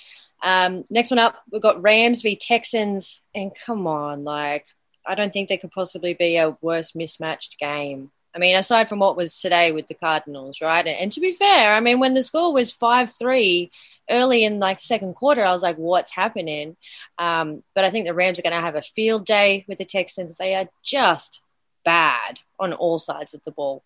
Um, 0.42 0.86
next 0.90 1.10
one 1.10 1.20
up, 1.20 1.40
we've 1.52 1.62
got 1.62 1.80
Rams 1.80 2.22
v 2.22 2.34
Texans. 2.34 3.20
And 3.32 3.52
come 3.54 3.86
on, 3.86 4.24
like, 4.24 4.66
I 5.06 5.14
don't 5.14 5.32
think 5.32 5.48
there 5.48 5.58
could 5.58 5.72
possibly 5.72 6.14
be 6.14 6.36
a 6.36 6.56
worse 6.60 6.94
mismatched 6.94 7.58
game. 7.58 8.10
I 8.34 8.38
mean, 8.38 8.54
aside 8.56 8.88
from 8.88 9.00
what 9.00 9.16
was 9.16 9.40
today 9.40 9.72
with 9.72 9.88
the 9.88 9.94
Cardinals, 9.94 10.60
right? 10.60 10.86
And, 10.86 11.10
to 11.12 11.20
be 11.20 11.32
fair, 11.32 11.74
I 11.74 11.80
mean, 11.80 11.98
when 11.98 12.14
the 12.14 12.22
score 12.22 12.52
was 12.52 12.70
5 12.70 13.10
3 13.10 13.70
early 14.08 14.44
in 14.44 14.60
like 14.60 14.80
second 14.80 15.14
quarter, 15.14 15.44
I 15.44 15.52
was 15.52 15.62
like, 15.62 15.76
what's 15.76 16.12
happening? 16.12 16.76
Um, 17.18 17.62
but 17.74 17.84
I 17.84 17.90
think 17.90 18.06
the 18.06 18.14
Rams 18.14 18.38
are 18.38 18.42
going 18.42 18.54
to 18.54 18.60
have 18.60 18.76
a 18.76 18.82
field 18.82 19.26
day 19.26 19.64
with 19.66 19.78
the 19.78 19.84
Texans. 19.84 20.36
They 20.36 20.54
are 20.54 20.68
just 20.84 21.40
bad 21.84 22.38
on 22.58 22.72
all 22.72 22.98
sides 22.98 23.34
of 23.34 23.42
the 23.44 23.50
ball. 23.50 23.82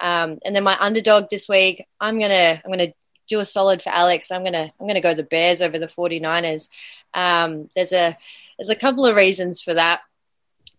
Um, 0.00 0.38
and 0.44 0.54
then 0.54 0.64
my 0.64 0.76
underdog 0.80 1.30
this 1.30 1.48
week, 1.48 1.86
I'm 2.00 2.18
gonna 2.18 2.60
I'm 2.64 2.70
gonna 2.70 2.92
do 3.28 3.40
a 3.40 3.44
solid 3.44 3.82
for 3.82 3.90
Alex. 3.90 4.30
I'm 4.30 4.44
gonna 4.44 4.72
I'm 4.80 4.86
gonna 4.86 5.00
go 5.00 5.14
the 5.14 5.22
Bears 5.22 5.62
over 5.62 5.78
the 5.78 5.86
49ers. 5.86 6.68
Um, 7.12 7.70
there's 7.76 7.92
a 7.92 8.16
there's 8.58 8.70
a 8.70 8.74
couple 8.74 9.06
of 9.06 9.16
reasons 9.16 9.62
for 9.62 9.74
that 9.74 10.00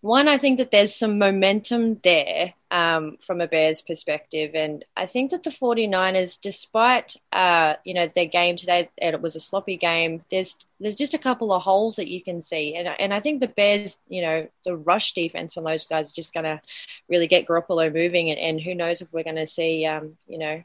one, 0.05 0.27
I 0.27 0.37
think 0.37 0.59
that 0.59 0.69
there's 0.69 0.95
some 0.95 1.17
momentum 1.17 1.95
there 2.03 2.53
um, 2.69 3.17
from 3.25 3.41
a 3.41 3.47
Bears 3.47 3.81
perspective. 3.81 4.51
And 4.53 4.85
I 4.95 5.07
think 5.07 5.31
that 5.31 5.41
the 5.41 5.49
49ers, 5.49 6.39
despite, 6.39 7.15
uh, 7.33 7.73
you 7.83 7.95
know, 7.95 8.05
their 8.05 8.27
game 8.27 8.55
today, 8.55 8.87
it 8.99 9.19
was 9.19 9.35
a 9.35 9.39
sloppy 9.39 9.77
game, 9.77 10.23
there's 10.29 10.57
there's 10.79 10.95
just 10.95 11.15
a 11.15 11.17
couple 11.17 11.51
of 11.51 11.63
holes 11.63 11.95
that 11.95 12.07
you 12.07 12.21
can 12.21 12.43
see. 12.43 12.75
And, 12.75 12.87
and 12.99 13.15
I 13.15 13.19
think 13.19 13.41
the 13.41 13.47
Bears, 13.47 13.97
you 14.07 14.21
know, 14.21 14.47
the 14.63 14.77
rush 14.77 15.13
defense 15.13 15.55
from 15.55 15.63
those 15.63 15.87
guys 15.87 16.07
is 16.07 16.13
just 16.13 16.35
going 16.35 16.43
to 16.43 16.61
really 17.09 17.25
get 17.25 17.47
Garoppolo 17.47 17.91
moving. 17.91 18.29
And, 18.29 18.39
and, 18.39 18.61
who 18.61 18.75
knows 18.75 19.01
if 19.01 19.11
we're 19.11 19.23
going 19.23 19.37
to 19.37 19.47
see, 19.47 19.87
um, 19.87 20.17
you 20.27 20.37
know, 20.37 20.63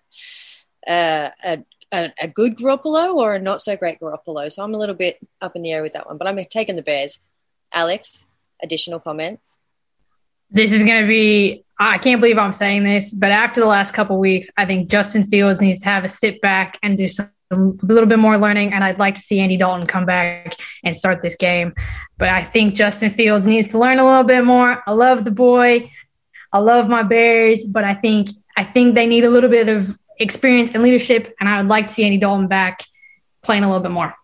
uh, 0.87 1.31
a, 1.43 1.65
a, 1.93 2.13
a, 2.21 2.29
good 2.29 2.59
Garoppolo 2.59 3.15
or 3.15 3.37
a 3.37 3.41
not 3.41 3.63
so 3.63 3.75
great 3.75 4.01
Garoppolo. 4.01 4.53
So 4.53 4.63
I'm 4.63 4.75
a 4.75 4.79
little 4.79 4.95
bit 4.95 5.19
up 5.41 5.57
in 5.57 5.63
the 5.63 5.73
air 5.73 5.83
with 5.83 5.95
that 5.95 6.07
one, 6.07 6.19
but 6.19 6.27
I'm 6.27 6.45
taking 6.45 6.77
the 6.77 6.83
Bears. 6.83 7.21
Alex? 7.73 8.27
Additional 8.63 9.01
comments? 9.01 9.59
This 10.51 10.73
is 10.73 10.83
going 10.83 11.03
to 11.03 11.09
be, 11.09 11.65
I 11.79 11.99
can't 11.99 12.21
believe 12.21 12.39
I'm 12.39 12.53
saying 12.53 12.85
this, 12.85 13.15
but 13.15 13.31
after 13.31 13.61
the 13.61 13.67
last 13.67 13.95
couple 13.95 14.19
weeks, 14.19 14.51
I 14.57 14.67
think 14.67 14.91
Justin 14.91 15.25
Fields 15.25 15.61
needs 15.61 15.79
to 15.81 15.87
have 15.87 16.05
a 16.05 16.09
sit 16.09 16.41
back 16.41 16.79
and 16.83 16.97
do 16.97 17.09
some 17.09 17.31
a 17.53 17.57
little 17.57 18.07
bit 18.07 18.19
more 18.19 18.39
learning, 18.39 18.73
and 18.73 18.85
I'd 18.85 18.99
like 18.99 19.17
to 19.17 19.21
see 19.21 19.41
Andy 19.41 19.57
Dalton 19.57 19.87
come 19.87 20.07
back 20.07 20.55
and 20.85 20.95
start 20.95 21.21
this 21.21 21.35
game. 21.35 21.75
But 22.17 22.29
I 22.29 22.45
think 22.45 22.75
Justin 22.75 23.11
Fields 23.11 23.47
needs 23.47 23.69
to 23.69 23.79
learn 23.79 23.99
a 23.99 24.05
little 24.05 24.23
bit 24.23 24.45
more. 24.45 24.83
I 24.87 24.93
love 24.93 25.25
the 25.25 25.33
boy, 25.33 25.91
I 26.53 26.59
love 26.61 26.89
my 26.89 27.03
Bears, 27.03 27.65
but 27.65 27.85
I 27.85 27.95
think 27.95 28.31
I 28.57 28.65
think 28.65 28.95
they 28.95 29.07
need 29.07 29.25
a 29.25 29.31
little 29.31 29.51
bit 29.51 29.69
of 29.69 29.99
experience 30.19 30.73
and 30.73 30.83
leadership, 30.83 31.35
and 31.41 31.49
I 31.49 31.59
would 31.59 31.69
like 31.69 31.89
to 31.89 31.93
see 31.93 32.05
Andy 32.05 32.19
Dalton 32.19 32.47
back 32.47 32.85
playing 33.43 33.65
a 33.65 33.67
little 33.67 33.83
bit 33.83 33.91
more. 33.91 34.15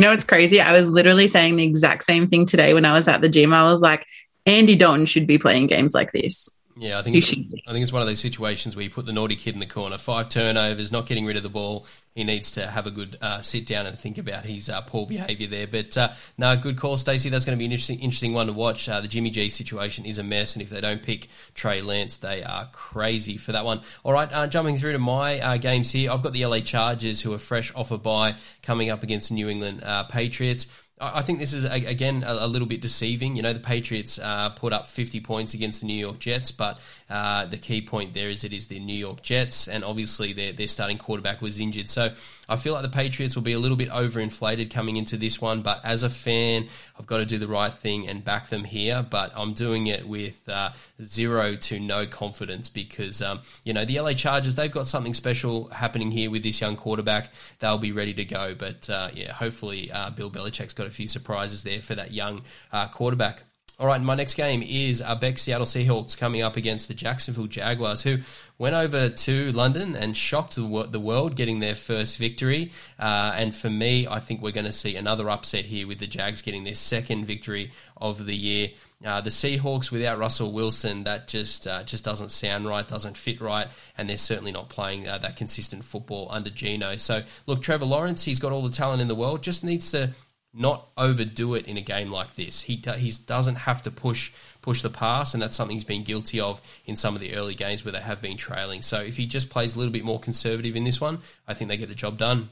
You 0.00 0.06
know, 0.06 0.12
it's 0.12 0.24
crazy. 0.24 0.62
I 0.62 0.72
was 0.72 0.88
literally 0.88 1.28
saying 1.28 1.56
the 1.56 1.64
exact 1.64 2.04
same 2.04 2.26
thing 2.26 2.46
today 2.46 2.72
when 2.72 2.86
I 2.86 2.94
was 2.94 3.06
at 3.06 3.20
the 3.20 3.28
gym. 3.28 3.52
I 3.52 3.70
was 3.70 3.82
like, 3.82 4.06
Andy 4.46 4.74
Dalton 4.74 5.04
should 5.04 5.26
be 5.26 5.36
playing 5.36 5.66
games 5.66 5.92
like 5.92 6.12
this. 6.12 6.48
Yeah, 6.74 6.98
I 6.98 7.02
think 7.02 7.16
it's, 7.16 7.30
I 7.30 7.72
think 7.72 7.82
it's 7.82 7.92
one 7.92 8.00
of 8.00 8.08
those 8.08 8.18
situations 8.18 8.74
where 8.74 8.82
you 8.82 8.88
put 8.88 9.04
the 9.04 9.12
naughty 9.12 9.36
kid 9.36 9.52
in 9.52 9.60
the 9.60 9.66
corner. 9.66 9.98
Five 9.98 10.30
turnovers, 10.30 10.90
not 10.90 11.04
getting 11.04 11.26
rid 11.26 11.36
of 11.36 11.42
the 11.42 11.50
ball. 11.50 11.84
He 12.14 12.24
needs 12.24 12.50
to 12.52 12.66
have 12.66 12.86
a 12.86 12.90
good 12.90 13.16
uh, 13.20 13.40
sit 13.40 13.66
down 13.66 13.86
and 13.86 13.98
think 13.98 14.18
about 14.18 14.44
his 14.44 14.68
uh, 14.68 14.80
poor 14.80 15.06
behaviour 15.06 15.46
there. 15.46 15.66
But 15.66 15.96
uh, 15.96 16.10
no, 16.36 16.56
good 16.56 16.76
call, 16.76 16.96
Stacey. 16.96 17.28
That's 17.28 17.44
going 17.44 17.56
to 17.56 17.58
be 17.58 17.66
an 17.66 17.70
interesting, 17.70 18.00
interesting 18.00 18.32
one 18.32 18.48
to 18.48 18.52
watch. 18.52 18.88
Uh, 18.88 19.00
the 19.00 19.08
Jimmy 19.08 19.30
G 19.30 19.48
situation 19.48 20.04
is 20.04 20.18
a 20.18 20.24
mess, 20.24 20.54
and 20.54 20.62
if 20.62 20.70
they 20.70 20.80
don't 20.80 21.02
pick 21.02 21.28
Trey 21.54 21.82
Lance, 21.82 22.16
they 22.16 22.42
are 22.42 22.68
crazy 22.72 23.36
for 23.36 23.52
that 23.52 23.64
one. 23.64 23.82
All 24.02 24.12
right, 24.12 24.28
uh, 24.32 24.48
jumping 24.48 24.76
through 24.76 24.92
to 24.92 24.98
my 24.98 25.40
uh, 25.40 25.56
games 25.56 25.92
here, 25.92 26.10
I've 26.10 26.22
got 26.22 26.32
the 26.32 26.44
LA 26.44 26.60
Chargers 26.60 27.20
who 27.20 27.32
are 27.32 27.38
fresh 27.38 27.72
off 27.74 27.92
a 27.92 27.98
bye 27.98 28.34
coming 28.62 28.90
up 28.90 29.02
against 29.02 29.30
New 29.30 29.48
England 29.48 29.82
Patriots. 30.08 30.66
I 31.00 31.22
think 31.22 31.38
this 31.38 31.54
is 31.54 31.64
again 31.64 32.24
a, 32.26 32.46
little 32.46 32.68
bit 32.68 32.82
deceiving. 32.82 33.34
You 33.34 33.42
know, 33.42 33.54
the 33.54 33.60
Patriots 33.60 34.18
uh, 34.18 34.50
put 34.50 34.74
up 34.74 34.86
50 34.86 35.20
points 35.20 35.54
against 35.54 35.80
the 35.80 35.86
New 35.86 35.94
York 35.94 36.18
Jets, 36.18 36.52
but 36.52 36.78
uh, 37.08 37.46
the 37.46 37.56
key 37.56 37.80
point 37.80 38.12
there 38.12 38.28
is 38.28 38.44
it 38.44 38.52
is 38.52 38.66
the 38.66 38.78
New 38.78 38.94
York 38.94 39.22
Jets, 39.22 39.66
and 39.66 39.82
obviously 39.82 40.34
their 40.34 40.52
their 40.52 40.68
starting 40.68 40.98
quarterback 40.98 41.40
was 41.40 41.58
injured. 41.58 41.88
So 41.88 42.12
I 42.50 42.56
feel 42.56 42.74
like 42.74 42.82
the 42.82 42.90
Patriots 42.90 43.34
will 43.34 43.42
be 43.42 43.54
a 43.54 43.58
little 43.58 43.78
bit 43.78 43.88
overinflated 43.88 44.70
coming 44.70 44.96
into 44.96 45.16
this 45.16 45.40
one. 45.40 45.62
But 45.62 45.82
as 45.84 46.02
a 46.02 46.10
fan, 46.10 46.68
I've 46.98 47.06
got 47.06 47.18
to 47.18 47.26
do 47.26 47.38
the 47.38 47.48
right 47.48 47.72
thing 47.72 48.06
and 48.06 48.22
back 48.22 48.48
them 48.48 48.64
here. 48.64 49.06
But 49.08 49.32
I'm 49.34 49.54
doing 49.54 49.86
it 49.86 50.06
with 50.06 50.46
uh, 50.48 50.70
zero 51.02 51.56
to 51.56 51.80
no 51.80 52.06
confidence 52.06 52.68
because 52.68 53.22
um, 53.22 53.40
you 53.64 53.72
know 53.72 53.86
the 53.86 53.98
LA 54.00 54.12
Chargers 54.12 54.54
they've 54.54 54.70
got 54.70 54.86
something 54.86 55.14
special 55.14 55.68
happening 55.68 56.10
here 56.10 56.30
with 56.30 56.42
this 56.42 56.60
young 56.60 56.76
quarterback. 56.76 57.30
They'll 57.60 57.78
be 57.78 57.92
ready 57.92 58.12
to 58.14 58.24
go. 58.26 58.54
But 58.54 58.90
uh, 58.90 59.08
yeah, 59.14 59.32
hopefully 59.32 59.90
uh, 59.90 60.10
Bill 60.10 60.30
Belichick's 60.30 60.74
got 60.74 60.89
a 60.90 60.92
few 60.92 61.08
surprises 61.08 61.62
there 61.62 61.80
for 61.80 61.94
that 61.94 62.12
young 62.12 62.42
uh, 62.72 62.88
quarterback. 62.88 63.44
All 63.80 63.86
right, 63.86 64.02
my 64.02 64.14
next 64.14 64.34
game 64.34 64.62
is 64.62 65.00
our 65.00 65.16
Bec 65.16 65.38
Seattle 65.38 65.66
Seahawks 65.66 66.14
coming 66.14 66.42
up 66.42 66.56
against 66.56 66.88
the 66.88 66.92
Jacksonville 66.92 67.46
Jaguars, 67.46 68.02
who 68.02 68.18
went 68.58 68.74
over 68.74 69.08
to 69.08 69.52
London 69.52 69.96
and 69.96 70.14
shocked 70.14 70.56
the 70.56 71.00
world, 71.00 71.34
getting 71.34 71.60
their 71.60 71.74
first 71.74 72.18
victory. 72.18 72.72
Uh, 72.98 73.32
and 73.34 73.54
for 73.54 73.70
me, 73.70 74.06
I 74.06 74.20
think 74.20 74.42
we're 74.42 74.52
going 74.52 74.66
to 74.66 74.72
see 74.72 74.96
another 74.96 75.30
upset 75.30 75.64
here 75.64 75.86
with 75.86 75.98
the 75.98 76.06
Jags 76.06 76.42
getting 76.42 76.64
their 76.64 76.74
second 76.74 77.24
victory 77.24 77.72
of 77.96 78.26
the 78.26 78.36
year. 78.36 78.68
Uh, 79.02 79.22
the 79.22 79.30
Seahawks 79.30 79.90
without 79.90 80.18
Russell 80.18 80.52
Wilson, 80.52 81.04
that 81.04 81.26
just 81.26 81.66
uh, 81.66 81.82
just 81.82 82.04
doesn't 82.04 82.32
sound 82.32 82.66
right, 82.66 82.86
doesn't 82.86 83.16
fit 83.16 83.40
right, 83.40 83.66
and 83.96 84.10
they're 84.10 84.18
certainly 84.18 84.52
not 84.52 84.68
playing 84.68 85.08
uh, 85.08 85.16
that 85.16 85.36
consistent 85.36 85.86
football 85.86 86.28
under 86.30 86.50
Geno. 86.50 86.96
So, 86.96 87.22
look, 87.46 87.62
Trevor 87.62 87.86
Lawrence, 87.86 88.24
he's 88.24 88.38
got 88.38 88.52
all 88.52 88.62
the 88.62 88.68
talent 88.68 89.00
in 89.00 89.08
the 89.08 89.14
world, 89.14 89.42
just 89.42 89.64
needs 89.64 89.90
to 89.92 90.10
not 90.52 90.88
overdo 90.96 91.54
it 91.54 91.66
in 91.66 91.76
a 91.76 91.80
game 91.80 92.10
like 92.10 92.34
this. 92.34 92.62
He 92.62 92.82
he 92.96 93.12
doesn't 93.26 93.54
have 93.54 93.82
to 93.82 93.90
push 93.90 94.32
push 94.62 94.82
the 94.82 94.90
pass, 94.90 95.32
and 95.32 95.42
that's 95.42 95.56
something 95.56 95.76
he's 95.76 95.84
been 95.84 96.04
guilty 96.04 96.40
of 96.40 96.60
in 96.86 96.96
some 96.96 97.14
of 97.14 97.20
the 97.20 97.34
early 97.34 97.54
games 97.54 97.84
where 97.84 97.92
they 97.92 98.00
have 98.00 98.20
been 98.20 98.36
trailing. 98.36 98.82
So 98.82 99.00
if 99.00 99.16
he 99.16 99.26
just 99.26 99.50
plays 99.50 99.74
a 99.74 99.78
little 99.78 99.92
bit 99.92 100.04
more 100.04 100.20
conservative 100.20 100.76
in 100.76 100.84
this 100.84 101.00
one, 101.00 101.20
I 101.46 101.54
think 101.54 101.68
they 101.68 101.76
get 101.76 101.88
the 101.88 101.94
job 101.94 102.18
done. 102.18 102.50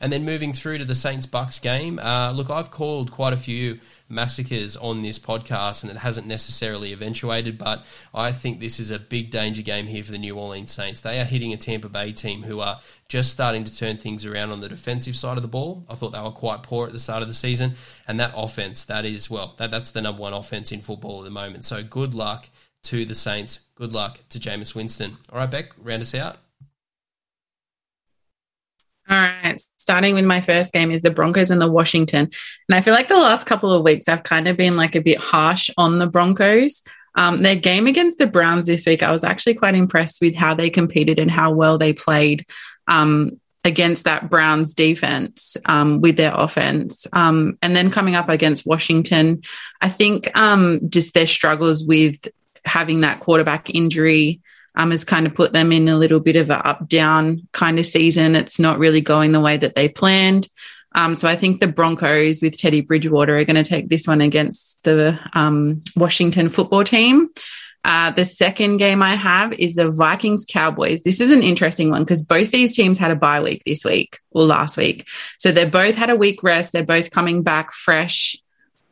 And 0.00 0.12
then 0.12 0.24
moving 0.24 0.52
through 0.52 0.78
to 0.78 0.84
the 0.84 0.94
Saints 0.94 1.26
Bucks 1.26 1.58
game, 1.58 1.98
uh, 1.98 2.32
look, 2.32 2.50
I've 2.50 2.70
called 2.70 3.10
quite 3.10 3.32
a 3.32 3.36
few 3.36 3.80
massacres 4.08 4.76
on 4.76 5.02
this 5.02 5.18
podcast, 5.18 5.82
and 5.82 5.90
it 5.90 5.98
hasn't 5.98 6.26
necessarily 6.26 6.92
eventuated. 6.92 7.58
But 7.58 7.84
I 8.14 8.32
think 8.32 8.60
this 8.60 8.80
is 8.80 8.90
a 8.90 8.98
big 8.98 9.30
danger 9.30 9.62
game 9.62 9.86
here 9.86 10.02
for 10.02 10.12
the 10.12 10.18
New 10.18 10.36
Orleans 10.36 10.70
Saints. 10.70 11.00
They 11.00 11.20
are 11.20 11.24
hitting 11.24 11.52
a 11.52 11.56
Tampa 11.56 11.88
Bay 11.88 12.12
team 12.12 12.42
who 12.42 12.60
are 12.60 12.80
just 13.08 13.32
starting 13.32 13.64
to 13.64 13.76
turn 13.76 13.96
things 13.96 14.24
around 14.24 14.50
on 14.50 14.60
the 14.60 14.68
defensive 14.68 15.16
side 15.16 15.36
of 15.36 15.42
the 15.42 15.48
ball. 15.48 15.84
I 15.88 15.94
thought 15.94 16.10
they 16.10 16.20
were 16.20 16.30
quite 16.30 16.62
poor 16.62 16.86
at 16.86 16.92
the 16.92 17.00
start 17.00 17.22
of 17.22 17.28
the 17.28 17.34
season, 17.34 17.74
and 18.06 18.20
that 18.20 18.32
offense, 18.36 18.84
that 18.86 19.04
is 19.04 19.28
well, 19.28 19.54
that, 19.58 19.70
that's 19.70 19.90
the 19.90 20.02
number 20.02 20.22
one 20.22 20.32
offense 20.32 20.72
in 20.72 20.80
football 20.80 21.20
at 21.20 21.24
the 21.24 21.30
moment. 21.30 21.64
So 21.64 21.82
good 21.82 22.14
luck 22.14 22.48
to 22.84 23.04
the 23.04 23.14
Saints. 23.14 23.60
Good 23.74 23.92
luck 23.92 24.20
to 24.30 24.38
Jameis 24.38 24.74
Winston. 24.74 25.16
All 25.32 25.38
right, 25.38 25.50
Bec, 25.50 25.72
round 25.78 26.02
us 26.02 26.14
out. 26.14 26.38
All 29.10 29.16
right. 29.16 29.60
Starting 29.78 30.14
with 30.14 30.26
my 30.26 30.40
first 30.40 30.72
game 30.72 30.90
is 30.90 31.02
the 31.02 31.10
Broncos 31.10 31.50
and 31.50 31.60
the 31.60 31.70
Washington. 31.70 32.28
And 32.68 32.76
I 32.76 32.82
feel 32.82 32.92
like 32.92 33.08
the 33.08 33.16
last 33.16 33.46
couple 33.46 33.72
of 33.72 33.82
weeks 33.82 34.06
I've 34.06 34.22
kind 34.22 34.46
of 34.48 34.56
been 34.56 34.76
like 34.76 34.94
a 34.94 35.00
bit 35.00 35.18
harsh 35.18 35.70
on 35.78 35.98
the 35.98 36.06
Broncos. 36.06 36.82
Um, 37.14 37.38
their 37.38 37.56
game 37.56 37.86
against 37.86 38.18
the 38.18 38.26
Browns 38.26 38.66
this 38.66 38.84
week, 38.84 39.02
I 39.02 39.10
was 39.12 39.24
actually 39.24 39.54
quite 39.54 39.74
impressed 39.74 40.20
with 40.20 40.36
how 40.36 40.54
they 40.54 40.68
competed 40.68 41.18
and 41.18 41.30
how 41.30 41.52
well 41.52 41.78
they 41.78 41.92
played 41.94 42.44
um, 42.86 43.40
against 43.64 44.04
that 44.04 44.28
Browns 44.28 44.74
defense 44.74 45.56
um, 45.66 46.00
with 46.00 46.16
their 46.16 46.32
offense. 46.34 47.06
Um, 47.12 47.58
and 47.62 47.74
then 47.74 47.90
coming 47.90 48.14
up 48.14 48.28
against 48.28 48.66
Washington, 48.66 49.42
I 49.80 49.88
think 49.88 50.36
um, 50.36 50.80
just 50.90 51.14
their 51.14 51.26
struggles 51.26 51.82
with 51.82 52.28
having 52.64 53.00
that 53.00 53.20
quarterback 53.20 53.74
injury 53.74 54.42
um, 54.74 54.90
has 54.90 55.04
kind 55.04 55.26
of 55.26 55.34
put 55.34 55.52
them 55.52 55.72
in 55.72 55.88
a 55.88 55.96
little 55.96 56.20
bit 56.20 56.36
of 56.36 56.50
an 56.50 56.60
up 56.64 56.88
down 56.88 57.48
kind 57.52 57.78
of 57.78 57.86
season. 57.86 58.36
It's 58.36 58.58
not 58.58 58.78
really 58.78 59.00
going 59.00 59.32
the 59.32 59.40
way 59.40 59.56
that 59.56 59.74
they 59.74 59.88
planned. 59.88 60.48
Um, 60.94 61.14
so 61.14 61.28
I 61.28 61.36
think 61.36 61.60
the 61.60 61.68
Broncos 61.68 62.40
with 62.40 62.56
Teddy 62.56 62.80
Bridgewater 62.80 63.36
are 63.36 63.44
going 63.44 63.62
to 63.62 63.68
take 63.68 63.88
this 63.88 64.06
one 64.06 64.20
against 64.20 64.82
the 64.84 65.18
um, 65.34 65.80
Washington 65.96 66.48
football 66.48 66.84
team. 66.84 67.28
Uh, 67.84 68.10
the 68.10 68.24
second 68.24 68.78
game 68.78 69.02
I 69.02 69.14
have 69.14 69.52
is 69.52 69.76
the 69.76 69.90
Vikings 69.90 70.44
Cowboys. 70.48 71.02
This 71.02 71.20
is 71.20 71.30
an 71.30 71.42
interesting 71.42 71.90
one 71.90 72.02
because 72.02 72.22
both 72.22 72.50
these 72.50 72.74
teams 72.74 72.98
had 72.98 73.10
a 73.10 73.16
bye 73.16 73.40
week 73.40 73.62
this 73.64 73.84
week 73.84 74.18
or 74.30 74.44
last 74.44 74.76
week. 74.76 75.06
So 75.38 75.52
they 75.52 75.64
both 75.64 75.94
had 75.94 76.10
a 76.10 76.16
week 76.16 76.42
rest. 76.42 76.72
They're 76.72 76.84
both 76.84 77.10
coming 77.10 77.42
back 77.42 77.72
fresh. 77.72 78.36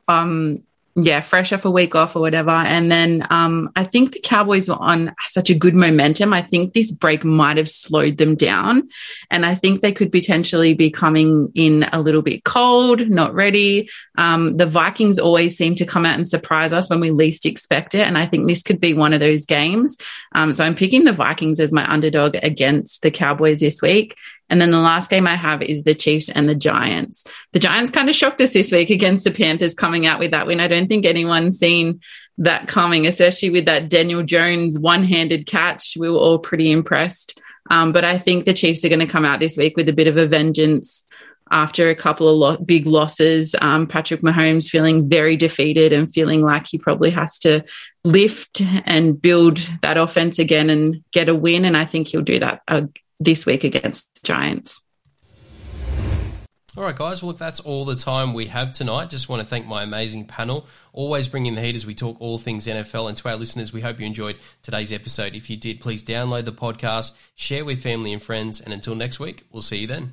Um, 0.08 0.62
yeah, 0.98 1.20
fresh 1.20 1.52
off 1.52 1.66
a 1.66 1.70
week 1.70 1.94
off 1.94 2.16
or 2.16 2.20
whatever. 2.20 2.50
And 2.50 2.90
then 2.90 3.26
um, 3.28 3.70
I 3.76 3.84
think 3.84 4.12
the 4.12 4.20
Cowboys 4.20 4.66
were 4.66 4.80
on 4.80 5.14
such 5.28 5.50
a 5.50 5.54
good 5.54 5.74
momentum. 5.74 6.32
I 6.32 6.40
think 6.40 6.72
this 6.72 6.90
break 6.90 7.22
might 7.22 7.58
have 7.58 7.68
slowed 7.68 8.16
them 8.16 8.34
down. 8.34 8.88
And 9.30 9.44
I 9.44 9.54
think 9.54 9.80
they 9.80 9.92
could 9.92 10.10
potentially 10.10 10.72
be 10.72 10.90
coming 10.90 11.52
in 11.54 11.84
a 11.92 12.00
little 12.00 12.22
bit 12.22 12.44
cold, 12.44 13.10
not 13.10 13.34
ready. 13.34 13.90
Um, 14.16 14.56
the 14.56 14.64
Vikings 14.64 15.18
always 15.18 15.54
seem 15.54 15.74
to 15.74 15.84
come 15.84 16.06
out 16.06 16.16
and 16.16 16.26
surprise 16.26 16.72
us 16.72 16.88
when 16.88 17.00
we 17.00 17.10
least 17.10 17.44
expect 17.44 17.94
it. 17.94 18.06
And 18.06 18.16
I 18.16 18.24
think 18.24 18.48
this 18.48 18.62
could 18.62 18.80
be 18.80 18.94
one 18.94 19.12
of 19.12 19.20
those 19.20 19.44
games. 19.44 19.98
Um, 20.34 20.54
so 20.54 20.64
I'm 20.64 20.74
picking 20.74 21.04
the 21.04 21.12
Vikings 21.12 21.60
as 21.60 21.72
my 21.72 21.86
underdog 21.92 22.36
against 22.42 23.02
the 23.02 23.10
Cowboys 23.10 23.60
this 23.60 23.82
week. 23.82 24.16
And 24.48 24.60
then 24.60 24.70
the 24.70 24.80
last 24.80 25.10
game 25.10 25.26
I 25.26 25.34
have 25.34 25.62
is 25.62 25.84
the 25.84 25.94
Chiefs 25.94 26.28
and 26.28 26.48
the 26.48 26.54
Giants. 26.54 27.24
The 27.52 27.58
Giants 27.58 27.90
kind 27.90 28.08
of 28.08 28.14
shocked 28.14 28.40
us 28.40 28.52
this 28.52 28.70
week 28.70 28.90
against 28.90 29.24
the 29.24 29.30
Panthers 29.30 29.74
coming 29.74 30.06
out 30.06 30.18
with 30.18 30.30
that 30.30 30.46
win. 30.46 30.60
I 30.60 30.68
don't 30.68 30.86
think 30.86 31.04
anyone's 31.04 31.58
seen 31.58 32.00
that 32.38 32.68
coming, 32.68 33.06
especially 33.06 33.50
with 33.50 33.64
that 33.66 33.88
Daniel 33.88 34.22
Jones 34.22 34.78
one 34.78 35.04
handed 35.04 35.46
catch. 35.46 35.96
We 35.96 36.10
were 36.10 36.18
all 36.18 36.38
pretty 36.38 36.70
impressed. 36.70 37.40
Um, 37.70 37.92
but 37.92 38.04
I 38.04 38.18
think 38.18 38.44
the 38.44 38.54
Chiefs 38.54 38.84
are 38.84 38.88
going 38.88 39.00
to 39.00 39.06
come 39.06 39.24
out 39.24 39.40
this 39.40 39.56
week 39.56 39.76
with 39.76 39.88
a 39.88 39.92
bit 39.92 40.06
of 40.06 40.16
a 40.16 40.26
vengeance 40.26 41.06
after 41.50 41.90
a 41.90 41.94
couple 41.94 42.28
of 42.28 42.36
lo- 42.36 42.64
big 42.64 42.86
losses. 42.86 43.54
Um, 43.60 43.86
Patrick 43.86 44.20
Mahomes 44.20 44.68
feeling 44.68 45.08
very 45.08 45.36
defeated 45.36 45.92
and 45.92 46.10
feeling 46.10 46.42
like 46.42 46.66
he 46.66 46.78
probably 46.78 47.10
has 47.10 47.38
to 47.40 47.64
lift 48.04 48.62
and 48.84 49.20
build 49.20 49.58
that 49.82 49.96
offense 49.96 50.38
again 50.38 50.70
and 50.70 51.02
get 51.12 51.28
a 51.28 51.34
win. 51.34 51.64
And 51.64 51.76
I 51.76 51.84
think 51.84 52.08
he'll 52.08 52.22
do 52.22 52.40
that 52.40 52.62
uh, 52.68 52.82
this 53.20 53.46
week 53.46 53.64
against 53.64 54.22
Giants. 54.22 54.82
All 56.76 56.84
right, 56.84 56.94
guys. 56.94 57.22
Well, 57.22 57.30
look, 57.30 57.38
that's 57.38 57.60
all 57.60 57.86
the 57.86 57.96
time 57.96 58.34
we 58.34 58.46
have 58.46 58.72
tonight. 58.72 59.08
Just 59.08 59.30
want 59.30 59.40
to 59.40 59.46
thank 59.46 59.66
my 59.66 59.82
amazing 59.82 60.26
panel. 60.26 60.66
Always 60.92 61.26
bringing 61.26 61.54
the 61.54 61.62
heat 61.62 61.74
as 61.74 61.86
we 61.86 61.94
talk 61.94 62.18
all 62.20 62.36
things 62.36 62.66
NFL. 62.66 63.08
And 63.08 63.16
to 63.16 63.28
our 63.30 63.36
listeners, 63.36 63.72
we 63.72 63.80
hope 63.80 63.98
you 63.98 64.04
enjoyed 64.04 64.36
today's 64.60 64.92
episode. 64.92 65.34
If 65.34 65.48
you 65.48 65.56
did, 65.56 65.80
please 65.80 66.04
download 66.04 66.44
the 66.44 66.52
podcast, 66.52 67.12
share 67.34 67.64
with 67.64 67.82
family 67.82 68.12
and 68.12 68.22
friends. 68.22 68.60
And 68.60 68.74
until 68.74 68.94
next 68.94 69.18
week, 69.18 69.44
we'll 69.50 69.62
see 69.62 69.78
you 69.78 69.86
then. 69.86 70.12